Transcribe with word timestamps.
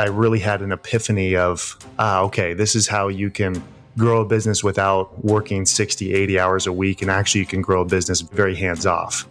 I 0.00 0.06
really 0.06 0.38
had 0.38 0.62
an 0.62 0.70
epiphany 0.70 1.34
of, 1.34 1.76
ah, 1.98 2.20
okay, 2.20 2.54
this 2.54 2.76
is 2.76 2.86
how 2.86 3.08
you 3.08 3.30
can 3.30 3.60
grow 3.96 4.20
a 4.20 4.24
business 4.24 4.62
without 4.62 5.24
working 5.24 5.66
60, 5.66 6.14
80 6.14 6.38
hours 6.38 6.68
a 6.68 6.72
week. 6.72 7.02
And 7.02 7.10
actually, 7.10 7.40
you 7.40 7.48
can 7.48 7.62
grow 7.62 7.82
a 7.82 7.84
business 7.84 8.20
very 8.20 8.54
hands 8.54 8.86
off. 8.86 9.26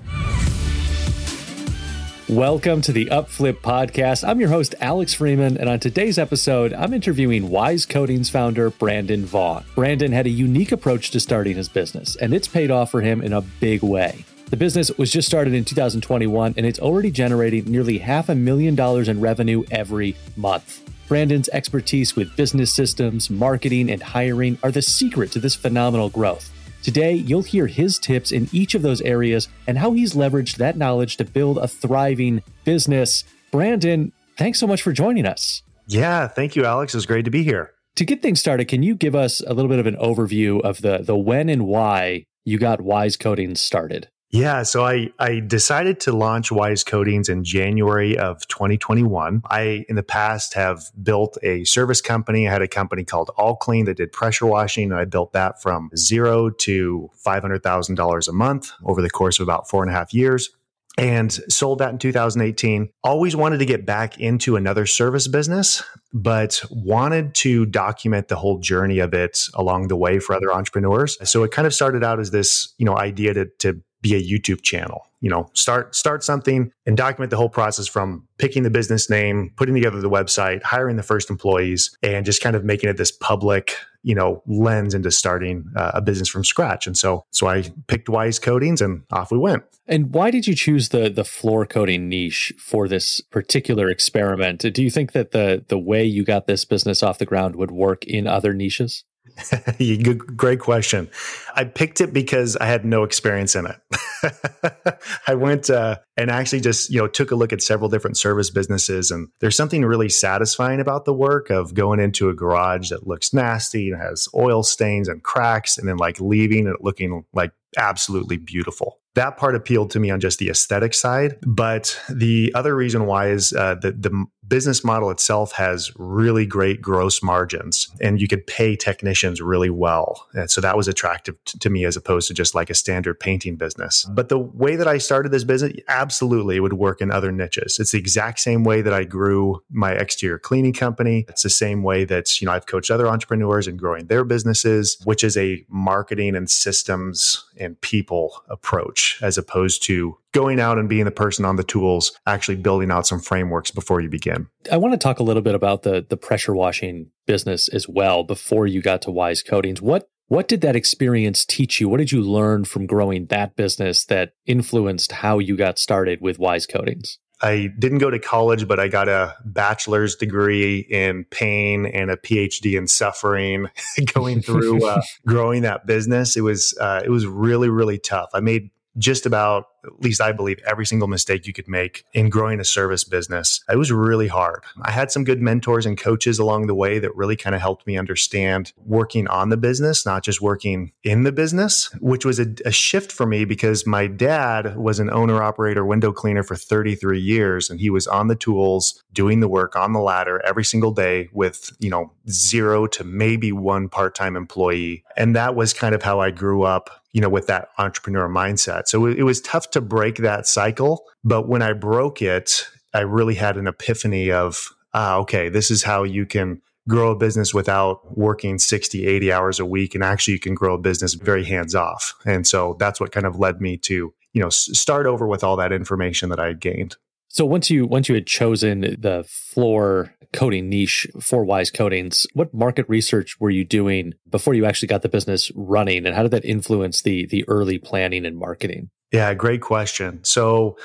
Welcome 2.27 2.81
to 2.81 2.91
the 2.91 3.05
Upflip 3.05 3.61
podcast. 3.61 4.27
I'm 4.27 4.41
your 4.41 4.49
host, 4.49 4.75
Alex 4.81 5.13
Freeman, 5.13 5.57
and 5.57 5.69
on 5.69 5.79
today's 5.79 6.19
episode, 6.19 6.73
I'm 6.73 6.93
interviewing 6.93 7.49
Wise 7.49 7.85
Coatings 7.85 8.29
founder 8.29 8.69
Brandon 8.69 9.25
Vaughn. 9.25 9.63
Brandon 9.73 10.11
had 10.11 10.25
a 10.25 10.29
unique 10.29 10.73
approach 10.73 11.11
to 11.11 11.21
starting 11.21 11.55
his 11.55 11.69
business, 11.69 12.17
and 12.17 12.33
it's 12.33 12.49
paid 12.49 12.71
off 12.71 12.91
for 12.91 12.99
him 12.99 13.21
in 13.21 13.31
a 13.31 13.39
big 13.39 13.81
way. 13.83 14.25
The 14.49 14.55
business 14.57 14.89
was 14.97 15.11
just 15.11 15.27
started 15.27 15.53
in 15.53 15.65
2021, 15.65 16.53
and 16.55 16.65
it's 16.65 16.79
already 16.79 17.11
generating 17.11 17.65
nearly 17.65 17.97
half 17.97 18.29
a 18.29 18.35
million 18.35 18.75
dollars 18.75 19.09
in 19.09 19.19
revenue 19.19 19.65
every 19.71 20.15
month. 20.37 20.89
Brandon's 21.09 21.49
expertise 21.49 22.15
with 22.15 22.33
business 22.37 22.71
systems, 22.71 23.29
marketing, 23.29 23.91
and 23.91 24.01
hiring 24.01 24.57
are 24.63 24.71
the 24.71 24.81
secret 24.81 25.33
to 25.33 25.39
this 25.39 25.53
phenomenal 25.53 26.09
growth. 26.09 26.49
Today, 26.81 27.13
you'll 27.13 27.41
hear 27.41 27.67
his 27.67 27.99
tips 27.99 28.31
in 28.31 28.47
each 28.53 28.73
of 28.73 28.83
those 28.83 29.01
areas 29.01 29.49
and 29.67 29.77
how 29.77 29.91
he's 29.91 30.13
leveraged 30.13 30.55
that 30.55 30.77
knowledge 30.77 31.17
to 31.17 31.25
build 31.25 31.57
a 31.57 31.67
thriving 31.67 32.41
business. 32.63 33.25
Brandon, 33.51 34.13
thanks 34.37 34.59
so 34.59 34.67
much 34.67 34.81
for 34.81 34.93
joining 34.93 35.25
us. 35.25 35.61
Yeah, 35.87 36.27
thank 36.29 36.55
you, 36.55 36.63
Alex. 36.63 36.95
It's 36.95 37.05
great 37.05 37.25
to 37.25 37.31
be 37.31 37.43
here. 37.43 37.73
To 37.97 38.05
get 38.05 38.21
things 38.21 38.39
started, 38.39 38.69
can 38.69 38.81
you 38.81 38.95
give 38.95 39.15
us 39.15 39.41
a 39.41 39.53
little 39.53 39.67
bit 39.67 39.79
of 39.79 39.87
an 39.87 39.97
overview 39.97 40.61
of 40.61 40.81
the 40.81 40.99
the 40.99 41.17
when 41.17 41.49
and 41.49 41.65
why 41.65 42.23
you 42.45 42.57
got 42.57 42.79
Wise 42.79 43.17
Coatings 43.17 43.59
started? 43.59 44.07
Yeah, 44.29 44.63
so 44.63 44.85
I, 44.85 45.11
I 45.19 45.39
decided 45.39 46.01
to 46.01 46.11
launch 46.11 46.51
Wise 46.51 46.83
Coatings 46.83 47.29
in 47.29 47.45
January 47.45 48.17
of 48.17 48.45
2021. 48.47 49.41
I, 49.49 49.85
in 49.87 49.95
the 49.95 50.03
past, 50.03 50.53
have 50.53 50.83
built 51.01 51.37
a 51.43 51.63
service 51.63 52.01
company. 52.01 52.45
I 52.47 52.51
had 52.51 52.61
a 52.61 52.67
company 52.67 53.05
called 53.05 53.31
All 53.37 53.55
Clean 53.55 53.85
that 53.85 53.97
did 53.97 54.11
pressure 54.11 54.45
washing. 54.45 54.91
And 54.91 54.99
I 54.99 55.05
built 55.05 55.31
that 55.31 55.61
from 55.61 55.89
zero 55.95 56.49
to 56.49 57.09
$500,000 57.25 58.27
a 58.27 58.31
month 58.33 58.71
over 58.83 59.01
the 59.01 59.09
course 59.09 59.39
of 59.39 59.43
about 59.43 59.69
four 59.69 59.81
and 59.81 59.89
a 59.89 59.95
half 59.95 60.13
years 60.13 60.49
and 60.97 61.31
sold 61.31 61.79
that 61.79 61.91
in 61.91 61.99
2018. 61.99 62.89
Always 63.03 63.35
wanted 63.35 63.59
to 63.59 63.65
get 63.65 63.85
back 63.85 64.19
into 64.19 64.55
another 64.55 64.85
service 64.85 65.27
business, 65.27 65.83
but 66.11 66.61
wanted 66.71 67.35
to 67.35 67.65
document 67.67 68.27
the 68.27 68.35
whole 68.35 68.57
journey 68.57 68.99
of 68.99 69.13
it 69.13 69.39
along 69.53 69.87
the 69.87 69.95
way 69.95 70.19
for 70.19 70.35
other 70.35 70.51
entrepreneurs. 70.51 71.17
So 71.29 71.43
it 71.43 71.51
kind 71.51 71.67
of 71.67 71.73
started 71.73 72.03
out 72.03 72.19
as 72.19 72.31
this, 72.31 72.73
you 72.77 72.85
know, 72.85 72.97
idea 72.97 73.33
to, 73.35 73.45
to 73.59 73.81
be 74.07 74.15
a 74.15 74.21
YouTube 74.21 74.61
channel. 74.61 75.07
You 75.19 75.29
know, 75.29 75.49
start 75.53 75.95
start 75.95 76.23
something 76.23 76.71
and 76.85 76.95
document 76.95 77.31
the 77.31 77.37
whole 77.37 77.49
process 77.49 77.87
from 77.87 78.27
picking 78.37 78.63
the 78.63 78.69
business 78.69 79.09
name, 79.09 79.51
putting 79.55 79.73
together 79.73 79.99
the 79.99 80.09
website, 80.09 80.61
hiring 80.63 80.95
the 80.95 81.03
first 81.03 81.29
employees, 81.29 81.95
and 82.03 82.25
just 82.25 82.41
kind 82.41 82.55
of 82.55 82.63
making 82.63 82.89
it 82.89 82.97
this 82.97 83.11
public, 83.11 83.75
you 84.03 84.13
know, 84.13 84.43
lens 84.45 84.93
into 84.93 85.09
starting 85.09 85.65
uh, 85.75 85.91
a 85.95 86.01
business 86.01 86.29
from 86.29 86.43
scratch. 86.43 86.85
And 86.85 86.95
so, 86.95 87.25
so 87.31 87.47
I 87.47 87.63
picked 87.87 88.09
Wise 88.09 88.37
Coatings, 88.37 88.79
and 88.79 89.03
off 89.11 89.31
we 89.31 89.39
went. 89.39 89.63
And 89.87 90.13
why 90.13 90.29
did 90.29 90.45
you 90.45 90.53
choose 90.53 90.89
the 90.89 91.09
the 91.09 91.25
floor 91.25 91.65
coating 91.65 92.07
niche 92.07 92.53
for 92.59 92.87
this 92.87 93.19
particular 93.21 93.89
experiment? 93.89 94.59
Do 94.71 94.83
you 94.83 94.91
think 94.91 95.13
that 95.13 95.31
the 95.31 95.65
the 95.67 95.79
way 95.79 96.05
you 96.05 96.23
got 96.23 96.45
this 96.45 96.63
business 96.63 97.01
off 97.01 97.17
the 97.17 97.25
ground 97.25 97.55
would 97.55 97.71
work 97.71 98.05
in 98.05 98.27
other 98.27 98.53
niches? 98.53 99.03
Great 100.35 100.59
question. 100.59 101.09
I 101.55 101.63
picked 101.63 102.01
it 102.01 102.13
because 102.13 102.55
I 102.57 102.65
had 102.65 102.85
no 102.85 103.03
experience 103.03 103.55
in 103.55 103.67
it. 103.67 104.99
I 105.27 105.35
went 105.35 105.69
uh, 105.69 105.97
and 106.15 106.31
actually 106.31 106.61
just 106.61 106.89
you 106.89 106.99
know 106.99 107.07
took 107.07 107.31
a 107.31 107.35
look 107.35 107.53
at 107.53 107.61
several 107.61 107.89
different 107.89 108.17
service 108.17 108.49
businesses, 108.49 109.11
and 109.11 109.29
there's 109.39 109.55
something 109.55 109.85
really 109.85 110.09
satisfying 110.09 110.79
about 110.79 111.05
the 111.05 111.13
work 111.13 111.49
of 111.49 111.73
going 111.73 111.99
into 111.99 112.29
a 112.29 112.33
garage 112.33 112.89
that 112.89 113.07
looks 113.07 113.33
nasty 113.33 113.91
and 113.91 114.01
has 114.01 114.27
oil 114.35 114.63
stains 114.63 115.07
and 115.07 115.23
cracks, 115.23 115.77
and 115.77 115.87
then 115.87 115.97
like 115.97 116.19
leaving 116.19 116.67
it 116.67 116.77
looking 116.81 117.23
like 117.33 117.51
absolutely 117.77 118.37
beautiful 118.37 118.99
that 119.17 119.35
part 119.35 119.55
appealed 119.55 119.89
to 119.89 119.99
me 119.99 120.11
on 120.11 120.19
just 120.19 120.37
the 120.37 120.47
aesthetic 120.47 120.93
side. 120.93 121.37
But 121.41 121.99
the 122.07 122.51
other 122.53 122.75
reason 122.75 123.07
why 123.07 123.29
is 123.29 123.51
uh, 123.51 123.73
that 123.81 124.03
the 124.03 124.25
business 124.47 124.83
model 124.83 125.09
itself 125.09 125.51
has 125.53 125.91
really 125.97 126.45
great 126.45 126.81
gross 126.81 127.21
margins 127.21 127.89
and 128.01 128.21
you 128.21 128.27
could 128.27 128.45
pay 128.47 128.75
technicians 128.75 129.41
really 129.41 129.69
well. 129.69 130.27
And 130.33 130.49
so 130.49 130.61
that 130.61 130.77
was 130.77 130.87
attractive 130.87 131.35
t- 131.45 131.57
to 131.59 131.69
me 131.69 131.85
as 131.85 131.95
opposed 131.95 132.27
to 132.29 132.33
just 132.33 132.55
like 132.55 132.69
a 132.69 132.75
standard 132.75 133.19
painting 133.19 133.55
business. 133.55 134.05
But 134.05 134.29
the 134.29 134.39
way 134.39 134.75
that 134.75 134.87
I 134.87 134.97
started 134.97 135.31
this 135.31 135.43
business, 135.43 135.73
absolutely 135.87 136.57
it 136.57 136.59
would 136.59 136.73
work 136.73 137.01
in 137.01 137.11
other 137.11 137.31
niches. 137.31 137.77
It's 137.79 137.91
the 137.91 137.99
exact 137.99 138.39
same 138.39 138.63
way 138.63 138.81
that 138.81 138.93
I 138.93 139.03
grew 139.03 139.63
my 139.69 139.91
exterior 139.91 140.39
cleaning 140.39 140.73
company. 140.73 141.25
It's 141.27 141.43
the 141.43 141.49
same 141.49 141.83
way 141.83 142.05
that, 142.05 142.39
you 142.41 142.45
know, 142.45 142.51
I've 142.51 142.67
coached 142.67 142.91
other 142.91 143.07
entrepreneurs 143.07 143.67
in 143.67 143.77
growing 143.77 144.07
their 144.07 144.23
businesses, 144.23 144.97
which 145.03 145.23
is 145.23 145.37
a 145.37 145.65
marketing 145.69 146.35
and 146.35 146.49
systems 146.49 147.45
and 147.59 147.79
people 147.81 148.43
approach 148.49 149.19
as 149.21 149.37
opposed 149.37 149.83
to 149.83 150.17
going 150.33 150.59
out 150.59 150.77
and 150.77 150.89
being 150.89 151.05
the 151.05 151.11
person 151.11 151.45
on 151.45 151.55
the 151.55 151.63
tools, 151.63 152.11
actually 152.25 152.57
building 152.57 152.91
out 152.91 153.07
some 153.07 153.19
frameworks 153.19 153.71
before 153.71 154.01
you 154.01 154.09
begin. 154.09 154.47
I 154.71 154.77
want 154.77 154.93
to 154.93 154.97
talk 154.97 155.19
a 155.19 155.23
little 155.23 155.41
bit 155.41 155.55
about 155.55 155.83
the 155.83 156.05
the 156.07 156.17
pressure 156.17 156.55
washing 156.55 157.11
business 157.25 157.67
as 157.69 157.87
well 157.87 158.23
before 158.23 158.67
you 158.67 158.81
got 158.81 159.01
to 159.03 159.11
Wise 159.11 159.43
Coatings. 159.43 159.81
What 159.81 160.09
what 160.27 160.47
did 160.47 160.61
that 160.61 160.75
experience 160.75 161.45
teach 161.45 161.79
you? 161.79 161.87
What 161.87 161.97
did 161.97 162.11
you 162.11 162.21
learn 162.21 162.65
from 162.65 162.85
growing 162.85 163.27
that 163.27 163.55
business 163.55 164.03
that 164.05 164.33
influenced 164.45 165.13
how 165.13 165.39
you 165.39 165.55
got 165.55 165.79
started 165.79 166.19
with 166.21 166.37
Wise 166.37 166.65
Coatings? 166.65 167.17
I 167.41 167.69
didn't 167.77 167.99
go 167.99 168.09
to 168.09 168.17
college, 168.17 168.67
but 168.67 168.79
I 168.79 168.87
got 168.87 169.07
a 169.07 169.35
bachelor's 169.45 170.15
degree 170.15 170.79
in 170.89 171.23
pain 171.29 171.85
and 171.85 172.09
a 172.09 172.17
PhD 172.17 172.77
in 172.77 172.87
suffering. 172.87 173.67
going 174.13 174.41
through 174.41 174.85
uh, 174.85 175.01
growing 175.27 175.61
that 175.61 175.85
business, 175.85 176.35
it 176.35 176.41
was 176.41 176.75
uh, 176.81 177.01
it 177.05 177.09
was 177.09 177.25
really 177.25 177.69
really 177.69 177.99
tough. 177.99 178.29
I 178.33 178.39
made 178.39 178.71
just 178.97 179.25
about, 179.25 179.65
at 179.85 180.01
least 180.01 180.21
I 180.21 180.31
believe, 180.31 180.59
every 180.65 180.85
single 180.85 181.07
mistake 181.07 181.47
you 181.47 181.53
could 181.53 181.67
make 181.67 182.05
in 182.13 182.29
growing 182.29 182.59
a 182.59 182.65
service 182.65 183.03
business. 183.03 183.63
It 183.69 183.77
was 183.77 183.91
really 183.91 184.27
hard. 184.27 184.63
I 184.81 184.91
had 184.91 185.11
some 185.11 185.23
good 185.23 185.41
mentors 185.41 185.85
and 185.85 185.97
coaches 185.97 186.39
along 186.39 186.67
the 186.67 186.75
way 186.75 186.99
that 186.99 187.15
really 187.15 187.35
kind 187.35 187.55
of 187.55 187.61
helped 187.61 187.87
me 187.87 187.97
understand 187.97 188.73
working 188.85 189.27
on 189.27 189.49
the 189.49 189.57
business, 189.57 190.05
not 190.05 190.23
just 190.23 190.41
working 190.41 190.91
in 191.03 191.23
the 191.23 191.31
business, 191.31 191.91
which 191.99 192.25
was 192.25 192.39
a, 192.39 192.47
a 192.65 192.71
shift 192.71 193.11
for 193.11 193.25
me 193.25 193.45
because 193.45 193.85
my 193.85 194.07
dad 194.07 194.77
was 194.77 194.99
an 194.99 195.09
owner 195.09 195.41
operator 195.41 195.85
window 195.85 196.11
cleaner 196.11 196.43
for 196.43 196.55
33 196.55 197.19
years 197.19 197.69
and 197.69 197.79
he 197.79 197.89
was 197.89 198.07
on 198.07 198.27
the 198.27 198.35
tools 198.35 199.03
doing 199.13 199.39
the 199.39 199.47
work 199.47 199.75
on 199.75 199.93
the 199.93 199.99
ladder 199.99 200.41
every 200.45 200.63
single 200.63 200.91
day 200.91 201.29
with, 201.33 201.71
you 201.79 201.89
know, 201.89 202.11
zero 202.29 202.87
to 202.87 203.03
maybe 203.03 203.51
one 203.51 203.89
part-time 203.89 204.35
employee. 204.35 205.03
And 205.15 205.35
that 205.35 205.55
was 205.55 205.73
kind 205.73 205.95
of 205.95 206.03
how 206.03 206.19
I 206.19 206.31
grew 206.31 206.63
up 206.63 206.89
you 207.17 207.21
know, 207.21 207.29
with 207.29 207.47
that 207.47 207.69
entrepreneur 207.79 208.29
mindset. 208.29 208.87
So 208.87 209.07
it, 209.07 209.23
was 209.23 209.41
tough 209.41 209.71
to 209.71 209.76
break 209.81 210.17
that 210.17 210.47
cycle. 210.47 211.05
But 211.23 211.47
when 211.47 211.61
I 211.61 211.73
broke 211.73 212.21
it, 212.21 212.67
I 212.93 213.01
really 213.01 213.35
had 213.35 213.57
an 213.57 213.67
epiphany 213.67 214.31
of, 214.31 214.69
ah, 214.93 215.17
okay, 215.17 215.49
this 215.49 215.69
is 215.69 215.83
how 215.83 216.03
you 216.03 216.25
can 216.25 216.61
grow 216.87 217.11
a 217.11 217.15
business 217.15 217.53
without 217.53 218.17
working 218.17 218.57
60, 218.57 219.05
80 219.05 219.31
hours 219.31 219.59
a 219.59 219.65
week. 219.65 219.93
And 219.93 220.03
actually, 220.03 220.35
you 220.35 220.39
can 220.39 220.55
grow 220.55 220.75
a 220.75 220.79
business 220.79 221.13
very 221.13 221.43
hands 221.43 221.75
off. 221.75 222.13
And 222.25 222.47
so 222.47 222.77
that's 222.79 222.99
what 222.99 223.11
kind 223.11 223.25
of 223.25 223.37
led 223.37 223.61
me 223.61 223.77
to, 223.77 224.13
you 224.33 224.41
know, 224.41 224.49
start 224.49 225.05
over 225.05 225.27
with 225.27 225.43
all 225.43 225.57
that 225.57 225.73
information 225.73 226.29
that 226.29 226.39
I 226.39 226.47
had 226.47 226.61
gained. 226.61 226.95
So 227.29 227.45
once 227.45 227.69
you 227.69 227.85
once 227.85 228.07
you 228.09 228.15
had 228.15 228.25
chosen 228.25 228.81
the 228.81 229.25
floor 229.27 230.13
coating 230.33 230.69
niche 230.69 231.07
for 231.19 231.43
Wise 231.43 231.69
Coatings, 231.69 232.25
what 232.33 232.53
market 232.53 232.87
research 232.87 233.39
were 233.39 233.49
you 233.49 233.65
doing 233.65 234.13
before 234.29 234.53
you 234.53 234.65
actually 234.65 234.87
got 234.87 235.01
the 235.01 235.09
business 235.09 235.51
running, 235.53 236.05
and 236.05 236.15
how 236.15 236.23
did 236.23 236.31
that 236.31 236.45
influence 236.45 237.01
the 237.01 237.25
the 237.25 237.47
early 237.47 237.77
planning 237.77 238.25
and 238.25 238.37
marketing? 238.37 238.89
Yeah, 239.11 239.33
great 239.33 239.61
question. 239.61 240.23
So 240.23 240.77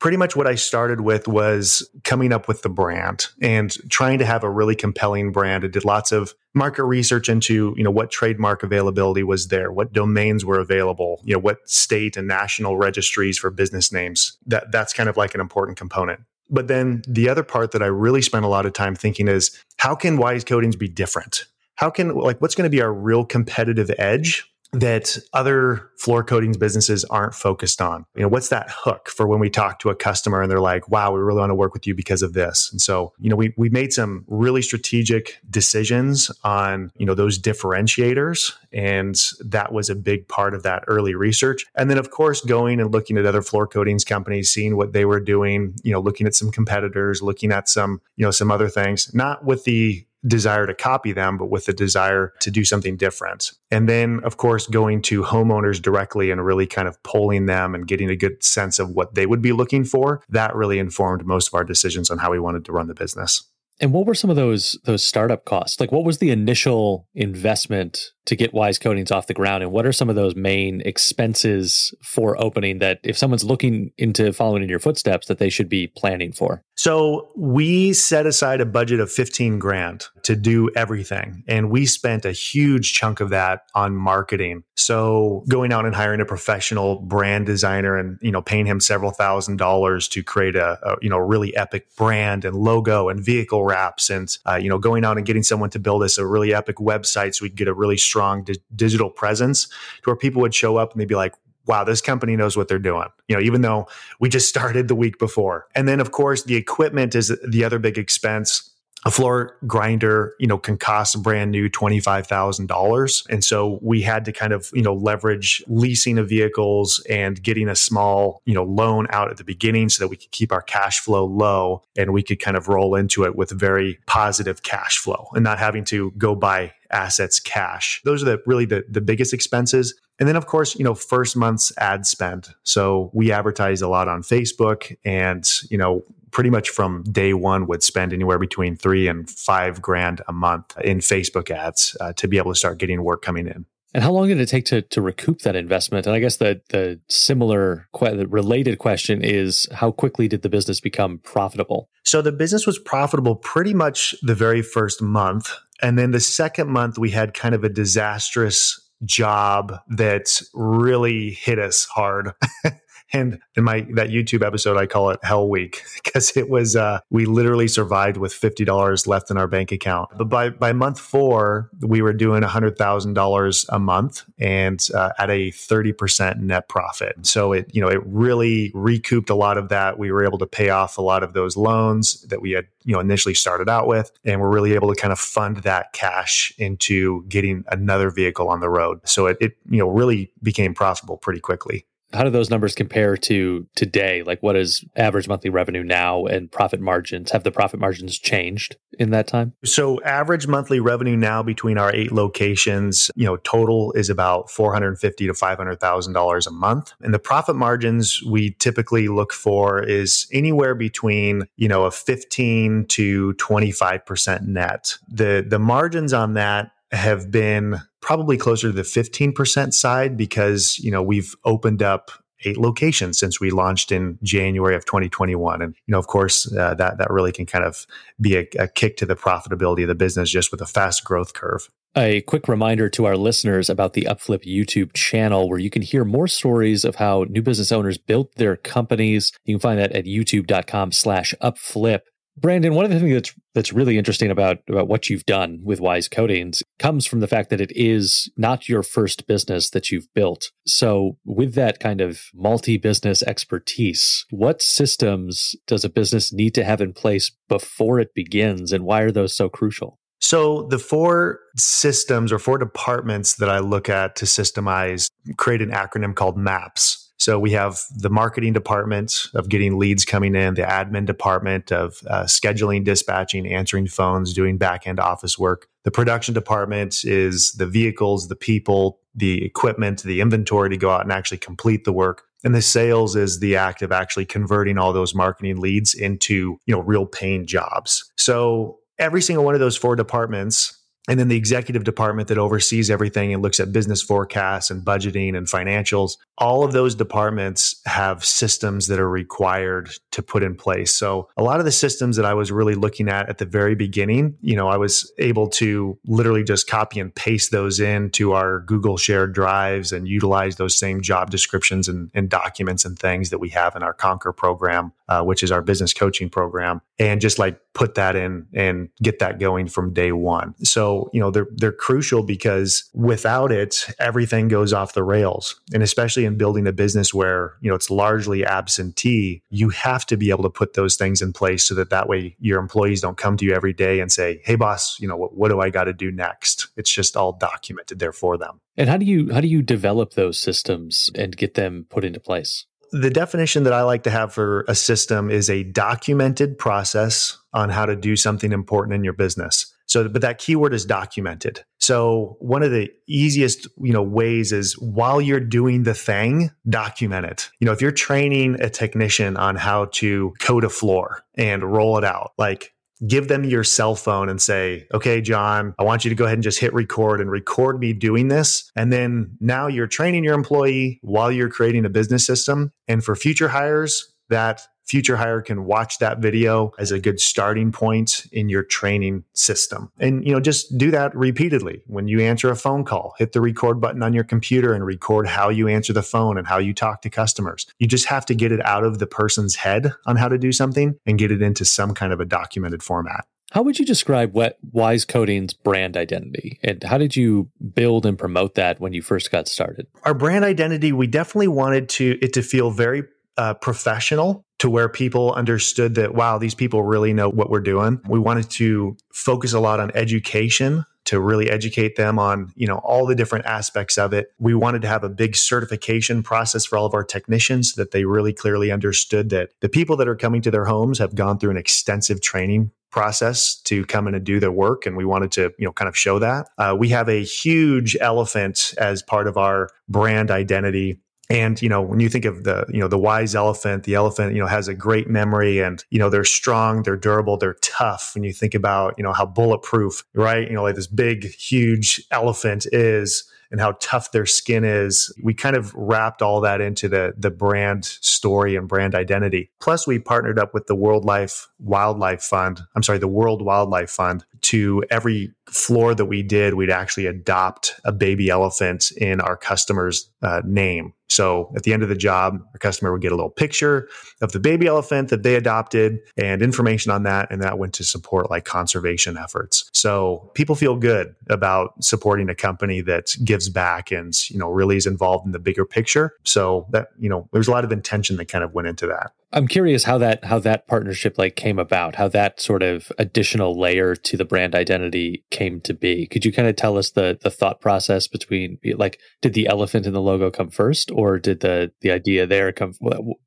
pretty 0.00 0.16
much 0.16 0.34
what 0.34 0.46
I 0.46 0.54
started 0.54 1.02
with 1.02 1.28
was 1.28 1.88
coming 2.04 2.32
up 2.32 2.48
with 2.48 2.62
the 2.62 2.68
brand 2.68 3.28
and 3.40 3.70
trying 3.90 4.18
to 4.18 4.24
have 4.24 4.42
a 4.42 4.50
really 4.50 4.74
compelling 4.74 5.30
brand. 5.30 5.64
I 5.64 5.68
did 5.68 5.84
lots 5.84 6.10
of 6.10 6.34
market 6.54 6.84
research 6.84 7.28
into, 7.28 7.74
you 7.76 7.84
know, 7.84 7.90
what 7.90 8.10
trademark 8.10 8.62
availability 8.62 9.22
was 9.22 9.48
there, 9.48 9.70
what 9.70 9.92
domains 9.92 10.44
were 10.44 10.58
available, 10.58 11.20
you 11.22 11.34
know, 11.34 11.38
what 11.38 11.68
state 11.68 12.16
and 12.16 12.26
national 12.26 12.76
registries 12.76 13.38
for 13.38 13.50
business 13.50 13.92
names. 13.92 14.36
That 14.46 14.72
that's 14.72 14.92
kind 14.92 15.08
of 15.08 15.16
like 15.16 15.34
an 15.34 15.40
important 15.40 15.78
component. 15.78 16.20
But 16.48 16.66
then 16.66 17.02
the 17.06 17.28
other 17.28 17.44
part 17.44 17.70
that 17.72 17.82
I 17.82 17.86
really 17.86 18.22
spent 18.22 18.44
a 18.44 18.48
lot 18.48 18.66
of 18.66 18.72
time 18.72 18.96
thinking 18.96 19.28
is 19.28 19.56
how 19.76 19.94
can 19.94 20.16
Wise 20.16 20.44
Coatings 20.44 20.76
be 20.76 20.88
different? 20.88 21.44
How 21.76 21.90
can 21.90 22.14
like 22.14 22.40
what's 22.40 22.54
going 22.54 22.64
to 22.64 22.74
be 22.74 22.82
our 22.82 22.92
real 22.92 23.24
competitive 23.24 23.90
edge 23.98 24.50
that 24.72 25.18
other 25.32 25.90
floor 25.98 26.22
coatings 26.22 26.56
businesses 26.56 27.04
aren't 27.06 27.34
focused 27.34 27.82
on. 27.82 28.06
You 28.14 28.22
know, 28.22 28.28
what's 28.28 28.48
that 28.48 28.70
hook 28.70 29.08
for 29.08 29.26
when 29.26 29.40
we 29.40 29.50
talk 29.50 29.80
to 29.80 29.90
a 29.90 29.96
customer 29.96 30.40
and 30.40 30.50
they're 30.50 30.60
like, 30.60 30.88
wow, 30.88 31.12
we 31.12 31.20
really 31.20 31.40
want 31.40 31.50
to 31.50 31.56
work 31.56 31.74
with 31.74 31.86
you 31.86 31.94
because 31.94 32.22
of 32.22 32.32
this. 32.32 32.70
And 32.70 32.80
so, 32.80 33.12
you 33.18 33.28
know, 33.28 33.36
we, 33.36 33.52
we 33.56 33.68
made 33.68 33.92
some 33.92 34.24
really 34.28 34.62
strategic 34.62 35.38
decisions 35.50 36.30
on, 36.44 36.92
you 36.96 37.04
know, 37.04 37.14
those 37.14 37.38
differentiators. 37.38 38.52
And 38.72 39.20
that 39.40 39.72
was 39.72 39.90
a 39.90 39.96
big 39.96 40.28
part 40.28 40.54
of 40.54 40.62
that 40.62 40.84
early 40.86 41.14
research. 41.14 41.66
And 41.74 41.90
then, 41.90 41.98
of 41.98 42.10
course, 42.10 42.40
going 42.40 42.80
and 42.80 42.92
looking 42.92 43.18
at 43.18 43.26
other 43.26 43.42
floor 43.42 43.66
coatings 43.66 44.04
companies, 44.04 44.50
seeing 44.50 44.76
what 44.76 44.92
they 44.92 45.04
were 45.04 45.20
doing, 45.20 45.74
you 45.82 45.92
know, 45.92 46.00
looking 46.00 46.26
at 46.26 46.34
some 46.34 46.52
competitors, 46.52 47.22
looking 47.22 47.50
at 47.50 47.68
some, 47.68 48.00
you 48.16 48.24
know, 48.24 48.30
some 48.30 48.50
other 48.50 48.68
things, 48.68 49.12
not 49.12 49.44
with 49.44 49.64
the 49.64 50.06
desire 50.26 50.66
to 50.66 50.74
copy 50.74 51.12
them, 51.12 51.38
but 51.38 51.50
with 51.50 51.66
the 51.66 51.72
desire 51.72 52.32
to 52.40 52.50
do 52.50 52.64
something 52.64 52.96
different. 52.96 53.52
And 53.70 53.88
then, 53.88 54.20
of 54.24 54.36
course, 54.36 54.66
going 54.66 55.02
to 55.02 55.22
homeowners 55.22 55.80
directly 55.80 56.30
and 56.30 56.44
really 56.44 56.66
kind 56.66 56.88
of 56.88 57.02
polling 57.02 57.46
them 57.46 57.74
and 57.74 57.86
getting 57.86 58.10
a 58.10 58.16
good 58.16 58.42
sense 58.42 58.78
of 58.78 58.90
what 58.90 59.14
they 59.14 59.26
would 59.26 59.42
be 59.42 59.52
looking 59.52 59.84
for. 59.84 60.22
That 60.28 60.54
really 60.54 60.78
informed 60.78 61.24
most 61.24 61.48
of 61.48 61.54
our 61.54 61.64
decisions 61.64 62.10
on 62.10 62.18
how 62.18 62.30
we 62.30 62.38
wanted 62.38 62.64
to 62.66 62.72
run 62.72 62.88
the 62.88 62.94
business. 62.94 63.44
And 63.80 63.94
what 63.94 64.04
were 64.04 64.14
some 64.14 64.28
of 64.28 64.36
those 64.36 64.78
those 64.84 65.02
startup 65.02 65.46
costs? 65.46 65.80
Like 65.80 65.90
what 65.90 66.04
was 66.04 66.18
the 66.18 66.30
initial 66.30 67.08
investment 67.14 68.12
to 68.26 68.36
get 68.36 68.52
Wise 68.52 68.78
Coatings 68.78 69.10
off 69.10 69.26
the 69.26 69.34
ground 69.34 69.62
and 69.62 69.72
what 69.72 69.86
are 69.86 69.92
some 69.92 70.08
of 70.08 70.16
those 70.16 70.34
main 70.34 70.80
expenses 70.82 71.94
for 72.02 72.40
opening 72.40 72.78
that 72.78 73.00
if 73.02 73.16
someone's 73.16 73.44
looking 73.44 73.92
into 73.98 74.32
following 74.32 74.62
in 74.62 74.68
your 74.68 74.78
footsteps 74.78 75.26
that 75.28 75.38
they 75.38 75.48
should 75.48 75.68
be 75.68 75.86
planning 75.88 76.32
for? 76.32 76.62
So, 76.76 77.30
we 77.36 77.92
set 77.92 78.26
aside 78.26 78.60
a 78.60 78.66
budget 78.66 79.00
of 79.00 79.12
15 79.12 79.58
grand 79.58 80.06
to 80.22 80.34
do 80.34 80.70
everything 80.74 81.44
and 81.46 81.70
we 81.70 81.84
spent 81.86 82.24
a 82.24 82.32
huge 82.32 82.94
chunk 82.94 83.20
of 83.20 83.30
that 83.30 83.62
on 83.74 83.94
marketing. 83.94 84.64
So, 84.76 85.44
going 85.48 85.72
out 85.72 85.84
and 85.84 85.94
hiring 85.94 86.20
a 86.20 86.24
professional 86.24 87.00
brand 87.00 87.46
designer 87.46 87.96
and, 87.96 88.18
you 88.22 88.32
know, 88.32 88.40
paying 88.42 88.66
him 88.66 88.80
several 88.80 89.10
thousand 89.10 89.58
dollars 89.58 90.08
to 90.08 90.22
create 90.22 90.56
a, 90.56 90.78
a 90.82 90.96
you 91.02 91.10
know, 91.10 91.18
really 91.18 91.54
epic 91.56 91.94
brand 91.96 92.44
and 92.44 92.56
logo 92.56 93.08
and 93.08 93.24
vehicle 93.24 93.64
wraps 93.64 94.10
and 94.10 94.36
uh, 94.46 94.56
you 94.56 94.68
know 94.68 94.78
going 94.78 95.04
out 95.04 95.16
and 95.16 95.26
getting 95.26 95.42
someone 95.42 95.70
to 95.70 95.78
build 95.78 96.02
us 96.02 96.18
a 96.18 96.26
really 96.26 96.54
epic 96.54 96.76
website 96.76 97.34
so 97.34 97.44
we 97.44 97.48
could 97.48 97.58
get 97.58 97.68
a 97.68 97.74
really 97.74 97.96
strong 98.10 98.44
di- 98.44 98.54
digital 98.74 99.08
presence 99.08 99.66
to 99.66 100.02
where 100.04 100.16
people 100.16 100.42
would 100.42 100.54
show 100.54 100.76
up 100.76 100.92
and 100.92 101.00
they'd 101.00 101.08
be 101.08 101.14
like 101.14 101.34
wow 101.66 101.84
this 101.84 102.00
company 102.00 102.36
knows 102.36 102.56
what 102.56 102.68
they're 102.68 102.78
doing 102.78 103.08
you 103.28 103.36
know 103.36 103.42
even 103.42 103.62
though 103.62 103.86
we 104.18 104.28
just 104.28 104.48
started 104.54 104.88
the 104.88 104.94
week 104.94 105.18
before 105.18 105.66
and 105.74 105.86
then 105.86 106.00
of 106.00 106.10
course 106.10 106.44
the 106.44 106.56
equipment 106.56 107.14
is 107.14 107.36
the 107.48 107.64
other 107.64 107.78
big 107.78 107.96
expense 107.96 108.70
a 109.06 109.10
floor 109.10 109.56
grinder, 109.66 110.34
you 110.38 110.46
know, 110.46 110.58
can 110.58 110.76
cost 110.76 111.22
brand 111.22 111.50
new 111.50 111.70
$25,000. 111.70 113.26
And 113.30 113.42
so 113.42 113.78
we 113.80 114.02
had 114.02 114.24
to 114.26 114.32
kind 114.32 114.52
of, 114.52 114.70
you 114.74 114.82
know, 114.82 114.92
leverage 114.92 115.64
leasing 115.68 116.18
of 116.18 116.28
vehicles 116.28 117.04
and 117.08 117.42
getting 117.42 117.68
a 117.68 117.76
small, 117.76 118.42
you 118.44 118.52
know, 118.52 118.64
loan 118.64 119.06
out 119.10 119.30
at 119.30 119.38
the 119.38 119.44
beginning 119.44 119.88
so 119.88 120.04
that 120.04 120.08
we 120.08 120.16
could 120.16 120.30
keep 120.32 120.52
our 120.52 120.60
cash 120.60 121.00
flow 121.00 121.24
low 121.24 121.82
and 121.96 122.12
we 122.12 122.22
could 122.22 122.40
kind 122.40 122.56
of 122.56 122.68
roll 122.68 122.94
into 122.94 123.24
it 123.24 123.36
with 123.36 123.50
very 123.50 123.98
positive 124.06 124.62
cash 124.62 124.98
flow 124.98 125.28
and 125.32 125.42
not 125.42 125.58
having 125.58 125.84
to 125.84 126.12
go 126.18 126.34
buy 126.34 126.72
assets 126.90 127.40
cash. 127.40 128.00
Those 128.04 128.22
are 128.22 128.26
the 128.26 128.42
really 128.46 128.64
the, 128.64 128.84
the 128.88 129.00
biggest 129.00 129.32
expenses. 129.32 129.94
And 130.18 130.28
then, 130.28 130.36
of 130.36 130.46
course, 130.46 130.76
you 130.76 130.84
know, 130.84 130.94
first 130.94 131.36
month's 131.36 131.72
ad 131.78 132.06
spend. 132.06 132.48
So 132.62 133.10
we 133.14 133.32
advertise 133.32 133.80
a 133.80 133.88
lot 133.88 134.06
on 134.06 134.22
Facebook 134.22 134.94
and, 135.04 135.48
you 135.70 135.78
know, 135.78 136.04
pretty 136.30 136.50
much 136.50 136.70
from 136.70 137.02
day 137.04 137.32
one 137.32 137.66
would 137.66 137.82
spend 137.82 138.12
anywhere 138.12 138.38
between 138.38 138.76
three 138.76 139.08
and 139.08 139.28
five 139.28 139.80
grand 139.80 140.20
a 140.28 140.32
month 140.32 140.78
in 140.84 140.98
Facebook 140.98 141.50
ads 141.50 141.96
uh, 142.00 142.12
to 142.14 142.28
be 142.28 142.36
able 142.36 142.52
to 142.52 142.58
start 142.58 142.78
getting 142.78 143.02
work 143.02 143.22
coming 143.22 143.46
in. 143.46 143.64
And 143.92 144.04
how 144.04 144.12
long 144.12 144.28
did 144.28 144.40
it 144.40 144.48
take 144.48 144.64
to 144.66 144.82
to 144.82 145.02
recoup 145.02 145.40
that 145.40 145.56
investment? 145.56 146.06
And 146.06 146.14
I 146.14 146.20
guess 146.20 146.36
the 146.36 146.60
the 146.70 147.00
similar, 147.08 147.88
the 147.92 148.26
related 148.28 148.78
question 148.78 149.22
is 149.22 149.68
how 149.72 149.90
quickly 149.90 150.28
did 150.28 150.42
the 150.42 150.48
business 150.48 150.80
become 150.80 151.18
profitable? 151.18 151.88
So 152.04 152.22
the 152.22 152.32
business 152.32 152.66
was 152.66 152.78
profitable 152.78 153.36
pretty 153.36 153.74
much 153.74 154.14
the 154.22 154.34
very 154.34 154.62
first 154.62 155.02
month, 155.02 155.52
and 155.82 155.98
then 155.98 156.12
the 156.12 156.20
second 156.20 156.68
month 156.68 156.98
we 156.98 157.10
had 157.10 157.34
kind 157.34 157.54
of 157.54 157.64
a 157.64 157.68
disastrous 157.68 158.80
job 159.04 159.78
that 159.88 160.40
really 160.54 161.30
hit 161.30 161.58
us 161.58 161.84
hard. 161.86 162.32
And 163.12 163.40
in 163.56 163.64
my 163.64 163.86
that 163.92 164.08
YouTube 164.08 164.44
episode, 164.44 164.76
I 164.76 164.86
call 164.86 165.10
it 165.10 165.20
Hell 165.22 165.48
Week 165.48 165.82
because 166.04 166.36
it 166.36 166.48
was 166.48 166.76
uh, 166.76 167.00
we 167.10 167.26
literally 167.26 167.68
survived 167.68 168.16
with 168.16 168.32
fifty 168.32 168.64
dollars 168.64 169.06
left 169.06 169.30
in 169.30 169.36
our 169.36 169.48
bank 169.48 169.72
account. 169.72 170.10
But 170.16 170.28
by 170.28 170.50
by 170.50 170.72
month 170.72 170.98
four, 170.98 171.70
we 171.80 172.02
were 172.02 172.12
doing 172.12 172.42
hundred 172.42 172.76
thousand 172.76 173.14
dollars 173.14 173.66
a 173.68 173.78
month 173.78 174.24
and 174.38 174.86
uh, 174.94 175.10
at 175.18 175.30
a 175.30 175.50
thirty 175.50 175.92
percent 175.92 176.40
net 176.40 176.68
profit. 176.68 177.26
So 177.26 177.52
it 177.52 177.70
you 177.74 177.80
know 177.80 177.88
it 177.88 178.00
really 178.04 178.70
recouped 178.74 179.30
a 179.30 179.34
lot 179.34 179.58
of 179.58 179.68
that. 179.70 179.98
We 179.98 180.12
were 180.12 180.24
able 180.24 180.38
to 180.38 180.46
pay 180.46 180.70
off 180.70 180.98
a 180.98 181.02
lot 181.02 181.22
of 181.22 181.32
those 181.32 181.56
loans 181.56 182.22
that 182.22 182.40
we 182.40 182.52
had 182.52 182.66
you 182.84 182.94
know 182.94 183.00
initially 183.00 183.34
started 183.34 183.68
out 183.68 183.86
with, 183.86 184.12
and 184.24 184.40
we're 184.40 184.50
really 184.50 184.74
able 184.74 184.92
to 184.92 185.00
kind 185.00 185.12
of 185.12 185.18
fund 185.18 185.58
that 185.58 185.92
cash 185.92 186.52
into 186.58 187.24
getting 187.28 187.64
another 187.68 188.10
vehicle 188.10 188.48
on 188.48 188.60
the 188.60 188.70
road. 188.70 189.00
So 189.04 189.26
it, 189.26 189.36
it 189.40 189.56
you 189.68 189.78
know 189.78 189.88
really 189.88 190.32
became 190.42 190.74
profitable 190.74 191.16
pretty 191.16 191.40
quickly 191.40 191.86
how 192.12 192.24
do 192.24 192.30
those 192.30 192.50
numbers 192.50 192.74
compare 192.74 193.16
to 193.16 193.66
today? 193.76 194.22
Like, 194.22 194.42
what 194.42 194.56
is 194.56 194.84
average 194.96 195.28
monthly 195.28 195.50
revenue 195.50 195.84
now 195.84 196.26
and 196.26 196.50
profit 196.50 196.80
margins? 196.80 197.30
Have 197.30 197.44
the 197.44 197.52
profit 197.52 197.80
margins 197.80 198.18
changed 198.18 198.76
in 198.98 199.10
that 199.10 199.26
time? 199.26 199.52
So, 199.64 200.02
average 200.02 200.46
monthly 200.46 200.80
revenue 200.80 201.16
now 201.16 201.42
between 201.42 201.78
our 201.78 201.94
eight 201.94 202.12
locations, 202.12 203.10
you 203.14 203.26
know, 203.26 203.36
total 203.38 203.92
is 203.92 204.10
about 204.10 204.50
four 204.50 204.72
hundred 204.72 204.98
fifty 204.98 205.26
to 205.26 205.34
five 205.34 205.58
hundred 205.58 205.80
thousand 205.80 206.12
dollars 206.14 206.46
a 206.46 206.50
month, 206.50 206.92
and 207.00 207.14
the 207.14 207.18
profit 207.18 207.56
margins 207.56 208.22
we 208.24 208.56
typically 208.58 209.08
look 209.08 209.32
for 209.32 209.82
is 209.82 210.26
anywhere 210.32 210.74
between 210.74 211.44
you 211.56 211.68
know 211.68 211.84
a 211.84 211.90
fifteen 211.90 212.86
to 212.86 213.32
twenty 213.34 213.70
five 213.70 214.04
percent 214.04 214.46
net. 214.46 214.96
the 215.08 215.44
The 215.46 215.58
margins 215.58 216.12
on 216.12 216.34
that 216.34 216.72
have 216.92 217.30
been 217.30 217.80
probably 218.00 218.36
closer 218.36 218.68
to 218.68 218.72
the 218.72 218.82
15% 218.82 219.72
side 219.72 220.16
because, 220.16 220.78
you 220.78 220.90
know, 220.90 221.02
we've 221.02 221.34
opened 221.44 221.82
up 221.82 222.10
eight 222.44 222.56
locations 222.56 223.18
since 223.18 223.40
we 223.40 223.50
launched 223.50 223.92
in 223.92 224.18
January 224.22 224.74
of 224.74 224.84
2021. 224.86 225.62
And, 225.62 225.74
you 225.86 225.92
know, 225.92 225.98
of 225.98 226.06
course, 226.06 226.50
uh, 226.54 226.74
that, 226.74 226.98
that 226.98 227.10
really 227.10 227.32
can 227.32 227.46
kind 227.46 227.64
of 227.64 227.86
be 228.20 228.36
a, 228.36 228.46
a 228.58 228.68
kick 228.68 228.96
to 228.98 229.06
the 229.06 229.16
profitability 229.16 229.82
of 229.82 229.88
the 229.88 229.94
business 229.94 230.30
just 230.30 230.50
with 230.50 230.60
a 230.60 230.66
fast 230.66 231.04
growth 231.04 231.34
curve. 231.34 231.68
A 231.96 232.20
quick 232.22 232.46
reminder 232.46 232.88
to 232.90 233.04
our 233.06 233.16
listeners 233.16 233.68
about 233.68 233.94
the 233.94 234.02
Upflip 234.02 234.44
YouTube 234.44 234.92
channel 234.92 235.48
where 235.48 235.58
you 235.58 235.70
can 235.70 235.82
hear 235.82 236.04
more 236.04 236.28
stories 236.28 236.84
of 236.84 236.96
how 236.96 237.24
new 237.28 237.42
business 237.42 237.72
owners 237.72 237.98
built 237.98 238.32
their 238.36 238.56
companies. 238.56 239.32
You 239.44 239.56
can 239.56 239.60
find 239.60 239.80
that 239.80 239.92
at 239.92 240.04
youtube.com 240.04 240.92
slash 240.92 241.34
upflip. 241.42 242.00
Brandon, 242.40 242.74
one 242.74 242.86
of 242.86 242.90
the 242.90 242.98
things 242.98 243.12
that's 243.12 243.34
that's 243.54 243.72
really 243.72 243.98
interesting 243.98 244.30
about 244.30 244.58
about 244.68 244.88
what 244.88 245.10
you've 245.10 245.26
done 245.26 245.60
with 245.62 245.80
Wise 245.80 246.08
Coatings 246.08 246.62
comes 246.78 247.06
from 247.06 247.20
the 247.20 247.28
fact 247.28 247.50
that 247.50 247.60
it 247.60 247.70
is 247.76 248.30
not 248.36 248.68
your 248.68 248.82
first 248.82 249.26
business 249.26 249.70
that 249.70 249.90
you've 249.90 250.12
built. 250.14 250.50
So, 250.66 251.18
with 251.24 251.54
that 251.54 251.80
kind 251.80 252.00
of 252.00 252.22
multi-business 252.34 253.22
expertise, 253.24 254.24
what 254.30 254.62
systems 254.62 255.54
does 255.66 255.84
a 255.84 255.90
business 255.90 256.32
need 256.32 256.54
to 256.54 256.64
have 256.64 256.80
in 256.80 256.94
place 256.94 257.30
before 257.48 258.00
it 258.00 258.14
begins 258.14 258.72
and 258.72 258.84
why 258.84 259.02
are 259.02 259.12
those 259.12 259.34
so 259.34 259.48
crucial? 259.48 259.98
So, 260.20 260.66
the 260.68 260.78
four 260.78 261.40
systems 261.56 262.30
or 262.32 262.38
four 262.38 262.58
departments 262.58 263.34
that 263.36 263.50
I 263.50 263.58
look 263.58 263.88
at 263.88 264.16
to 264.16 264.26
systemize 264.26 265.08
create 265.36 265.62
an 265.62 265.70
acronym 265.70 266.14
called 266.14 266.36
MAPS. 266.36 267.09
So 267.20 267.38
we 267.38 267.50
have 267.50 267.82
the 267.94 268.08
marketing 268.08 268.54
department 268.54 269.26
of 269.34 269.50
getting 269.50 269.78
leads 269.78 270.06
coming 270.06 270.34
in, 270.34 270.54
the 270.54 270.62
admin 270.62 271.04
department 271.04 271.70
of 271.70 271.98
uh, 272.08 272.24
scheduling, 272.24 272.82
dispatching, 272.82 273.46
answering 273.46 273.88
phones, 273.88 274.32
doing 274.32 274.56
back 274.56 274.86
end 274.86 274.98
office 274.98 275.38
work. 275.38 275.68
The 275.84 275.90
production 275.90 276.32
department 276.32 277.04
is 277.04 277.52
the 277.52 277.66
vehicles, 277.66 278.28
the 278.28 278.36
people, 278.36 279.00
the 279.14 279.44
equipment, 279.44 280.02
the 280.02 280.22
inventory 280.22 280.70
to 280.70 280.78
go 280.78 280.90
out 280.90 281.02
and 281.02 281.12
actually 281.12 281.38
complete 281.38 281.84
the 281.84 281.92
work. 281.92 282.22
And 282.42 282.54
the 282.54 282.62
sales 282.62 283.16
is 283.16 283.38
the 283.38 283.54
act 283.54 283.82
of 283.82 283.92
actually 283.92 284.24
converting 284.24 284.78
all 284.78 284.94
those 284.94 285.14
marketing 285.14 285.60
leads 285.60 285.92
into, 285.92 286.58
you 286.64 286.74
know, 286.74 286.80
real 286.80 287.04
paying 287.04 287.44
jobs. 287.44 288.10
So 288.16 288.78
every 288.98 289.20
single 289.20 289.44
one 289.44 289.52
of 289.52 289.60
those 289.60 289.76
four 289.76 289.94
departments 289.94 290.79
and 291.10 291.18
then 291.18 291.26
the 291.26 291.36
executive 291.36 291.82
department 291.82 292.28
that 292.28 292.38
oversees 292.38 292.88
everything 292.88 293.34
and 293.34 293.42
looks 293.42 293.58
at 293.58 293.72
business 293.72 294.00
forecasts 294.00 294.70
and 294.70 294.84
budgeting 294.84 295.36
and 295.36 295.48
financials 295.48 296.12
all 296.38 296.64
of 296.64 296.72
those 296.72 296.94
departments 296.94 297.80
have 297.84 298.24
systems 298.24 298.86
that 298.86 298.98
are 298.98 299.10
required 299.10 299.90
to 300.10 300.22
put 300.22 300.42
in 300.42 300.54
place. 300.54 300.92
So 300.92 301.28
a 301.36 301.42
lot 301.42 301.58
of 301.58 301.66
the 301.66 301.72
systems 301.72 302.16
that 302.16 302.24
i 302.24 302.32
was 302.32 302.52
really 302.52 302.74
looking 302.74 303.08
at 303.08 303.28
at 303.28 303.38
the 303.38 303.44
very 303.44 303.74
beginning 303.74 304.36
you 304.40 304.54
know 304.54 304.68
i 304.68 304.76
was 304.76 305.10
able 305.18 305.48
to 305.48 305.98
literally 306.06 306.44
just 306.44 306.68
copy 306.68 307.00
and 307.00 307.14
paste 307.14 307.50
those 307.50 307.80
into 307.80 308.32
our 308.32 308.60
google 308.60 308.96
shared 308.96 309.34
drives 309.34 309.92
and 309.92 310.06
utilize 310.06 310.56
those 310.56 310.76
same 310.76 311.00
job 311.00 311.30
descriptions 311.30 311.88
and, 311.88 312.10
and 312.14 312.28
documents 312.28 312.84
and 312.84 312.98
things 312.98 313.30
that 313.30 313.38
we 313.38 313.48
have 313.48 313.74
in 313.74 313.82
our 313.82 313.92
conquer 313.92 314.32
program 314.32 314.92
uh, 315.10 315.22
which 315.22 315.42
is 315.42 315.50
our 315.50 315.60
business 315.60 315.92
coaching 315.92 316.30
program. 316.30 316.80
And 317.00 317.20
just 317.20 317.38
like 317.38 317.60
put 317.80 317.94
that 317.94 318.14
in 318.14 318.46
and 318.52 318.90
get 319.02 319.20
that 319.20 319.40
going 319.40 319.66
from 319.66 319.94
day 319.94 320.12
one. 320.12 320.54
So, 320.62 321.08
you 321.14 321.20
know, 321.20 321.30
they're 321.30 321.48
they're 321.56 321.72
crucial 321.72 322.22
because 322.22 322.90
without 322.92 323.50
it, 323.50 323.86
everything 323.98 324.48
goes 324.48 324.74
off 324.74 324.92
the 324.92 325.02
rails. 325.02 325.58
And 325.72 325.82
especially 325.82 326.26
in 326.26 326.36
building 326.36 326.66
a 326.66 326.72
business 326.72 327.14
where, 327.14 327.54
you 327.62 327.70
know, 327.70 327.74
it's 327.74 327.88
largely 327.88 328.44
absentee, 328.44 329.42
you 329.48 329.70
have 329.70 330.04
to 330.06 330.18
be 330.18 330.28
able 330.28 330.42
to 330.42 330.50
put 330.50 330.74
those 330.74 330.96
things 330.96 331.22
in 331.22 331.32
place 331.32 331.64
so 331.64 331.74
that 331.76 331.88
that 331.88 332.06
way 332.06 332.36
your 332.38 332.60
employees 332.60 333.00
don't 333.00 333.16
come 333.16 333.38
to 333.38 333.46
you 333.46 333.54
every 333.54 333.72
day 333.72 334.00
and 334.00 334.12
say, 334.12 334.42
"Hey 334.44 334.56
boss, 334.56 335.00
you 335.00 335.08
know, 335.08 335.16
what, 335.16 335.34
what 335.34 335.48
do 335.48 335.60
I 335.60 335.70
got 335.70 335.84
to 335.84 335.94
do 335.94 336.12
next?" 336.12 336.68
It's 336.76 336.92
just 336.92 337.16
all 337.16 337.32
documented 337.32 337.98
there 337.98 338.12
for 338.12 338.36
them. 338.36 338.60
And 338.76 338.90
how 338.90 338.98
do 338.98 339.06
you 339.06 339.32
how 339.32 339.40
do 339.40 339.48
you 339.48 339.62
develop 339.62 340.12
those 340.12 340.38
systems 340.38 341.10
and 341.14 341.34
get 341.34 341.54
them 341.54 341.86
put 341.88 342.04
into 342.04 342.20
place? 342.20 342.66
The 342.92 343.10
definition 343.10 343.64
that 343.64 343.72
I 343.72 343.82
like 343.82 344.02
to 344.04 344.10
have 344.10 344.32
for 344.32 344.64
a 344.68 344.74
system 344.74 345.30
is 345.30 345.48
a 345.48 345.64
documented 345.64 346.58
process 346.58 347.38
on 347.52 347.70
how 347.70 347.86
to 347.86 347.96
do 347.96 348.16
something 348.16 348.52
important 348.52 348.94
in 348.94 349.04
your 349.04 349.12
business. 349.12 349.72
So, 349.86 350.08
but 350.08 350.22
that 350.22 350.38
keyword 350.38 350.72
is 350.72 350.84
documented. 350.84 351.64
So 351.78 352.36
one 352.38 352.62
of 352.62 352.70
the 352.70 352.90
easiest, 353.08 353.66
you 353.80 353.92
know, 353.92 354.02
ways 354.02 354.52
is 354.52 354.78
while 354.78 355.20
you're 355.20 355.40
doing 355.40 355.82
the 355.82 355.94
thing, 355.94 356.52
document 356.68 357.26
it. 357.26 357.50
You 357.58 357.66
know, 357.66 357.72
if 357.72 357.82
you're 357.82 357.90
training 357.90 358.60
a 358.60 358.70
technician 358.70 359.36
on 359.36 359.56
how 359.56 359.86
to 359.94 360.32
code 360.38 360.62
a 360.62 360.68
floor 360.68 361.24
and 361.34 361.64
roll 361.64 361.98
it 361.98 362.04
out, 362.04 362.34
like 362.38 362.72
give 363.06 363.28
them 363.28 363.44
your 363.44 363.64
cell 363.64 363.94
phone 363.94 364.28
and 364.28 364.40
say, 364.40 364.86
okay, 364.92 365.20
John, 365.20 365.74
I 365.78 365.84
want 365.84 366.04
you 366.04 366.10
to 366.10 366.14
go 366.14 366.24
ahead 366.24 366.34
and 366.34 366.42
just 366.42 366.60
hit 366.60 366.74
record 366.74 367.20
and 367.20 367.30
record 367.30 367.80
me 367.80 367.92
doing 367.92 368.28
this. 368.28 368.70
And 368.76 368.92
then 368.92 369.36
now 369.40 369.66
you're 369.66 369.86
training 369.86 370.24
your 370.24 370.34
employee 370.34 371.00
while 371.02 371.32
you're 371.32 371.48
creating 371.48 371.84
a 371.84 371.90
business 371.90 372.26
system. 372.26 372.72
And 372.88 373.02
for 373.02 373.16
future 373.16 373.48
hires, 373.48 374.12
that 374.28 374.62
future 374.90 375.16
hire 375.16 375.40
can 375.40 375.66
watch 375.66 376.00
that 376.00 376.18
video 376.18 376.72
as 376.76 376.90
a 376.90 376.98
good 376.98 377.20
starting 377.20 377.70
point 377.70 378.26
in 378.32 378.48
your 378.48 378.64
training 378.64 379.22
system. 379.34 379.92
And, 380.00 380.26
you 380.26 380.32
know, 380.32 380.40
just 380.40 380.76
do 380.76 380.90
that 380.90 381.14
repeatedly. 381.14 381.82
When 381.86 382.08
you 382.08 382.20
answer 382.20 382.50
a 382.50 382.56
phone 382.56 382.84
call, 382.84 383.14
hit 383.16 383.30
the 383.30 383.40
record 383.40 383.80
button 383.80 384.02
on 384.02 384.12
your 384.12 384.24
computer 384.24 384.74
and 384.74 384.84
record 384.84 385.28
how 385.28 385.48
you 385.48 385.68
answer 385.68 385.92
the 385.92 386.02
phone 386.02 386.36
and 386.36 386.44
how 386.48 386.58
you 386.58 386.74
talk 386.74 387.02
to 387.02 387.10
customers. 387.10 387.68
You 387.78 387.86
just 387.86 388.06
have 388.06 388.26
to 388.26 388.34
get 388.34 388.50
it 388.50 388.66
out 388.66 388.82
of 388.82 388.98
the 388.98 389.06
person's 389.06 389.54
head 389.54 389.92
on 390.06 390.16
how 390.16 390.26
to 390.26 390.36
do 390.36 390.50
something 390.50 390.98
and 391.06 391.20
get 391.20 391.30
it 391.30 391.40
into 391.40 391.64
some 391.64 391.94
kind 391.94 392.12
of 392.12 392.18
a 392.18 392.24
documented 392.24 392.82
format. 392.82 393.26
How 393.52 393.62
would 393.62 393.78
you 393.78 393.84
describe 393.84 394.32
what 394.32 394.58
Wise 394.72 395.04
Coatings' 395.04 395.52
brand 395.52 395.96
identity 395.96 396.58
and 396.64 396.82
how 396.82 396.98
did 396.98 397.14
you 397.14 397.48
build 397.74 398.06
and 398.06 398.18
promote 398.18 398.56
that 398.56 398.80
when 398.80 398.92
you 398.92 399.02
first 399.02 399.30
got 399.30 399.46
started? 399.46 399.86
Our 400.02 400.14
brand 400.14 400.44
identity, 400.44 400.90
we 400.90 401.06
definitely 401.06 401.48
wanted 401.48 401.88
to 401.90 402.18
it 402.20 402.32
to 402.32 402.42
feel 402.42 402.70
very 402.70 403.04
uh, 403.36 403.54
professional 403.54 404.44
to 404.60 404.70
where 404.70 404.88
people 404.88 405.32
understood 405.32 405.94
that, 405.94 406.14
wow, 406.14 406.38
these 406.38 406.54
people 406.54 406.82
really 406.82 407.12
know 407.12 407.28
what 407.30 407.50
we're 407.50 407.60
doing. 407.60 408.00
We 408.08 408.18
wanted 408.18 408.50
to 408.50 408.96
focus 409.12 409.54
a 409.54 409.60
lot 409.60 409.80
on 409.80 409.90
education 409.94 410.84
to 411.06 411.18
really 411.18 411.50
educate 411.50 411.96
them 411.96 412.18
on 412.18 412.52
you 412.56 412.66
know 412.66 412.76
all 412.84 413.06
the 413.06 413.14
different 413.14 413.46
aspects 413.46 413.96
of 413.96 414.12
it. 414.12 414.32
We 414.38 414.54
wanted 414.54 414.82
to 414.82 414.88
have 414.88 415.02
a 415.02 415.08
big 415.08 415.34
certification 415.34 416.22
process 416.22 416.66
for 416.66 416.76
all 416.76 416.84
of 416.84 416.94
our 416.94 417.02
technicians 417.02 417.72
so 417.72 417.80
that 417.80 417.90
they 417.90 418.04
really 418.04 418.34
clearly 418.34 418.70
understood 418.70 419.30
that 419.30 419.50
the 419.60 419.68
people 419.68 419.96
that 419.96 420.06
are 420.06 420.14
coming 420.14 420.42
to 420.42 420.50
their 420.50 420.66
homes 420.66 420.98
have 420.98 421.14
gone 421.14 421.38
through 421.38 421.50
an 421.50 421.56
extensive 421.56 422.20
training 422.20 422.70
process 422.90 423.56
to 423.62 423.86
come 423.86 424.08
in 424.08 424.14
and 424.14 424.24
do 424.24 424.40
their 424.40 424.52
work 424.52 424.84
and 424.84 424.96
we 424.96 425.04
wanted 425.04 425.32
to 425.32 425.52
you 425.58 425.64
know 425.64 425.72
kind 425.72 425.88
of 425.88 425.96
show 425.96 426.18
that. 426.18 426.48
Uh, 426.58 426.76
we 426.78 426.90
have 426.90 427.08
a 427.08 427.24
huge 427.24 427.96
elephant 428.00 428.74
as 428.76 429.02
part 429.02 429.26
of 429.26 429.38
our 429.38 429.68
brand 429.88 430.30
identity 430.30 431.00
and, 431.30 431.62
you 431.62 431.68
know, 431.68 431.80
when 431.80 432.00
you 432.00 432.08
think 432.08 432.24
of 432.24 432.44
the, 432.44 432.66
you 432.68 432.80
know, 432.80 432.88
the 432.88 432.98
wise 432.98 433.36
elephant, 433.36 433.84
the 433.84 433.94
elephant, 433.94 434.34
you 434.34 434.40
know, 434.40 434.48
has 434.48 434.66
a 434.66 434.74
great 434.74 435.08
memory 435.08 435.60
and, 435.60 435.84
you 435.90 435.98
know, 435.98 436.10
they're 436.10 436.24
strong, 436.24 436.82
they're 436.82 436.96
durable, 436.96 437.36
they're 437.36 437.54
tough. 437.62 438.10
When 438.14 438.24
you 438.24 438.32
think 438.32 438.54
about, 438.54 438.94
you 438.98 439.04
know, 439.04 439.12
how 439.12 439.26
bulletproof, 439.26 440.04
right? 440.12 440.46
You 440.48 440.54
know, 440.54 440.62
like 440.64 440.74
this 440.74 440.88
big, 440.88 441.32
huge 441.32 442.02
elephant 442.10 442.66
is, 442.72 443.24
and 443.50 443.60
how 443.60 443.76
tough 443.80 444.12
their 444.12 444.26
skin 444.26 444.64
is. 444.64 445.12
We 445.22 445.34
kind 445.34 445.56
of 445.56 445.74
wrapped 445.74 446.22
all 446.22 446.40
that 446.42 446.60
into 446.60 446.88
the 446.88 447.14
the 447.16 447.30
brand 447.30 447.84
story 447.84 448.54
and 448.54 448.68
brand 448.68 448.94
identity. 448.94 449.50
Plus, 449.60 449.86
we 449.86 449.98
partnered 449.98 450.38
up 450.38 450.54
with 450.54 450.68
the 450.68 450.76
World 450.76 451.04
Life 451.04 451.48
Wildlife 451.58 452.22
Fund. 452.22 452.60
I'm 452.76 452.82
sorry, 452.84 452.98
the 452.98 453.08
World 453.08 453.42
Wildlife 453.42 453.90
Fund. 453.90 454.24
To 454.42 454.84
every 454.90 455.32
floor 455.48 455.94
that 455.94 456.06
we 456.06 456.22
did, 456.22 456.54
we'd 456.54 456.70
actually 456.70 457.06
adopt 457.06 457.74
a 457.84 457.92
baby 457.92 458.30
elephant 458.30 458.92
in 458.96 459.20
our 459.20 459.36
customer's 459.36 460.10
uh, 460.22 460.42
name. 460.44 460.94
So 461.10 461.52
at 461.56 461.64
the 461.64 461.72
end 461.72 461.82
of 461.82 461.88
the 461.88 461.96
job, 461.96 462.38
our 462.54 462.58
customer 462.58 462.92
would 462.92 463.02
get 463.02 463.12
a 463.12 463.16
little 463.16 463.30
picture 463.30 463.88
of 464.22 464.32
the 464.32 464.40
baby 464.40 464.66
elephant 464.66 465.08
that 465.08 465.22
they 465.22 465.34
adopted 465.34 465.98
and 466.16 466.40
information 466.40 466.92
on 466.92 467.02
that. 467.02 467.30
And 467.30 467.42
that 467.42 467.58
went 467.58 467.74
to 467.74 467.84
support 467.84 468.30
like 468.30 468.44
conservation 468.44 469.18
efforts. 469.18 469.68
So 469.72 470.30
people 470.34 470.54
feel 470.54 470.76
good 470.76 471.14
about 471.28 471.82
supporting 471.82 472.28
a 472.28 472.34
company 472.34 472.80
that 472.82 473.14
gives 473.24 473.48
back 473.48 473.90
and, 473.90 474.14
you 474.30 474.38
know, 474.38 474.48
really 474.48 474.76
is 474.76 474.86
involved 474.86 475.26
in 475.26 475.32
the 475.32 475.38
bigger 475.38 475.64
picture. 475.64 476.14
So 476.24 476.66
that, 476.70 476.88
you 476.98 477.08
know, 477.08 477.28
there's 477.32 477.48
a 477.48 477.50
lot 477.50 477.64
of 477.64 477.72
intention 477.72 478.16
that 478.16 478.26
kind 478.26 478.44
of 478.44 478.54
went 478.54 478.68
into 478.68 478.86
that. 478.86 479.12
I'm 479.32 479.46
curious 479.46 479.84
how 479.84 479.98
that 479.98 480.24
how 480.24 480.40
that 480.40 480.66
partnership 480.66 481.16
like 481.16 481.36
came 481.36 481.58
about, 481.60 481.94
how 481.94 482.08
that 482.08 482.40
sort 482.40 482.64
of 482.64 482.90
additional 482.98 483.58
layer 483.58 483.94
to 483.94 484.16
the 484.16 484.24
brand 484.24 484.56
identity 484.56 485.24
came 485.30 485.60
to 485.62 485.74
be. 485.74 486.06
Could 486.08 486.24
you 486.24 486.32
kind 486.32 486.48
of 486.48 486.56
tell 486.56 486.76
us 486.76 486.90
the 486.90 487.16
the 487.20 487.30
thought 487.30 487.60
process 487.60 488.08
between 488.08 488.58
like 488.74 488.98
did 489.20 489.34
the 489.34 489.46
elephant 489.46 489.86
in 489.86 489.92
the 489.92 490.00
logo 490.00 490.30
come 490.30 490.50
first, 490.50 490.90
or 491.00 491.18
did 491.18 491.40
the 491.40 491.72
the 491.80 491.90
idea 491.90 492.26
there 492.26 492.52
come? 492.52 492.74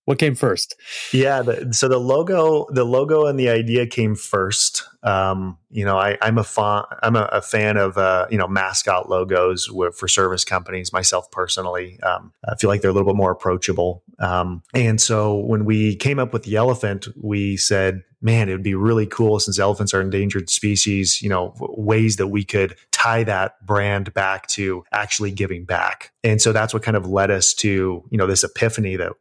What 0.05 0.19
came 0.19 0.35
first? 0.35 0.75
Yeah, 1.11 1.41
the, 1.41 1.73
so 1.73 1.87
the 1.87 1.97
logo 1.97 2.67
the 2.69 2.83
logo 2.83 3.25
and 3.25 3.39
the 3.39 3.49
idea 3.49 3.87
came 3.87 4.15
first. 4.15 4.83
Um, 5.01 5.57
you 5.69 5.83
know, 5.83 5.97
I, 5.97 6.17
am 6.21 6.37
a 6.37 6.43
fan. 6.43 6.83
I'm 7.01 7.15
a, 7.15 7.27
a, 7.31 7.41
fan 7.41 7.77
of 7.77 7.97
uh, 7.97 8.27
you 8.29 8.37
know 8.37 8.47
mascot 8.47 9.09
logos 9.09 9.65
for 9.95 10.07
service 10.07 10.45
companies. 10.45 10.93
Myself 10.93 11.31
personally, 11.31 11.99
um, 12.01 12.31
I 12.47 12.55
feel 12.55 12.69
like 12.69 12.81
they're 12.81 12.91
a 12.91 12.93
little 12.93 13.11
bit 13.11 13.17
more 13.17 13.31
approachable. 13.31 14.03
Um, 14.19 14.61
and 14.73 15.01
so 15.01 15.35
when 15.35 15.65
we 15.65 15.95
came 15.95 16.19
up 16.19 16.31
with 16.31 16.43
the 16.43 16.55
elephant, 16.55 17.07
we 17.19 17.57
said, 17.57 18.03
man, 18.23 18.49
it 18.49 18.53
would 18.53 18.63
be 18.63 18.73
really 18.73 19.05
cool 19.05 19.39
since 19.39 19.59
elephants 19.59 19.93
are 19.93 20.01
endangered 20.01 20.49
species. 20.49 21.21
You 21.21 21.29
know, 21.29 21.53
ways 21.59 22.15
that 22.15 22.27
we 22.27 22.43
could 22.43 22.75
tie 22.91 23.23
that 23.25 23.63
brand 23.65 24.13
back 24.13 24.47
to 24.47 24.83
actually 24.91 25.31
giving 25.31 25.65
back. 25.65 26.11
And 26.23 26.41
so 26.41 26.53
that's 26.53 26.73
what 26.73 26.81
kind 26.81 26.97
of 26.97 27.05
led 27.05 27.29
us 27.29 27.53
to 27.55 28.03
you 28.09 28.17
know 28.17 28.25
this 28.25 28.43
epiphany 28.43 28.95
that 28.95 29.11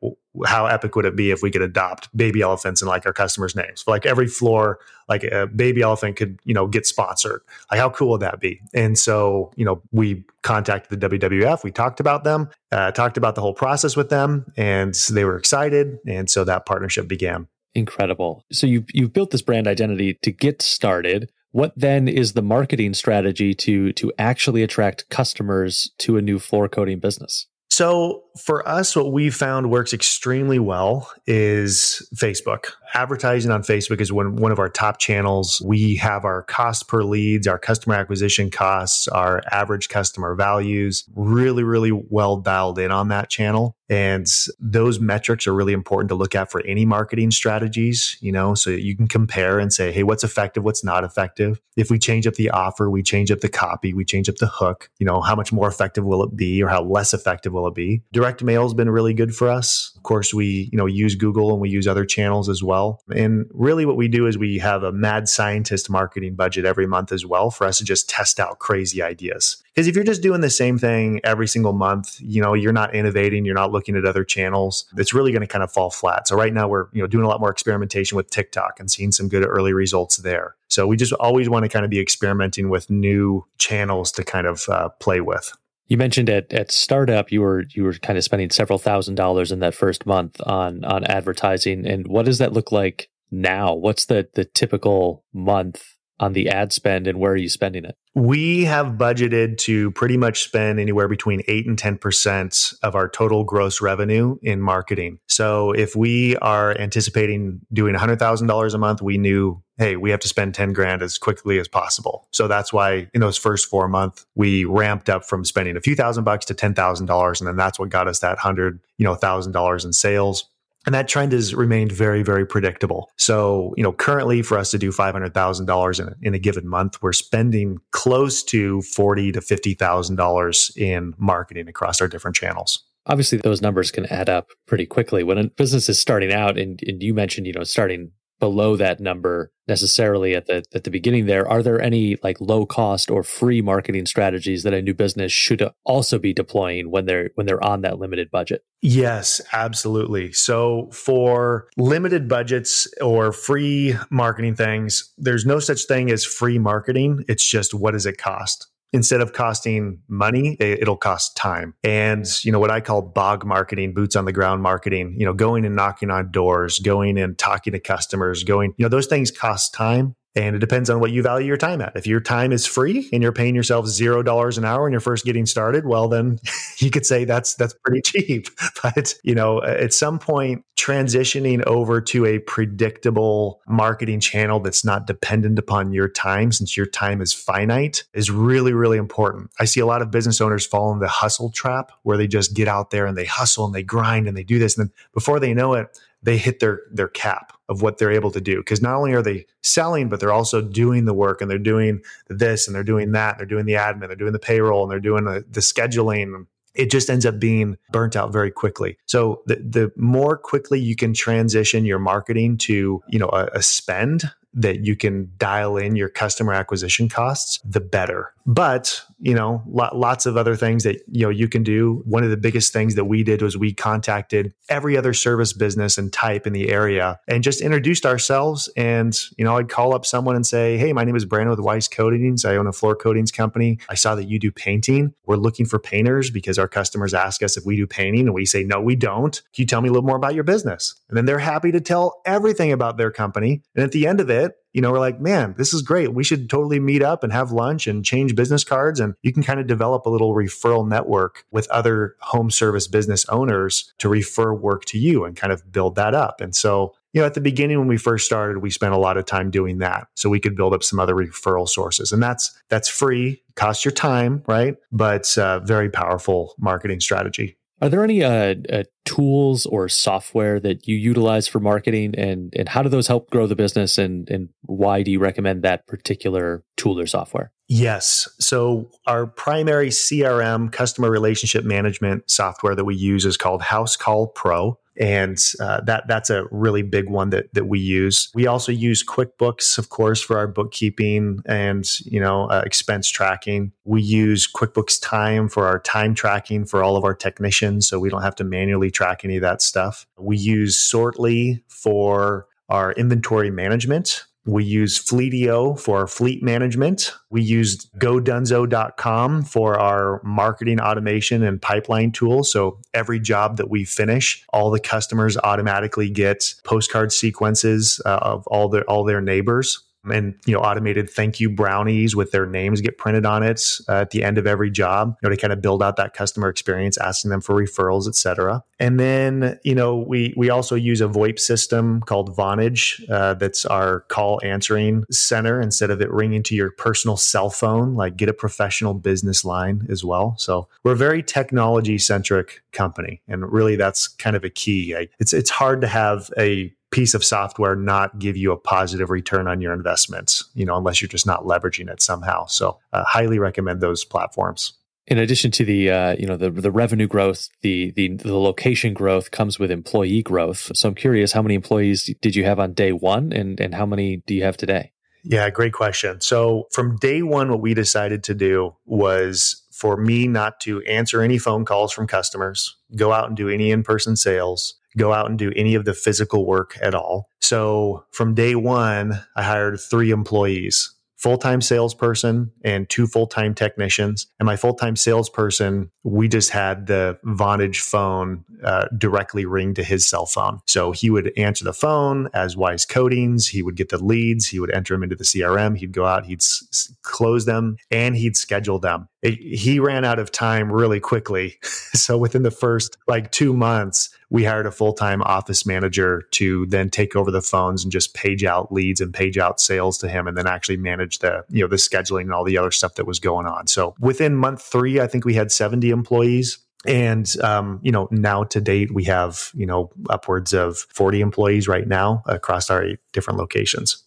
how 0.47 0.67
epic 0.67 0.97
would 0.97 1.05
it 1.05 1.15
be 1.15 1.31
if 1.31 1.43
we 1.43 1.51
could 1.51 1.63
adopt 1.63 2.15
baby 2.17 2.41
elephants 2.41 2.81
and 2.81 2.89
like 2.89 3.05
our 3.05 3.13
customers' 3.13 3.55
names? 3.55 3.85
Like 3.87 4.07
every 4.07 4.27
floor, 4.27 4.79
like 5.09 5.25
a 5.25 5.47
baby 5.47 5.83
elephant 5.83 6.17
could, 6.17 6.39
you 6.45 6.55
know, 6.55 6.67
get 6.67 6.87
sponsored. 6.87 7.43
Like 7.71 7.81
how 7.81 7.91
cool 7.91 8.11
would 8.13 8.21
that 8.21 8.41
be? 8.41 8.61
And 8.73 8.99
so, 8.99 9.53
you 9.57 9.65
know, 9.65 9.83
we 9.93 10.25
contacted 10.43 11.01
the 11.01 11.09
WWF. 11.09 11.65
We 11.65 11.71
talked 11.71 12.01
about 12.01 12.25
them, 12.25 12.49
uh, 12.71 12.93
talked 12.93 13.17
about 13.17 13.35
the 13.35 13.43
whole 13.43 13.55
process 13.55 13.95
with 13.95 14.09
them, 14.09 14.51
and 14.57 14.95
they 15.11 15.25
were 15.25 15.37
excited. 15.37 15.99
And 16.07 16.31
so 16.31 16.45
that 16.45 16.65
partnership 16.65 17.09
began. 17.09 17.47
Incredible. 17.75 18.45
So 18.53 18.67
you 18.67 18.85
you've 18.93 19.13
built 19.13 19.31
this 19.31 19.43
brand 19.43 19.67
identity 19.67 20.19
to 20.23 20.31
get 20.31 20.63
started. 20.63 21.31
What 21.53 21.73
then 21.77 22.09
is 22.09 22.33
the 22.33 22.43
marketing 22.43 22.95
strategy 22.95 23.55
to 23.55 23.93
to 23.95 24.13
actually 24.19 24.63
attract 24.63 25.09
customers 25.09 25.91
to 25.99 26.17
a 26.17 26.23
new 26.23 26.39
floor 26.39 26.69
coating 26.69 26.99
business? 26.99 27.47
So 27.73 28.25
for 28.39 28.69
us, 28.69 28.95
what 28.95 29.15
we 29.15 29.31
found 29.31 29.71
works 29.71 29.95
extremely 29.95 30.59
well 30.59 31.11
is 31.27 32.07
Facebook. 32.15 32.73
Advertising 32.93 33.51
on 33.51 33.63
Facebook 33.63 33.99
is 34.03 34.13
one, 34.13 34.37
one 34.37 34.53
of 34.53 34.59
our 34.59 34.69
top 34.69 34.99
channels. 34.99 35.63
We 35.65 35.97
have 35.97 36.27
our 36.27 36.43
cost 36.43 36.87
per 36.87 37.03
leads, 37.03 37.47
our 37.47 37.59
customer 37.59 37.95
acquisition 37.95 38.51
costs, 38.51 39.09
our 39.09 39.41
average 39.51 39.89
customer 39.89 40.35
values 40.35 41.05
really, 41.17 41.63
really 41.63 41.93
well 41.93 42.37
dialed 42.37 42.79
in 42.79 42.91
on 42.91 43.09
that 43.09 43.31
channel. 43.31 43.75
And 43.93 44.27
those 44.59 45.01
metrics 45.01 45.47
are 45.47 45.53
really 45.53 45.75
important 45.75 46.09
to 46.09 46.15
look 46.15 46.35
at 46.35 46.51
for 46.51 46.65
any 46.65 46.87
marketing 46.87 47.31
strategies, 47.31 48.17
you 48.23 48.33
know, 48.33 48.55
so 48.55 48.71
you 48.71 48.97
can 48.97 49.07
compare 49.07 49.59
and 49.59 49.71
say, 49.71 49.93
hey, 49.93 50.03
what's 50.03 50.25
effective, 50.25 50.65
what's 50.65 50.83
not 50.83 51.05
effective. 51.05 51.61
If 51.77 51.91
we 51.91 51.99
change 51.99 52.27
up 52.27 52.33
the 52.35 52.49
offer, 52.49 52.89
we 52.89 53.03
change 53.03 53.31
up 53.31 53.41
the 53.41 53.51
copy, 53.51 53.93
we 53.93 54.07
change 54.07 54.31
up 54.31 54.37
the 54.37 54.47
hook, 54.47 54.89
you 54.99 55.05
know, 55.05 55.21
how 55.21 55.37
much 55.37 55.53
more 55.53 55.69
effective 55.69 56.05
will 56.05 56.23
it 56.23 56.35
be 56.35 56.63
or 56.63 56.69
how 56.69 56.83
less 56.83 57.13
effective 57.13 57.53
will 57.53 57.67
it 57.67 57.75
be? 57.75 58.01
Direct 58.15 58.43
mail 58.43 58.63
has 58.63 58.73
been 58.73 58.89
really 58.89 59.13
good 59.13 59.37
for 59.37 59.51
us. 59.51 59.93
Of 59.95 60.05
course, 60.05 60.33
we, 60.33 60.71
you 60.73 60.79
know, 60.79 60.87
use 60.87 61.15
Google 61.15 61.53
and 61.53 61.61
we 61.61 61.69
use 61.69 61.87
other 61.87 62.07
channels 62.07 62.49
as 62.49 62.63
well. 62.63 63.03
And 63.15 63.45
really 63.53 63.85
what 63.85 63.99
we 63.99 64.09
do 64.09 64.27
is 64.27 64.39
we 64.39 64.57
have 64.59 64.85
a 64.85 64.93
mad 64.93 65.29
scientist 65.29 65.91
marketing 65.91 66.35
budget 66.35 66.65
every 66.65 66.87
month 66.87 67.13
as 67.13 67.27
well 67.27 67.51
for 67.51 67.67
us 67.67 67.77
to 67.77 67.85
just 67.85 68.09
test 68.09 68.41
out 68.41 68.59
crazy 68.59 69.03
ideas. 69.03 69.62
Because 69.75 69.89
if 69.89 69.95
you're 69.95 70.05
just 70.05 70.23
doing 70.23 70.43
the 70.43 70.51
same 70.51 70.79
thing 70.79 71.21
every 71.25 71.49
single 71.49 71.73
month, 71.73 72.21
you 72.21 72.43
know, 72.43 72.53
you're 72.53 72.73
not 72.73 72.95
innovating, 72.95 73.45
you're 73.45 73.55
not 73.55 73.73
looking 73.73 73.97
at 73.97 74.05
other 74.05 74.25
channels. 74.25 74.85
It's 74.97 75.15
really 75.15 75.33
going 75.33 75.41
to 75.41 75.47
kind 75.47 75.65
of 75.65 75.73
fall 75.73 75.91
flat. 75.91 76.29
So 76.29 76.37
right 76.37 76.53
now 76.53 76.69
we're, 76.69 76.89
you 76.93 77.01
know, 77.01 77.07
doing 77.07 77.25
a 77.25 77.29
lot 77.29 77.41
more 77.41 77.51
experimentation 77.51 78.17
with 78.17 78.29
TikTok 78.29 78.79
and 78.79 78.91
seeing 78.91 79.13
some 79.13 79.29
good 79.29 79.47
early 79.47 79.73
results 79.73 80.19
there. 80.19 80.57
So 80.69 80.87
we 80.87 80.97
just 80.97 81.15
always 81.15 81.49
want 81.49 81.65
to 81.65 81.71
kind 81.71 81.85
of 81.85 81.91
be 81.91 82.01
experimenting 82.01 82.69
with 82.69 82.91
new 82.91 83.47
channels 83.59 84.13
to 84.13 84.25
kind 84.25 84.47
of 84.47 84.69
uh, 84.69 84.91
play 85.01 85.21
with. 85.21 85.53
You 85.87 85.97
mentioned 85.97 86.31
at, 86.31 86.53
at 86.53 86.71
startup 86.71 87.31
you 87.31 87.43
were 87.43 87.65
you 87.71 87.85
were 87.85 87.93
kind 87.93 88.17
of 88.17 88.25
spending 88.25 88.51
several 88.51 88.79
thousand 88.79 89.17
dollars 89.17 89.53
in 89.53 89.59
that 89.59 89.75
first 89.75 90.07
month 90.07 90.41
on 90.47 90.85
on 90.85 91.05
advertising. 91.05 91.87
And 91.87 92.07
what 92.07 92.25
does 92.25 92.39
that 92.39 92.53
look 92.53 92.73
like 92.73 93.11
now? 93.31 93.75
What's 93.75 94.07
the 94.07 94.29
the 94.35 94.45
typical 94.45 95.25
month 95.35 95.92
on 96.21 96.33
the 96.33 96.49
ad 96.49 96.73
spend 96.73 97.07
and 97.07 97.19
where 97.19 97.33
are 97.33 97.37
you 97.37 97.49
spending 97.49 97.85
it? 97.85 97.97
We 98.15 98.65
have 98.65 98.93
budgeted 98.93 99.57
to 99.59 99.91
pretty 99.93 100.17
much 100.17 100.45
spend 100.45 100.79
anywhere 100.79 101.09
between 101.09 101.43
8 101.49 101.67
and 101.67 101.79
10% 101.79 102.75
of 102.83 102.95
our 102.95 103.09
total 103.09 103.43
gross 103.43 103.81
revenue 103.81 104.37
in 104.43 104.61
marketing. 104.61 105.19
So 105.29 105.73
if 105.73 105.97
we 105.97 106.37
are 106.37 106.79
anticipating 106.79 107.61
doing 107.73 107.95
$100,000 107.95 108.75
a 108.75 108.79
month, 108.79 109.01
we 109.01 109.17
knew, 109.17 109.63
hey, 109.79 109.97
we 109.97 110.11
have 110.11 110.21
to 110.21 110.29
spend 110.29 110.55
10 110.55 110.75
grand 110.75 111.03
as 111.03 111.17
quickly 111.17 111.59
as 111.59 111.69
possible. 111.69 112.29
So 112.33 112.47
that's 112.49 112.73
why 112.73 113.09
in 113.15 113.23
those 113.23 113.39
first 113.39 113.67
four 113.67 113.89
months, 113.89 114.27
we 114.35 114.67
ramped 114.67 115.09
up 115.09 115.25
from 115.25 115.45
spending 115.45 115.77
a 115.79 115.81
few 115.81 115.97
thousand 115.97 116.25
bucks 116.25 116.45
to 116.47 116.55
$10,000. 116.55 117.41
And 117.41 117.49
then 117.49 117.57
that's 117.57 117.79
what 117.79 117.89
got 117.89 118.09
us 118.09 118.19
that 118.19 118.39
hundred, 118.39 118.81
you 118.99 119.05
know, 119.05 119.15
thousand 119.15 119.53
dollars 119.53 119.87
in 119.87 119.93
sales. 119.95 120.51
And 120.85 120.95
that 120.95 121.09
trend 121.09 121.33
has 121.33 121.55
remained 121.55 121.93
very, 121.93 122.23
very 122.23 122.47
predictable. 122.47 123.11
So, 123.17 123.73
you 123.77 123.83
know, 123.83 123.93
currently 123.93 124.43
for 124.43 124.59
us 124.59 124.71
to 124.73 124.79
do 124.79 124.91
$500,000 124.91 126.01
in, 126.01 126.09
a, 126.09 126.15
in 126.23 126.35
a 126.35 126.39
given 126.39 126.69
month, 126.69 127.01
we're 127.03 127.13
spending 127.13 127.79
close 127.93 128.43
to 128.45 128.83
40 128.83 129.33
to 129.33 129.41
$50,000 129.41 130.77
in 130.77 131.15
marketing 131.19 131.69
across 131.69 132.01
our 132.01 132.09
different 132.09 132.37
channels. 132.37 132.85
Obviously, 133.07 133.39
those 133.39 133.63
numbers 133.63 133.91
can 133.91 134.07
add 134.07 134.29
up 134.29 134.49
pretty 134.67 134.87
quickly. 134.87 135.25
When 135.25 135.39
a 135.39 135.45
business 135.45 135.89
is 135.89 135.99
starting 135.99 136.33
out, 136.33 136.57
and, 136.57 136.81
and 136.87 137.03
you 137.03 137.15
mentioned, 137.15 137.47
you 137.47 137.53
know, 137.53 137.65
starting 137.65 138.13
below 138.43 138.75
that 138.75 138.99
number 138.99 139.53
necessarily 139.69 140.35
at 140.35 140.47
the 140.47 140.65
at 140.75 140.83
the 140.83 140.91
beginning 140.91 141.27
there. 141.27 141.47
Are 141.47 141.63
there 141.63 141.81
any 141.81 142.17
like 142.25 142.41
low 142.41 142.67
cost 142.67 143.09
or 143.09 143.23
free 143.23 143.63
marketing 143.63 144.05
strategies 144.07 144.65
that 144.65 144.75
a 144.75 144.83
new 144.83 144.95
business 144.95 145.31
should 145.31 145.63
also 145.85 146.19
be 146.19 146.33
deploying 146.33 146.91
when 146.91 147.07
they're 147.07 147.31
when 147.37 147.47
they're 147.47 147.63
on 147.63 147.83
that 147.83 148.01
limited 148.01 148.33
budget? 148.33 148.65
Yes 148.81 149.41
absolutely. 149.53 150.33
So 150.33 150.91
for 150.91 151.69
limited 151.77 152.27
budgets 152.27 152.89
or 153.01 153.33
free 153.33 153.95
marketing 154.11 154.57
things 154.57 155.15
there's 155.17 155.47
no 155.47 155.61
such 155.61 155.85
thing 155.85 156.11
as 156.11 156.25
free 156.25 156.59
marketing. 156.59 157.25
It's 157.29 157.47
just 157.49 157.75
what 157.75 157.93
does 157.93 158.07
it 158.07 158.19
cost 158.19 158.72
instead 158.93 159.21
of 159.21 159.33
costing 159.33 159.99
money, 160.09 160.57
it'll 160.61 160.97
cost 160.97 161.37
time. 161.37 161.75
And, 161.83 162.27
you 162.45 162.53
know, 162.53 162.59
what 162.59 162.71
I 162.71 162.81
call 162.81 163.03
bog 163.03 163.45
marketing, 163.45 163.95
boots 163.95 164.17
on 164.17 164.25
the 164.27 164.33
ground 164.33 164.63
marketing, 164.63 165.15
you 165.19 165.25
know, 165.25 165.33
going 165.33 165.65
and 165.65 165.75
knocking 165.75 166.11
on 166.11 166.31
doors, 166.31 166.79
going 166.79 167.19
and 167.19 167.39
talking 167.39 167.73
to 167.73 167.81
customers, 167.81 168.45
going, 168.45 168.75
you 168.77 168.85
know, 168.85 168.89
those 168.89 169.07
things 169.07 169.31
cost 169.31 169.73
time. 169.75 170.15
And 170.35 170.57
it 170.57 170.61
depends 170.61 170.89
on 170.89 170.99
what 170.99 171.11
you 171.11 171.23
value 171.23 171.47
your 171.47 171.59
time 171.59 171.83
at. 171.83 171.95
If 171.95 172.07
your 172.07 172.21
time 172.21 172.53
is 172.53 172.65
free 172.65 173.09
and 173.13 173.23
you're 173.23 173.33
paying 173.33 173.55
yourself 173.55 173.87
zero 173.87 174.23
dollars 174.23 174.57
an 174.57 174.65
hour 174.65 174.87
and 174.87 174.93
you're 174.93 175.01
first 175.01 175.27
getting 175.27 175.45
started, 175.45 175.85
well, 175.85 176.09
then 176.09 176.39
you 176.79 176.91
could 176.91 177.05
say 177.05 177.25
that's 177.25 177.55
that's 177.55 177.75
pretty 177.85 178.01
cheap. 178.05 178.49
But 178.83 179.15
you 179.23 179.35
know, 179.35 179.63
at 179.63 179.93
some 179.93 180.19
point, 180.19 180.65
transitioning 180.77 181.63
over 181.67 182.01
to 182.01 182.25
a 182.25 182.39
predictable 182.41 183.61
marketing 183.69 184.21
channel 184.21 184.59
that's 184.59 184.85
not 184.85 185.07
dependent 185.07 185.59
upon 185.59 185.93
your 185.93 186.09
time, 186.09 186.51
since 186.51 186.77
your 186.77 186.87
time 186.87 187.21
is 187.21 187.35
finite, 187.35 188.05
is 188.15 188.31
really 188.31 188.73
really 188.73 188.97
important. 188.97 189.51
I 189.61 189.67
see 189.67 189.81
a 189.81 189.87
lot 189.87 190.01
of 190.01 190.11
business 190.11 190.41
owners 190.41 190.67
fall 190.67 190.93
in 190.93 190.99
the 190.99 191.09
hustle 191.09 191.51
trap 191.51 191.93
where 192.05 192.17
they 192.17 192.27
just 192.27 192.55
get 192.55 192.69
out 192.69 192.91
there 192.91 193.05
and 193.05 193.19
they 193.19 193.27
hustle 193.27 193.67
and 193.67 193.75
they 193.75 193.83
grind 193.83 194.29
and 194.29 194.37
they 194.37 194.45
do 194.45 194.59
this, 194.59 194.79
and 194.79 194.89
then 194.89 194.95
before 195.13 195.41
they 195.41 195.53
know 195.53 195.75
it, 195.75 195.99
they 196.23 196.37
hit 196.37 196.61
their 196.61 196.83
their 196.91 197.09
cap 197.09 197.53
of 197.69 197.83
what 197.83 197.99
they're 197.99 198.13
able 198.13 198.31
to 198.31 198.41
do 198.41 198.59
because 198.59 198.83
not 198.83 198.95
only 198.95 199.13
are 199.13 199.23
they 199.23 199.47
selling 199.63 200.09
but 200.09 200.21
they're 200.21 200.33
also 200.33 200.61
doing 200.61 201.05
the 201.05 201.15
work 201.15 201.41
and 201.41 201.51
they're 201.51 201.59
doing 201.59 202.01
this 202.29 202.67
and 202.67 202.75
they're 202.75 202.85
doing 202.85 203.13
that 203.13 203.33
and 203.33 203.41
they're 203.41 203.47
doing 203.47 203.67
the 203.67 203.75
admin 203.75 204.07
they're 204.07 204.17
doing 204.17 204.33
the 204.33 204.39
payroll 204.39 204.83
and 204.83 204.91
they're 204.91 205.01
doing 205.01 205.25
the, 205.25 205.45
the 205.51 205.61
scheduling 205.61 206.47
it 206.75 206.91
just 206.91 207.11
ends 207.11 207.27
up 207.27 207.39
being 207.39 207.77
burnt 207.91 208.17
out 208.17 208.33
very 208.33 208.51
quickly. 208.51 208.97
So 209.07 209.43
the, 209.47 209.57
the 209.57 209.93
more 209.97 210.37
quickly 210.37 210.81
you 210.81 210.97
can 210.97 211.13
transition 211.13 211.85
your 211.85 211.99
marketing 211.99 212.57
to, 212.59 213.03
you 213.09 213.19
know, 213.19 213.29
a, 213.29 213.47
a 213.55 213.63
spend 213.63 214.31
that 214.55 214.85
you 214.85 214.97
can 214.97 215.31
dial 215.39 215.77
in 215.77 215.97
your 215.97 216.09
customer 216.09 216.53
acquisition 216.53 217.09
costs, 217.09 217.61
the 217.65 217.81
better. 217.81 218.33
But, 218.45 219.03
you 219.21 219.35
know, 219.35 219.63
lots 219.67 220.27
of 220.27 220.37
other 220.37 220.57
things 220.57 220.83
that, 220.83 220.97
you 221.11 221.23
know, 221.23 221.31
you 221.31 221.49
can 221.49 221.63
do. 221.63 222.03
One 222.05 222.25
of 222.25 222.31
the 222.31 222.37
biggest 222.37 222.73
things 222.73 222.97
that 222.97 223.05
we 223.05 223.23
did 223.23 223.41
was 223.41 223.57
we 223.57 223.73
contacted 223.73 224.53
every 224.69 224.97
other 224.97 225.15
service 225.15 225.53
business 225.53 225.97
and 225.97 226.13
type 226.13 226.47
in 226.47 226.53
the 226.53 226.71
area 226.71 227.21
and 227.29 227.45
just 227.45 227.61
introduced 227.61 228.05
ourselves. 228.05 228.69
And, 228.77 229.17
you 229.39 229.45
know, 229.45 229.57
I'd 229.57 229.69
call 229.69 229.95
up 229.95 230.05
someone 230.05 230.35
and 230.35 230.47
say, 230.47 230.77
Hey, 230.77 230.93
my 230.93 231.05
name 231.05 231.15
is 231.15 231.25
Brandon 231.25 231.51
with 231.51 231.61
Wise 231.61 231.87
Coatings. 231.87 232.45
I 232.45 232.57
own 232.57 232.67
a 232.67 232.73
floor 232.73 232.97
coatings 232.97 233.31
company. 233.31 233.79
I 233.89 233.95
saw 233.95 234.17
that 234.17 234.25
you 234.25 234.41
do 234.41 234.51
painting. 234.51 235.15
We're 235.25 235.37
looking 235.37 235.67
for 235.67 235.79
painters 235.79 236.31
because 236.31 236.59
our 236.59 236.69
customers 236.69 237.15
ask 237.15 237.43
us 237.43 237.57
if 237.57 237.65
we 237.65 237.77
do 237.77 237.87
painting 237.87 238.23
and 238.23 238.35
we 238.35 238.45
say, 238.45 238.65
no, 238.65 238.81
we 238.81 238.97
don't. 238.97 239.41
Can 239.55 239.63
you 239.63 239.67
tell 239.67 239.81
me 239.81 239.89
a 239.89 239.93
little 239.93 240.07
more 240.07 240.17
about 240.17 240.35
your 240.35 240.45
business? 240.45 240.97
And 241.09 241.17
then 241.17 241.27
they're 241.27 241.39
happy 241.39 241.71
to 241.71 241.81
tell 241.81 242.21
everything 242.27 242.73
about 242.73 242.97
their 242.97 243.13
company. 243.13 243.63
And 243.77 243.85
at 243.85 243.93
the 243.93 244.07
end 244.07 244.21
of 244.21 244.31
it, 244.31 244.42
you 244.73 244.81
know, 244.81 244.91
we're 244.91 244.99
like, 244.99 245.21
man, 245.21 245.55
this 245.59 245.75
is 245.75 245.83
great. 245.83 246.15
We 246.15 246.25
should 246.25 246.49
totally 246.49 246.81
meet 246.81 247.03
up 247.03 247.23
and 247.23 247.33
have 247.33 247.53
lunch 247.53 247.87
and 247.87 248.05
change 248.05 248.35
business 248.35 248.65
cards. 248.65 249.01
And 249.01 249.15
you 249.23 249.33
can 249.33 249.43
kind 249.43 249.61
of 249.61 249.67
develop 249.67 250.07
a 250.07 250.11
little 250.11 250.35
referral 250.35 250.89
network 250.89 251.45
with 251.51 251.69
other 251.71 252.17
home 252.21 252.51
service 252.51 252.89
business 252.89 253.27
owners 253.29 253.93
to 253.99 254.09
refer 254.09 254.55
work 254.55 254.85
to 254.87 254.99
you 254.99 255.25
and 255.25 255.37
kind 255.37 255.53
of 255.53 255.71
build 255.71 255.97
that 255.97 256.15
up. 256.15 256.41
And 256.41 256.55
so, 256.55 256.95
you 257.13 257.21
know, 257.21 257.27
at 257.27 257.35
the 257.35 257.41
beginning 257.43 257.79
when 257.79 257.89
we 257.89 257.99
first 257.99 258.25
started, 258.25 258.59
we 258.59 258.71
spent 258.71 258.95
a 258.95 258.99
lot 258.99 259.19
of 259.19 259.27
time 259.27 259.51
doing 259.51 259.79
that. 259.79 260.07
So 260.15 260.31
we 260.31 260.41
could 260.41 260.57
build 260.57 260.73
up 260.73 260.83
some 260.83 260.99
other 260.99 261.15
referral 261.15 261.69
sources. 261.69 262.11
And 262.11 262.23
that's 262.23 262.51
that's 262.69 262.89
free, 262.89 263.43
costs 263.55 263.85
your 263.85 263.93
time, 263.93 264.43
right? 264.47 264.77
But 264.91 265.37
uh, 265.37 265.61
very 265.61 265.91
powerful 265.91 266.55
marketing 266.59 267.01
strategy. 267.01 267.59
Are 267.83 267.89
there 267.89 268.05
any 268.05 268.23
uh, 268.23 268.55
uh, 268.73 268.85
tools 269.05 269.67
or 269.67 269.89
software 269.89 270.61
that 270.61 270.87
you 270.87 270.95
utilize 270.95 271.49
for 271.49 271.59
marketing, 271.59 272.15
and 272.17 272.55
and 272.57 272.69
how 272.69 272.81
do 272.83 272.89
those 272.89 273.09
help 273.09 273.29
grow 273.31 273.49
the 273.49 273.57
business, 273.57 273.99
and 273.99 274.31
and 274.31 274.51
why 274.61 275.03
do 275.03 275.11
you 275.11 275.19
recommend 275.19 275.63
that 275.63 275.89
particular 275.89 276.63
tool 276.77 277.01
or 277.01 277.09
software? 277.09 277.51
Yes. 277.67 278.29
So 278.39 278.89
our 279.09 279.27
primary 279.27 279.89
CRM 279.89 280.71
customer 280.71 281.11
relationship 281.11 281.65
management 281.65 282.31
software 282.31 282.77
that 282.77 282.85
we 282.85 282.95
use 282.95 283.25
is 283.25 283.37
called 283.37 283.63
HouseCall 283.63 284.33
Pro 284.33 284.79
and 284.99 285.43
uh, 285.61 285.81
that 285.83 286.07
that's 286.07 286.31
a 286.31 286.45
really 286.51 286.83
big 286.83 287.09
one 287.09 287.31
that 287.31 287.53
that 287.55 287.67
we 287.67 287.81
use. 287.81 288.31
We 288.35 288.47
also 288.47 288.73
use 288.73 289.05
QuickBooks, 289.05 289.79
of 289.79 289.89
course, 289.89 290.21
for 290.21 290.39
our 290.39 290.47
bookkeeping 290.47 291.41
and 291.47 291.89
you 292.01 292.21
know 292.21 292.47
uh, 292.47 292.63
expense 292.65 293.09
tracking. 293.09 293.73
We 293.85 294.03
use 294.03 294.51
QuickBooks 294.51 295.01
Time 295.01 295.49
for 295.49 295.67
our 295.67 295.79
time 295.81 296.15
tracking 296.15 296.65
for 296.67 296.83
all 296.83 296.97
of 296.97 297.05
our 297.05 297.15
technicians, 297.15 297.89
so 297.89 297.99
we 297.99 298.11
don't 298.11 298.23
have 298.23 298.37
to 298.37 298.45
manually 298.45 298.91
track 298.91 299.25
any 299.25 299.37
of 299.37 299.43
that 299.43 299.63
stuff. 299.63 300.07
We 300.19 300.37
use 300.37 300.77
Sortly 300.77 301.63
for 301.69 302.47
our 302.69 302.93
inventory 302.93 303.51
management 303.51 304.25
we 304.45 304.65
use 304.65 304.99
Fleetio 304.99 305.79
for 305.79 306.07
fleet 306.07 306.43
management. 306.43 307.15
We 307.31 307.43
use 307.43 307.87
godunzo.com 307.99 309.43
for 309.45 309.79
our 309.79 310.21
marketing 310.25 310.81
automation 310.81 311.43
and 311.45 311.63
pipeline 311.63 312.11
tool. 312.11 312.43
So 312.43 312.79
every 312.93 313.21
job 313.21 313.57
that 313.59 313.71
we 313.71 313.85
finish, 313.85 314.45
all 314.53 314.71
the 314.71 314.81
customers 314.81 315.37
automatically 315.37 316.11
get 316.11 316.55
postcard 316.65 317.13
sequences 317.13 318.01
uh, 318.05 318.19
of 318.23 318.47
all 318.49 318.69
their 318.69 318.89
all 318.91 319.05
their 319.05 319.21
neighbors 319.21 319.81
and 320.11 320.35
you 320.47 320.55
know 320.55 320.61
automated 320.61 321.09
thank 321.09 321.41
you 321.41 321.49
brownies 321.49 322.17
with 322.17 322.31
their 322.33 322.47
names 322.47 322.81
get 322.81 322.99
printed 322.99 323.25
on 323.27 323.43
it 323.43 323.79
uh, 323.89 324.01
at 324.01 324.11
the 324.11 324.25
end 324.25 324.39
of 324.39 324.47
every 324.47 324.71
job 324.71 325.17
you 325.23 325.29
know 325.29 325.35
to 325.35 325.41
kind 325.41 325.53
of 325.53 325.61
build 325.61 325.83
out 325.83 325.97
that 325.97 326.15
customer 326.15 326.49
experience 326.49 326.97
asking 326.99 327.31
them 327.31 327.41
for 327.41 327.55
referrals 327.55 328.09
etc 328.09 328.63
and 328.81 328.99
then 328.99 329.59
you 329.65 329.75
know 329.75 329.97
we 329.97 330.35
we 330.37 330.51
also 330.51 330.75
use 330.75 331.01
a 331.01 331.09
voip 331.09 331.39
system 331.39 332.01
called 332.01 332.37
vonage 332.37 333.03
uh, 333.11 333.35
that's 333.35 333.65
our 333.67 334.01
call 334.09 334.41
answering 334.43 335.05
center 335.11 335.61
instead 335.61 335.91
of 335.91 336.01
it 336.01 336.11
ringing 336.11 336.43
to 336.43 336.55
your 336.55 336.71
personal 336.73 337.17
cell 337.17 337.51
phone 337.51 337.95
like 337.95 338.17
get 338.17 338.29
a 338.29 338.35
professional 338.35 338.95
business 338.95 339.45
line 339.45 339.87
as 339.89 340.05
well. 340.05 340.35
So 340.39 340.69
we're 340.83 340.93
a 340.93 340.97
very 340.97 341.23
technology 341.23 341.99
centric 341.99 342.63
company 342.73 343.23
and 343.29 343.51
really 343.51 343.77
that's 343.77 344.09
kind 344.09 344.37
of 344.37 344.45
a 344.45 344.51
key. 344.51 344.95
It's 345.19 345.33
it's 345.33 345.51
hard 345.51 345.81
to 345.83 345.87
have 345.87 346.31
a 346.39 346.73
piece 346.93 347.15
of 347.15 347.25
software 347.25 347.75
not 347.75 348.19
give 348.19 348.37
you 348.37 348.53
a 348.53 348.57
positive 348.57 349.11
return 349.11 349.49
on 349.49 349.61
your 349.61 349.73
investments, 349.73 350.49
you 350.55 350.65
know, 350.65 350.77
unless 350.77 351.01
you're 351.01 351.09
just 351.09 351.27
not 351.27 351.45
leveraging 351.45 351.91
it 351.91 352.01
somehow. 352.01 352.47
So, 352.47 352.79
uh, 352.93 353.03
highly 353.05 353.39
recommend 353.39 353.81
those 353.81 354.05
platforms. 354.05 354.75
In 355.09 355.19
addition 355.19 355.51
to 355.53 355.65
the 355.65 355.91
uh, 355.91 356.17
you 356.17 356.27
know 356.27 356.37
the 356.37 356.49
the 356.49 356.71
revenue 356.71 357.09
growth, 357.09 357.49
the, 357.63 357.91
the 357.91 358.09
the 358.09 358.39
location 358.39 358.95
growth 358.95 359.33
comes 359.33 359.59
with 359.59 359.71
employee 359.73 360.23
growth. 360.23 360.71
So 360.77 360.89
I'm 360.89 360.95
curious, 360.95 361.33
how 361.33 361.43
many 361.43 361.57
employees 361.57 362.15
did 362.21 362.37
you 362.37 362.45
have 362.45 362.61
on 362.61 362.73
day 362.73 362.93
one, 362.93 363.33
and 363.33 363.61
and 363.61 363.75
how 363.75 363.85
many 363.85 364.19
do 364.27 364.35
you 364.35 364.45
have 364.45 364.57
today? 364.57 364.93
Yeah, 365.25 365.51
great 365.51 365.73
question. 365.73 366.21
So 366.21 366.69
from 366.71 366.97
day 366.97 367.23
one, 367.23 367.51
what 367.51 367.61
we 367.61 367.75
decided 367.75 368.23
to 368.25 368.35
do 368.35 368.77
was 368.85 369.63
for 369.73 369.97
me 369.97 370.29
not 370.29 370.61
to 370.61 370.83
answer 370.83 371.23
any 371.23 371.39
phone 371.39 371.65
calls 371.65 371.93
from 371.93 372.07
customers, 372.07 372.77
go 372.97 373.13
out 373.13 373.29
and 373.29 373.37
do 373.37 373.49
any 373.49 373.71
in 373.71 373.83
person 373.83 374.17
sales, 374.17 374.75
go 374.97 375.13
out 375.13 375.29
and 375.29 375.39
do 375.39 375.53
any 375.57 375.75
of 375.75 375.85
the 375.85 375.95
physical 375.95 376.47
work 376.47 376.79
at 376.83 376.95
all. 376.95 377.29
So 377.41 378.05
from 378.13 378.35
day 378.35 378.55
one, 378.55 379.21
I 379.37 379.43
hired 379.43 379.81
three 379.81 380.11
employees 380.11 380.95
full 381.23 381.39
time 381.39 381.61
salesperson 381.61 382.51
and 382.65 382.89
two 382.91 383.07
full 383.07 383.29
time 383.29 383.55
technicians. 383.55 384.27
And 384.41 384.47
my 384.47 384.57
full 384.57 384.75
time 384.75 384.97
salesperson, 384.97 385.91
we 386.03 386.29
just 386.29 386.51
had 386.51 386.87
the 386.89 387.19
Vonage 387.25 387.79
phone 387.79 388.45
uh, 388.65 388.89
directly 388.99 389.47
ring 389.47 389.73
to 389.75 389.85
his 389.85 390.05
cell 390.07 390.27
phone. 390.27 390.61
So 390.67 390.91
he 390.91 391.11
would 391.11 391.33
answer 391.39 391.65
the 391.65 391.73
phone 391.73 392.29
as 392.35 392.57
Wise 392.57 392.85
Coatings. 392.85 393.47
He 393.47 393.63
would 393.63 393.77
get 393.77 393.91
the 393.91 394.03
leads. 394.03 394.49
He 394.49 394.59
would 394.59 394.75
enter 394.75 394.95
them 394.95 395.05
into 395.05 395.15
the 395.15 395.25
CRM. 395.25 395.79
He'd 395.79 395.93
go 395.93 396.07
out, 396.07 396.27
he'd 396.27 396.43
s- 396.43 396.93
close 397.03 397.45
them, 397.45 397.77
and 397.91 398.17
he'd 398.17 398.37
schedule 398.37 398.81
them. 398.81 399.09
It, 399.23 399.39
he 399.39 399.79
ran 399.79 400.05
out 400.05 400.19
of 400.19 400.33
time 400.33 400.71
really 400.71 401.01
quickly. 401.01 401.59
so 401.63 402.19
within 402.19 402.43
the 402.43 402.51
first 402.51 402.97
like 403.07 403.31
two 403.31 403.53
months, 403.53 404.11
we 404.31 404.45
hired 404.45 404.67
a 404.67 404.73
full 404.73 404.93
time 404.93 405.23
office 405.23 405.65
manager 405.65 406.23
to 406.33 406.67
then 406.67 406.91
take 406.91 407.15
over 407.15 407.31
the 407.31 407.43
phones 407.43 407.85
and 407.85 407.93
just 407.93 408.15
page 408.15 408.45
out 408.45 408.73
leads 408.73 409.01
and 409.01 409.15
page 409.15 409.39
out 409.39 409.61
sales 409.61 409.99
to 409.99 410.09
him 410.09 410.27
and 410.27 410.37
then 410.37 410.47
actually 410.47 410.77
manage 410.77 411.19
the, 411.19 411.45
you 411.51 411.63
know, 411.63 411.69
the 411.69 411.77
scheduling 411.77 412.23
and 412.23 412.33
all 412.33 412.45
the 412.45 412.59
other 412.59 412.71
stuff 412.71 412.95
that 412.97 413.07
was 413.07 413.21
going 413.21 413.47
on. 413.47 413.67
So 413.67 413.95
within 414.01 414.35
month 414.35 414.63
three, 414.63 415.01
I 415.01 415.07
think 415.07 415.25
we 415.25 415.35
had 415.35 415.53
70 415.53 415.91
employees 415.91 416.59
and 416.87 417.41
um, 417.43 417.79
you 417.83 417.93
know 417.93 418.09
now 418.11 418.45
to 418.45 418.61
date 418.61 418.93
we 418.93 419.05
have 419.05 419.51
you 419.55 419.67
know 419.67 419.91
upwards 420.11 420.53
of 420.53 420.79
40 420.79 421.21
employees 421.21 421.69
right 421.69 421.87
now 421.87 422.23
across 422.27 422.71
our 422.71 422.83
eight 422.83 422.99
different 423.13 423.39
locations 423.39 424.03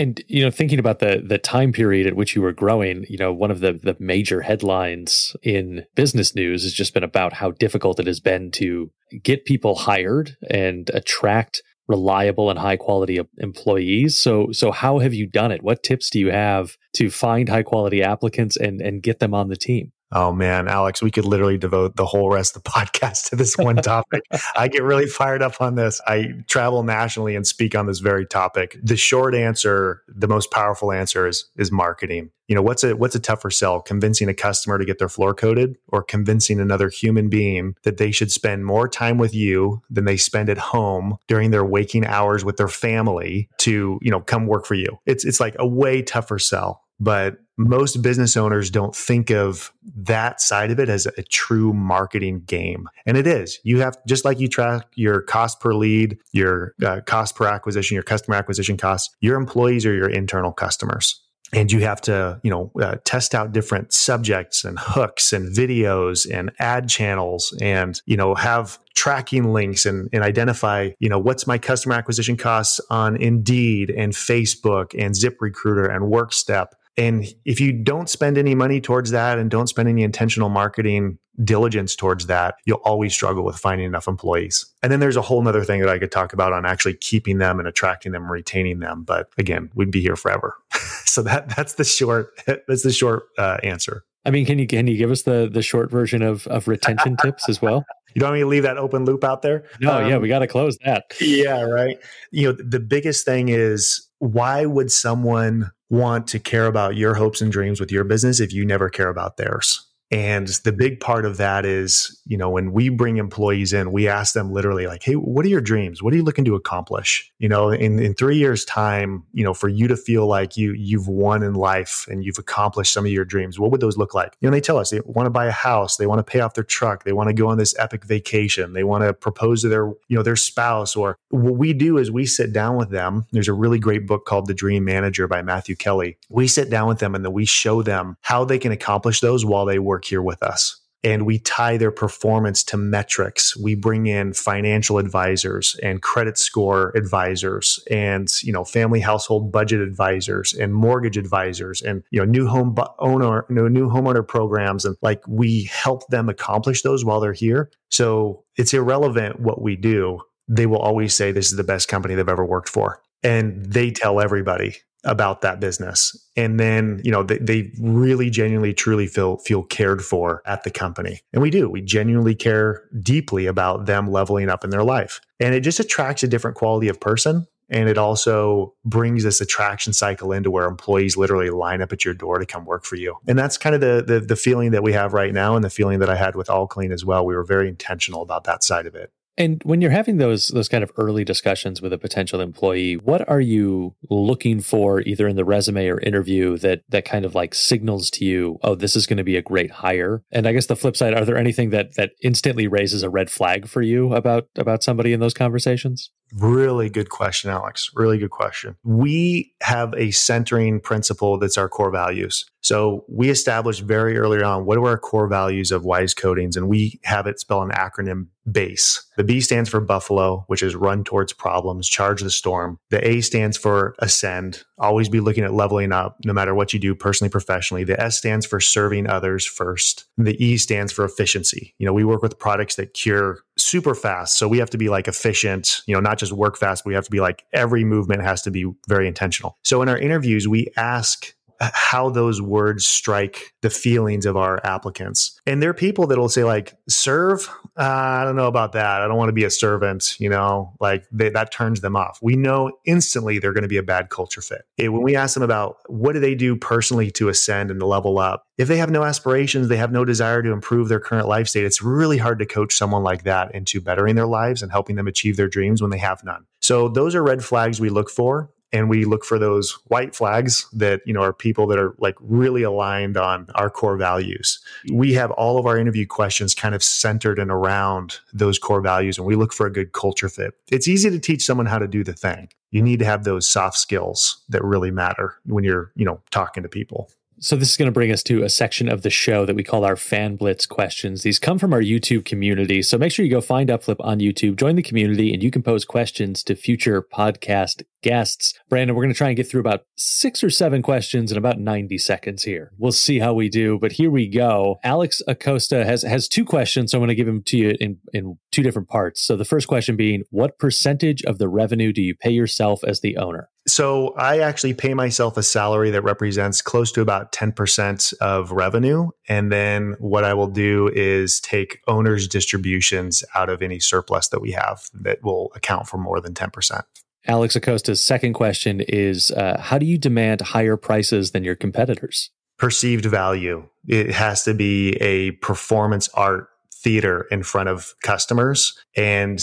and 0.00 0.24
you 0.28 0.42
know, 0.42 0.50
thinking 0.50 0.78
about 0.78 1.00
the 1.00 1.22
the 1.24 1.36
time 1.36 1.72
period 1.72 2.06
at 2.06 2.16
which 2.16 2.34
you 2.34 2.40
were 2.40 2.52
growing, 2.52 3.04
you 3.08 3.18
know, 3.18 3.32
one 3.34 3.50
of 3.50 3.60
the 3.60 3.74
the 3.74 3.96
major 3.98 4.40
headlines 4.40 5.36
in 5.42 5.84
business 5.94 6.34
news 6.34 6.62
has 6.62 6.72
just 6.72 6.94
been 6.94 7.04
about 7.04 7.34
how 7.34 7.50
difficult 7.50 8.00
it 8.00 8.06
has 8.06 8.18
been 8.18 8.50
to 8.52 8.90
get 9.22 9.44
people 9.44 9.74
hired 9.74 10.36
and 10.48 10.90
attract 10.94 11.62
reliable 11.86 12.48
and 12.48 12.58
high 12.58 12.78
quality 12.78 13.20
employees. 13.38 14.16
So 14.16 14.52
so 14.52 14.72
how 14.72 15.00
have 15.00 15.12
you 15.12 15.26
done 15.26 15.52
it? 15.52 15.62
What 15.62 15.82
tips 15.82 16.08
do 16.08 16.18
you 16.18 16.30
have 16.30 16.76
to 16.94 17.10
find 17.10 17.50
high 17.50 17.62
quality 17.62 18.02
applicants 18.02 18.56
and 18.56 18.80
and 18.80 19.02
get 19.02 19.18
them 19.18 19.34
on 19.34 19.48
the 19.48 19.56
team? 19.56 19.92
Oh 20.12 20.32
man, 20.32 20.66
Alex, 20.68 21.02
we 21.02 21.10
could 21.10 21.24
literally 21.24 21.58
devote 21.58 21.96
the 21.96 22.06
whole 22.06 22.30
rest 22.30 22.56
of 22.56 22.64
the 22.64 22.70
podcast 22.70 23.30
to 23.30 23.36
this 23.36 23.56
one 23.56 23.76
topic. 23.76 24.22
I 24.56 24.68
get 24.68 24.82
really 24.82 25.06
fired 25.06 25.42
up 25.42 25.60
on 25.60 25.76
this. 25.76 26.00
I 26.06 26.34
travel 26.48 26.82
nationally 26.82 27.36
and 27.36 27.46
speak 27.46 27.74
on 27.74 27.86
this 27.86 28.00
very 28.00 28.26
topic. 28.26 28.76
The 28.82 28.96
short 28.96 29.34
answer, 29.34 30.02
the 30.08 30.28
most 30.28 30.50
powerful 30.50 30.92
answer 30.92 31.26
is 31.26 31.46
is 31.56 31.70
marketing. 31.70 32.30
You 32.48 32.56
know, 32.56 32.62
what's 32.62 32.82
a 32.82 32.96
what's 32.96 33.14
a 33.14 33.20
tougher 33.20 33.50
sell? 33.50 33.80
Convincing 33.80 34.28
a 34.28 34.34
customer 34.34 34.76
to 34.76 34.84
get 34.84 34.98
their 34.98 35.08
floor 35.08 35.34
coated 35.34 35.76
or 35.86 36.02
convincing 36.02 36.58
another 36.58 36.88
human 36.88 37.28
being 37.28 37.76
that 37.84 37.98
they 37.98 38.10
should 38.10 38.32
spend 38.32 38.66
more 38.66 38.88
time 38.88 39.18
with 39.18 39.32
you 39.32 39.82
than 39.88 40.04
they 40.04 40.16
spend 40.16 40.48
at 40.48 40.58
home 40.58 41.16
during 41.28 41.52
their 41.52 41.64
waking 41.64 42.04
hours 42.04 42.44
with 42.44 42.56
their 42.56 42.66
family 42.66 43.48
to, 43.58 44.00
you 44.02 44.10
know, 44.10 44.20
come 44.20 44.48
work 44.48 44.66
for 44.66 44.74
you. 44.74 44.98
It's 45.06 45.24
it's 45.24 45.38
like 45.38 45.54
a 45.60 45.66
way 45.66 46.02
tougher 46.02 46.40
sell. 46.40 46.82
But 47.00 47.38
most 47.56 48.02
business 48.02 48.36
owners 48.36 48.70
don't 48.70 48.94
think 48.94 49.30
of 49.30 49.72
that 49.96 50.40
side 50.40 50.70
of 50.70 50.78
it 50.78 50.88
as 50.88 51.06
a 51.06 51.22
true 51.22 51.72
marketing 51.72 52.42
game. 52.46 52.88
And 53.06 53.16
it 53.16 53.26
is. 53.26 53.58
You 53.64 53.80
have, 53.80 53.98
just 54.06 54.24
like 54.24 54.40
you 54.40 54.48
track 54.48 54.86
your 54.94 55.22
cost 55.22 55.60
per 55.60 55.74
lead, 55.74 56.18
your 56.32 56.74
uh, 56.84 57.00
cost 57.06 57.36
per 57.36 57.46
acquisition, 57.46 57.94
your 57.94 58.02
customer 58.02 58.36
acquisition 58.36 58.76
costs, 58.76 59.14
your 59.20 59.36
employees 59.36 59.84
are 59.84 59.94
your 59.94 60.08
internal 60.08 60.52
customers 60.52 61.22
and 61.52 61.72
you 61.72 61.80
have 61.80 62.00
to 62.00 62.40
you 62.42 62.50
know 62.50 62.70
uh, 62.80 62.96
test 63.04 63.34
out 63.34 63.52
different 63.52 63.92
subjects 63.92 64.64
and 64.64 64.78
hooks 64.78 65.32
and 65.32 65.54
videos 65.54 66.30
and 66.30 66.50
ad 66.58 66.88
channels 66.88 67.56
and 67.60 68.00
you 68.06 68.16
know 68.16 68.34
have 68.34 68.78
tracking 68.94 69.52
links 69.52 69.86
and, 69.86 70.08
and 70.12 70.22
identify 70.22 70.90
you 70.98 71.08
know 71.08 71.18
what's 71.18 71.46
my 71.46 71.58
customer 71.58 71.94
acquisition 71.94 72.36
costs 72.36 72.80
on 72.90 73.16
indeed 73.16 73.90
and 73.90 74.12
facebook 74.12 74.94
and 74.98 75.14
ziprecruiter 75.14 75.92
and 75.92 76.04
workstep 76.04 76.68
and 77.00 77.34
if 77.46 77.60
you 77.60 77.72
don't 77.72 78.10
spend 78.10 78.36
any 78.36 78.54
money 78.54 78.78
towards 78.78 79.10
that 79.10 79.38
and 79.38 79.50
don't 79.50 79.68
spend 79.68 79.88
any 79.88 80.02
intentional 80.02 80.50
marketing 80.50 81.18
diligence 81.42 81.96
towards 81.96 82.26
that, 82.26 82.56
you'll 82.66 82.82
always 82.84 83.14
struggle 83.14 83.42
with 83.42 83.56
finding 83.56 83.86
enough 83.86 84.06
employees. 84.06 84.66
And 84.82 84.92
then 84.92 85.00
there's 85.00 85.16
a 85.16 85.22
whole 85.22 85.46
other 85.48 85.64
thing 85.64 85.80
that 85.80 85.88
I 85.88 85.98
could 85.98 86.12
talk 86.12 86.34
about 86.34 86.52
on 86.52 86.66
actually 86.66 86.94
keeping 86.94 87.38
them 87.38 87.58
and 87.58 87.66
attracting 87.66 88.12
them 88.12 88.24
and 88.24 88.30
retaining 88.30 88.80
them. 88.80 89.04
But 89.04 89.30
again, 89.38 89.70
we'd 89.74 89.90
be 89.90 90.02
here 90.02 90.14
forever. 90.14 90.58
so 91.06 91.22
that 91.22 91.56
that's 91.56 91.74
the 91.74 91.84
short 91.84 92.38
that's 92.46 92.82
the 92.82 92.92
short 92.92 93.28
uh, 93.38 93.56
answer. 93.62 94.04
I 94.26 94.30
mean, 94.30 94.44
can 94.44 94.58
you 94.58 94.66
can 94.66 94.86
you 94.86 94.98
give 94.98 95.10
us 95.10 95.22
the 95.22 95.48
the 95.50 95.62
short 95.62 95.90
version 95.90 96.20
of 96.20 96.46
of 96.48 96.68
retention 96.68 97.16
tips 97.22 97.48
as 97.48 97.62
well? 97.62 97.86
You 98.14 98.20
don't 98.20 98.28
want 98.28 98.34
me 98.34 98.40
to 98.40 98.46
leave 98.46 98.64
that 98.64 98.76
open 98.76 99.06
loop 99.06 99.24
out 99.24 99.40
there? 99.40 99.64
No, 99.80 100.02
um, 100.02 100.06
yeah, 100.06 100.18
we 100.18 100.28
got 100.28 100.40
to 100.40 100.46
close 100.46 100.76
that. 100.84 101.04
Yeah, 101.18 101.62
right. 101.62 101.96
You 102.30 102.48
know, 102.48 102.52
the 102.52 102.80
biggest 102.80 103.24
thing 103.24 103.48
is 103.48 104.06
why 104.18 104.66
would 104.66 104.92
someone 104.92 105.70
want 105.90 106.28
to 106.28 106.38
care 106.38 106.66
about 106.66 106.96
your 106.96 107.14
hopes 107.14 107.40
and 107.42 107.52
dreams 107.52 107.80
with 107.80 107.92
your 107.92 108.04
business 108.04 108.40
if 108.40 108.52
you 108.52 108.64
never 108.64 108.88
care 108.88 109.08
about 109.08 109.36
theirs. 109.36 109.89
And 110.10 110.48
the 110.64 110.72
big 110.72 110.98
part 110.98 111.24
of 111.24 111.36
that 111.36 111.64
is, 111.64 112.20
you 112.26 112.36
know, 112.36 112.50
when 112.50 112.72
we 112.72 112.88
bring 112.88 113.18
employees 113.18 113.72
in, 113.72 113.92
we 113.92 114.08
ask 114.08 114.34
them 114.34 114.52
literally 114.52 114.86
like, 114.86 115.02
Hey, 115.02 115.14
what 115.14 115.44
are 115.44 115.48
your 115.48 115.60
dreams? 115.60 116.02
What 116.02 116.12
are 116.12 116.16
you 116.16 116.24
looking 116.24 116.44
to 116.46 116.56
accomplish? 116.56 117.30
You 117.38 117.48
know, 117.48 117.70
in, 117.70 118.00
in 118.00 118.14
three 118.14 118.36
years 118.36 118.64
time, 118.64 119.24
you 119.32 119.44
know, 119.44 119.54
for 119.54 119.68
you 119.68 119.86
to 119.86 119.96
feel 119.96 120.26
like 120.26 120.56
you, 120.56 120.72
you've 120.72 121.06
won 121.06 121.42
in 121.42 121.54
life 121.54 122.06
and 122.08 122.24
you've 122.24 122.38
accomplished 122.38 122.92
some 122.92 123.06
of 123.06 123.12
your 123.12 123.24
dreams, 123.24 123.58
what 123.58 123.70
would 123.70 123.80
those 123.80 123.96
look 123.96 124.12
like? 124.14 124.36
You 124.40 124.48
know, 124.48 124.52
they 124.52 124.60
tell 124.60 124.78
us 124.78 124.90
they 124.90 125.00
want 125.04 125.26
to 125.26 125.30
buy 125.30 125.46
a 125.46 125.52
house. 125.52 125.96
They 125.96 126.06
want 126.06 126.18
to 126.18 126.30
pay 126.30 126.40
off 126.40 126.54
their 126.54 126.64
truck. 126.64 127.04
They 127.04 127.12
want 127.12 127.28
to 127.28 127.34
go 127.34 127.48
on 127.48 127.58
this 127.58 127.74
epic 127.78 128.04
vacation. 128.04 128.72
They 128.72 128.84
want 128.84 129.04
to 129.04 129.14
propose 129.14 129.62
to 129.62 129.68
their, 129.68 129.86
you 130.08 130.16
know, 130.16 130.22
their 130.22 130.36
spouse 130.36 130.96
or 130.96 131.18
what 131.28 131.56
we 131.56 131.72
do 131.72 131.98
is 131.98 132.10
we 132.10 132.26
sit 132.26 132.52
down 132.52 132.76
with 132.76 132.90
them. 132.90 133.26
There's 133.30 133.48
a 133.48 133.52
really 133.52 133.78
great 133.78 134.06
book 134.06 134.26
called 134.26 134.48
The 134.48 134.54
Dream 134.54 134.84
Manager 134.84 135.28
by 135.28 135.42
Matthew 135.42 135.76
Kelly. 135.76 136.18
We 136.28 136.48
sit 136.48 136.68
down 136.68 136.88
with 136.88 136.98
them 136.98 137.14
and 137.14 137.24
then 137.24 137.32
we 137.32 137.44
show 137.44 137.82
them 137.82 138.16
how 138.22 138.44
they 138.44 138.58
can 138.58 138.72
accomplish 138.72 139.20
those 139.20 139.44
while 139.44 139.64
they 139.64 139.78
work 139.78 139.99
here 140.04 140.22
with 140.22 140.42
us 140.42 140.80
and 141.02 141.24
we 141.24 141.38
tie 141.38 141.76
their 141.76 141.90
performance 141.90 142.62
to 142.64 142.76
metrics. 142.76 143.56
We 143.56 143.74
bring 143.74 144.06
in 144.06 144.32
financial 144.34 144.98
advisors 144.98 145.76
and 145.82 146.02
credit 146.02 146.36
score 146.36 146.92
advisors 146.94 147.82
and, 147.90 148.30
you 148.42 148.52
know, 148.52 148.64
family 148.64 149.00
household 149.00 149.50
budget 149.50 149.80
advisors 149.80 150.52
and 150.52 150.74
mortgage 150.74 151.16
advisors 151.16 151.80
and, 151.80 152.02
you 152.10 152.20
know, 152.20 152.26
new 152.26 152.46
home 152.46 152.76
owner, 152.98 153.46
you 153.48 153.54
know, 153.54 153.68
new 153.68 153.88
homeowner 153.88 154.26
programs. 154.26 154.84
And 154.84 154.96
like 155.00 155.22
we 155.26 155.64
help 155.64 156.06
them 156.08 156.28
accomplish 156.28 156.82
those 156.82 157.04
while 157.04 157.20
they're 157.20 157.32
here. 157.32 157.70
So 157.90 158.44
it's 158.56 158.74
irrelevant 158.74 159.40
what 159.40 159.62
we 159.62 159.76
do. 159.76 160.20
They 160.48 160.66
will 160.66 160.78
always 160.78 161.14
say 161.14 161.32
this 161.32 161.50
is 161.50 161.56
the 161.56 161.64
best 161.64 161.88
company 161.88 162.14
they've 162.14 162.28
ever 162.28 162.44
worked 162.44 162.68
for. 162.68 163.00
And 163.22 163.64
they 163.64 163.90
tell 163.90 164.20
everybody 164.20 164.76
about 165.04 165.40
that 165.42 165.60
business. 165.60 166.16
And 166.36 166.58
then 166.58 167.00
you 167.04 167.10
know 167.10 167.22
they, 167.22 167.38
they 167.38 167.72
really 167.80 168.30
genuinely 168.30 168.74
truly 168.74 169.06
feel 169.06 169.38
feel 169.38 169.62
cared 169.62 170.02
for 170.02 170.42
at 170.46 170.64
the 170.64 170.70
company. 170.70 171.20
And 171.32 171.42
we 171.42 171.50
do. 171.50 171.68
We 171.68 171.80
genuinely 171.80 172.34
care 172.34 172.84
deeply 173.02 173.46
about 173.46 173.86
them 173.86 174.10
leveling 174.10 174.48
up 174.48 174.64
in 174.64 174.70
their 174.70 174.84
life. 174.84 175.20
And 175.38 175.54
it 175.54 175.60
just 175.60 175.80
attracts 175.80 176.22
a 176.22 176.28
different 176.28 176.56
quality 176.56 176.88
of 176.88 177.00
person. 177.00 177.46
And 177.72 177.88
it 177.88 177.96
also 177.96 178.74
brings 178.84 179.22
this 179.22 179.40
attraction 179.40 179.92
cycle 179.92 180.32
into 180.32 180.50
where 180.50 180.66
employees 180.66 181.16
literally 181.16 181.50
line 181.50 181.80
up 181.80 181.92
at 181.92 182.04
your 182.04 182.14
door 182.14 182.40
to 182.40 182.46
come 182.46 182.64
work 182.64 182.84
for 182.84 182.96
you. 182.96 183.16
And 183.28 183.38
that's 183.38 183.56
kind 183.56 183.76
of 183.76 183.80
the, 183.80 184.02
the 184.04 184.20
the 184.20 184.36
feeling 184.36 184.72
that 184.72 184.82
we 184.82 184.92
have 184.92 185.12
right 185.12 185.32
now 185.32 185.54
and 185.54 185.64
the 185.64 185.70
feeling 185.70 186.00
that 186.00 186.10
i 186.10 186.16
had 186.16 186.34
with 186.34 186.50
all 186.50 186.66
clean 186.66 186.92
as 186.92 187.04
well. 187.04 187.24
We 187.24 187.34
were 187.34 187.44
very 187.44 187.68
intentional 187.68 188.22
about 188.22 188.44
that 188.44 188.64
side 188.64 188.86
of 188.86 188.94
it 188.94 189.12
and 189.36 189.62
when 189.64 189.80
you're 189.80 189.90
having 189.90 190.18
those 190.18 190.48
those 190.48 190.68
kind 190.68 190.84
of 190.84 190.92
early 190.96 191.24
discussions 191.24 191.80
with 191.80 191.92
a 191.92 191.98
potential 191.98 192.40
employee, 192.40 192.96
what 192.96 193.26
are 193.28 193.40
you 193.40 193.94
looking 194.08 194.60
for 194.60 195.00
either 195.00 195.26
in 195.28 195.36
the 195.36 195.44
resume 195.44 195.88
or 195.88 196.00
interview 196.00 196.56
that 196.58 196.82
that 196.88 197.04
kind 197.04 197.24
of 197.24 197.34
like 197.34 197.54
signals 197.54 198.10
to 198.10 198.24
you, 198.24 198.58
oh, 198.62 198.74
this 198.74 198.96
is 198.96 199.06
going 199.06 199.16
to 199.16 199.24
be 199.24 199.36
a 199.36 199.42
great 199.42 199.70
hire? 199.70 200.22
And 200.30 200.46
I 200.46 200.52
guess 200.52 200.66
the 200.66 200.76
flip 200.76 200.96
side, 200.96 201.14
are 201.14 201.24
there 201.24 201.38
anything 201.38 201.70
that 201.70 201.94
that 201.96 202.12
instantly 202.22 202.66
raises 202.66 203.02
a 203.02 203.10
red 203.10 203.30
flag 203.30 203.68
for 203.68 203.82
you 203.82 204.14
about 204.14 204.48
about 204.56 204.82
somebody 204.82 205.12
in 205.12 205.20
those 205.20 205.34
conversations? 205.34 206.10
Really 206.32 206.88
good 206.88 207.10
question, 207.10 207.50
Alex. 207.50 207.90
Really 207.94 208.18
good 208.18 208.30
question. 208.30 208.76
We 208.84 209.52
have 209.62 209.94
a 209.94 210.10
centering 210.10 210.80
principle 210.80 211.38
that's 211.38 211.58
our 211.58 211.68
core 211.68 211.90
values. 211.90 212.44
So 212.62 213.04
we 213.08 213.30
established 213.30 213.82
very 213.82 214.18
early 214.18 214.42
on 214.42 214.66
what 214.66 214.78
are 214.78 214.86
our 214.86 214.98
core 214.98 215.28
values 215.28 215.72
of 215.72 215.84
Wise 215.84 216.14
Coatings, 216.14 216.56
and 216.56 216.68
we 216.68 217.00
have 217.04 217.26
it 217.26 217.40
spell 217.40 217.62
an 217.62 217.70
acronym 217.70 218.26
BASE. 218.46 219.06
The 219.16 219.24
B 219.24 219.40
stands 219.40 219.70
for 219.70 219.80
Buffalo, 219.80 220.44
which 220.46 220.62
is 220.62 220.74
run 220.74 221.04
towards 221.04 221.32
problems, 221.32 221.88
charge 221.88 222.22
the 222.22 222.30
storm. 222.30 222.78
The 222.90 223.06
A 223.06 223.20
stands 223.22 223.56
for 223.56 223.94
ascend, 224.00 224.62
always 224.78 225.08
be 225.08 225.20
looking 225.20 225.44
at 225.44 225.54
leveling 225.54 225.92
up 225.92 226.18
no 226.24 226.32
matter 226.32 226.54
what 226.54 226.72
you 226.72 226.78
do 226.78 226.94
personally, 226.94 227.30
professionally. 227.30 227.84
The 227.84 228.00
S 228.00 228.18
stands 228.18 228.46
for 228.46 228.60
serving 228.60 229.08
others 229.08 229.46
first. 229.46 230.06
The 230.18 230.42
E 230.42 230.56
stands 230.56 230.92
for 230.92 231.04
efficiency. 231.04 231.74
You 231.78 231.86
know, 231.86 231.92
we 231.92 232.04
work 232.04 232.22
with 232.22 232.38
products 232.38 232.76
that 232.76 232.94
cure 232.94 233.40
super 233.64 233.94
fast. 233.94 234.38
So 234.38 234.48
we 234.48 234.58
have 234.58 234.70
to 234.70 234.78
be 234.78 234.88
like 234.88 235.08
efficient, 235.08 235.82
you 235.86 235.94
know, 235.94 236.00
not 236.00 236.18
just 236.18 236.32
work 236.32 236.56
fast, 236.56 236.84
but 236.84 236.88
we 236.88 236.94
have 236.94 237.04
to 237.04 237.10
be 237.10 237.20
like 237.20 237.44
every 237.52 237.84
movement 237.84 238.22
has 238.22 238.42
to 238.42 238.50
be 238.50 238.66
very 238.88 239.06
intentional. 239.06 239.58
So 239.62 239.82
in 239.82 239.88
our 239.88 239.98
interviews, 239.98 240.48
we 240.48 240.68
ask 240.76 241.34
how 241.60 242.08
those 242.08 242.40
words 242.40 242.86
strike 242.86 243.52
the 243.60 243.70
feelings 243.70 244.24
of 244.24 244.36
our 244.36 244.64
applicants. 244.64 245.38
And 245.46 245.62
there 245.62 245.70
are 245.70 245.74
people 245.74 246.06
that 246.06 246.18
will 246.18 246.28
say, 246.28 246.44
like, 246.44 246.74
serve, 246.88 247.48
uh, 247.76 247.82
I 247.82 248.24
don't 248.24 248.36
know 248.36 248.46
about 248.46 248.72
that. 248.72 249.02
I 249.02 249.08
don't 249.08 249.16
want 249.16 249.28
to 249.28 249.34
be 249.34 249.44
a 249.44 249.50
servant, 249.50 250.18
you 250.18 250.28
know, 250.28 250.74
like 250.80 251.04
they, 251.12 251.28
that 251.30 251.52
turns 251.52 251.80
them 251.80 251.96
off. 251.96 252.18
We 252.22 252.36
know 252.36 252.72
instantly 252.86 253.38
they're 253.38 253.52
going 253.52 253.62
to 253.62 253.68
be 253.68 253.76
a 253.76 253.82
bad 253.82 254.08
culture 254.08 254.40
fit. 254.40 254.62
when 254.78 255.02
we 255.02 255.16
ask 255.16 255.34
them 255.34 255.42
about 255.42 255.76
what 255.86 256.12
do 256.12 256.20
they 256.20 256.34
do 256.34 256.56
personally 256.56 257.10
to 257.12 257.28
ascend 257.28 257.70
and 257.70 257.80
to 257.80 257.86
level 257.86 258.18
up, 258.18 258.44
if 258.56 258.68
they 258.68 258.78
have 258.78 258.90
no 258.90 259.04
aspirations, 259.04 259.68
they 259.68 259.76
have 259.76 259.92
no 259.92 260.04
desire 260.04 260.42
to 260.42 260.52
improve 260.52 260.88
their 260.88 261.00
current 261.00 261.28
life 261.28 261.48
state, 261.48 261.64
it's 261.64 261.82
really 261.82 262.18
hard 262.18 262.38
to 262.38 262.46
coach 262.46 262.74
someone 262.74 263.02
like 263.02 263.24
that 263.24 263.54
into 263.54 263.80
bettering 263.80 264.16
their 264.16 264.26
lives 264.26 264.62
and 264.62 264.72
helping 264.72 264.96
them 264.96 265.06
achieve 265.06 265.36
their 265.36 265.48
dreams 265.48 265.82
when 265.82 265.90
they 265.90 265.98
have 265.98 266.24
none. 266.24 266.46
So 266.60 266.88
those 266.88 267.14
are 267.14 267.22
red 267.22 267.44
flags 267.44 267.80
we 267.80 267.90
look 267.90 268.10
for 268.10 268.50
and 268.72 268.88
we 268.88 269.04
look 269.04 269.24
for 269.24 269.38
those 269.38 269.72
white 269.86 270.14
flags 270.14 270.68
that 270.72 271.00
you 271.04 271.12
know 271.12 271.22
are 271.22 271.32
people 271.32 271.66
that 271.66 271.78
are 271.78 271.94
like 271.98 272.16
really 272.20 272.62
aligned 272.62 273.16
on 273.16 273.46
our 273.54 273.70
core 273.70 273.96
values. 273.96 274.60
Mm. 274.88 274.96
We 274.96 275.12
have 275.14 275.30
all 275.32 275.58
of 275.58 275.66
our 275.66 275.78
interview 275.78 276.06
questions 276.06 276.54
kind 276.54 276.74
of 276.74 276.82
centered 276.82 277.38
and 277.38 277.50
around 277.50 278.18
those 278.32 278.58
core 278.58 278.80
values 278.80 279.18
and 279.18 279.26
we 279.26 279.36
look 279.36 279.52
for 279.52 279.66
a 279.66 279.72
good 279.72 279.92
culture 279.92 280.28
fit. 280.28 280.54
It's 280.70 280.88
easy 280.88 281.10
to 281.10 281.18
teach 281.18 281.44
someone 281.44 281.66
how 281.66 281.78
to 281.78 281.88
do 281.88 282.04
the 282.04 282.12
thing. 282.12 282.48
You 282.70 282.82
need 282.82 283.00
to 283.00 283.04
have 283.04 283.24
those 283.24 283.48
soft 283.48 283.78
skills 283.78 284.42
that 284.48 284.62
really 284.62 284.90
matter 284.90 285.34
when 285.44 285.64
you're 285.64 285.92
you 285.96 286.04
know 286.04 286.20
talking 286.30 286.62
to 286.62 286.68
people 286.68 287.10
so 287.42 287.56
this 287.56 287.70
is 287.70 287.76
going 287.78 287.86
to 287.86 287.92
bring 287.92 288.12
us 288.12 288.22
to 288.24 288.42
a 288.42 288.50
section 288.50 288.86
of 288.88 289.00
the 289.00 289.08
show 289.08 289.46
that 289.46 289.56
we 289.56 289.64
call 289.64 289.84
our 289.84 289.96
fan 289.96 290.36
blitz 290.36 290.66
questions. 290.66 291.22
These 291.22 291.38
come 291.38 291.58
from 291.58 291.72
our 291.72 291.80
YouTube 291.80 292.26
community. 292.26 292.82
So 292.82 292.98
make 292.98 293.12
sure 293.12 293.24
you 293.24 293.30
go 293.30 293.40
find 293.40 293.70
Upflip 293.70 293.96
on 294.00 294.18
YouTube, 294.18 294.56
join 294.56 294.76
the 294.76 294.82
community, 294.82 295.32
and 295.32 295.42
you 295.42 295.50
can 295.50 295.62
pose 295.62 295.86
questions 295.86 296.42
to 296.44 296.54
future 296.54 297.02
podcast 297.02 297.82
guests. 298.02 298.54
Brandon, 298.68 298.94
we're 298.94 299.02
going 299.02 299.12
to 299.12 299.18
try 299.18 299.28
and 299.28 299.36
get 299.36 299.48
through 299.48 299.60
about 299.60 299.84
six 299.96 300.44
or 300.44 300.50
seven 300.50 300.82
questions 300.82 301.32
in 301.32 301.38
about 301.38 301.58
90 301.58 301.96
seconds 301.98 302.42
here. 302.42 302.72
We'll 302.78 302.92
see 302.92 303.18
how 303.18 303.32
we 303.32 303.48
do, 303.48 303.78
but 303.78 303.92
here 303.92 304.10
we 304.10 304.28
go. 304.28 304.78
Alex 304.84 305.22
Acosta 305.26 305.84
has 305.84 306.02
has 306.02 306.28
two 306.28 306.44
questions, 306.44 306.90
so 306.90 306.98
I'm 306.98 307.00
going 307.00 307.08
to 307.08 307.14
give 307.14 307.26
them 307.26 307.42
to 307.44 307.56
you 307.56 307.74
in 307.80 307.98
in 308.12 308.38
two 308.52 308.62
different 308.62 308.88
parts. 308.88 309.22
So 309.22 309.36
the 309.36 309.44
first 309.44 309.66
question 309.66 309.96
being, 309.96 310.24
what 310.30 310.58
percentage 310.58 311.22
of 311.24 311.38
the 311.38 311.48
revenue 311.48 311.92
do 311.92 312.02
you 312.02 312.14
pay 312.14 312.30
yourself 312.30 312.84
as 312.84 313.00
the 313.00 313.16
owner? 313.16 313.48
So 313.70 314.14
I 314.16 314.40
actually 314.40 314.74
pay 314.74 314.94
myself 314.94 315.36
a 315.36 315.44
salary 315.44 315.90
that 315.90 316.02
represents 316.02 316.60
close 316.60 316.90
to 316.92 317.00
about 317.00 317.30
10% 317.30 318.12
of 318.20 318.50
revenue. 318.50 319.10
And 319.28 319.52
then 319.52 319.94
what 320.00 320.24
I 320.24 320.34
will 320.34 320.48
do 320.48 320.90
is 320.92 321.38
take 321.38 321.78
owner's 321.86 322.26
distributions 322.26 323.22
out 323.36 323.48
of 323.48 323.62
any 323.62 323.78
surplus 323.78 324.28
that 324.28 324.40
we 324.40 324.50
have 324.52 324.82
that 324.92 325.22
will 325.22 325.52
account 325.54 325.86
for 325.86 325.98
more 325.98 326.20
than 326.20 326.34
10%. 326.34 326.82
Alex 327.26 327.54
Acosta's 327.54 328.02
second 328.04 328.32
question 328.32 328.80
is 328.80 329.30
uh, 329.30 329.60
How 329.60 329.78
do 329.78 329.86
you 329.86 329.98
demand 329.98 330.40
higher 330.40 330.76
prices 330.76 331.30
than 331.30 331.44
your 331.44 331.54
competitors? 331.54 332.30
Perceived 332.58 333.04
value. 333.04 333.68
It 333.86 334.10
has 334.10 334.42
to 334.44 334.54
be 334.54 334.94
a 334.96 335.32
performance 335.32 336.08
art 336.14 336.48
theater 336.82 337.26
in 337.30 337.42
front 337.42 337.68
of 337.68 337.94
customers. 338.02 338.78
And, 338.96 339.40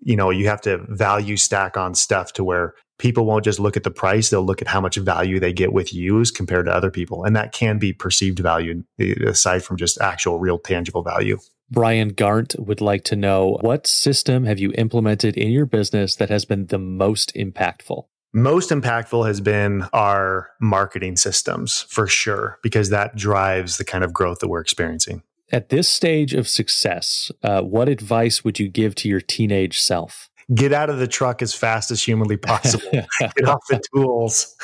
you 0.00 0.16
know, 0.16 0.30
you 0.30 0.48
have 0.48 0.60
to 0.62 0.84
value 0.88 1.36
stack 1.36 1.76
on 1.76 1.94
stuff 1.94 2.34
to 2.34 2.44
where 2.44 2.74
people 2.98 3.24
won't 3.26 3.44
just 3.44 3.58
look 3.58 3.76
at 3.76 3.82
the 3.82 3.90
price, 3.90 4.30
they'll 4.30 4.44
look 4.44 4.62
at 4.62 4.68
how 4.68 4.80
much 4.80 4.96
value 4.96 5.40
they 5.40 5.52
get 5.52 5.72
with 5.72 5.92
you 5.92 6.20
as 6.20 6.30
compared 6.30 6.66
to 6.66 6.72
other 6.72 6.90
people. 6.90 7.24
And 7.24 7.34
that 7.36 7.52
can 7.52 7.78
be 7.78 7.92
perceived 7.92 8.38
value 8.38 8.84
aside 9.26 9.64
from 9.64 9.76
just 9.76 10.00
actual 10.00 10.38
real 10.38 10.58
tangible 10.58 11.02
value. 11.02 11.38
Brian 11.70 12.08
Garnt 12.08 12.54
would 12.58 12.80
like 12.80 13.04
to 13.04 13.16
know 13.16 13.58
what 13.62 13.86
system 13.86 14.44
have 14.44 14.58
you 14.58 14.72
implemented 14.76 15.36
in 15.36 15.50
your 15.50 15.66
business 15.66 16.16
that 16.16 16.28
has 16.28 16.44
been 16.44 16.66
the 16.66 16.78
most 16.78 17.34
impactful? 17.34 18.04
Most 18.32 18.70
impactful 18.70 19.26
has 19.26 19.40
been 19.40 19.86
our 19.92 20.50
marketing 20.60 21.16
systems 21.16 21.86
for 21.88 22.06
sure, 22.06 22.58
because 22.62 22.90
that 22.90 23.16
drives 23.16 23.78
the 23.78 23.84
kind 23.84 24.04
of 24.04 24.12
growth 24.12 24.40
that 24.40 24.48
we're 24.48 24.60
experiencing. 24.60 25.22
At 25.52 25.68
this 25.68 25.88
stage 25.88 26.34
of 26.34 26.48
success, 26.48 27.30
uh, 27.42 27.62
what 27.62 27.88
advice 27.88 28.42
would 28.42 28.58
you 28.58 28.68
give 28.68 28.94
to 28.96 29.08
your 29.08 29.20
teenage 29.20 29.80
self? 29.80 30.30
Get 30.52 30.72
out 30.72 30.90
of 30.90 30.98
the 30.98 31.06
truck 31.06 31.42
as 31.42 31.54
fast 31.54 31.90
as 31.90 32.02
humanly 32.02 32.36
possible. 32.36 32.90
Get 33.20 33.48
off 33.48 33.62
the 33.70 33.80
tools. 33.94 34.54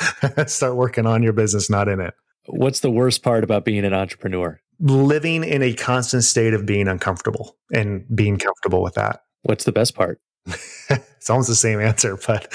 Start 0.46 0.76
working 0.76 1.06
on 1.06 1.22
your 1.22 1.32
business, 1.32 1.70
not 1.70 1.88
in 1.88 2.00
it. 2.00 2.14
What's 2.46 2.80
the 2.80 2.90
worst 2.90 3.22
part 3.22 3.44
about 3.44 3.64
being 3.64 3.84
an 3.84 3.94
entrepreneur? 3.94 4.60
living 4.80 5.44
in 5.44 5.62
a 5.62 5.74
constant 5.74 6.24
state 6.24 6.54
of 6.54 6.66
being 6.66 6.88
uncomfortable 6.88 7.56
and 7.72 8.04
being 8.14 8.38
comfortable 8.38 8.82
with 8.82 8.94
that. 8.94 9.22
What's 9.42 9.64
the 9.64 9.72
best 9.72 9.94
part? 9.94 10.20
it's 10.88 11.28
almost 11.28 11.48
the 11.48 11.54
same 11.54 11.80
answer, 11.80 12.18
but 12.26 12.52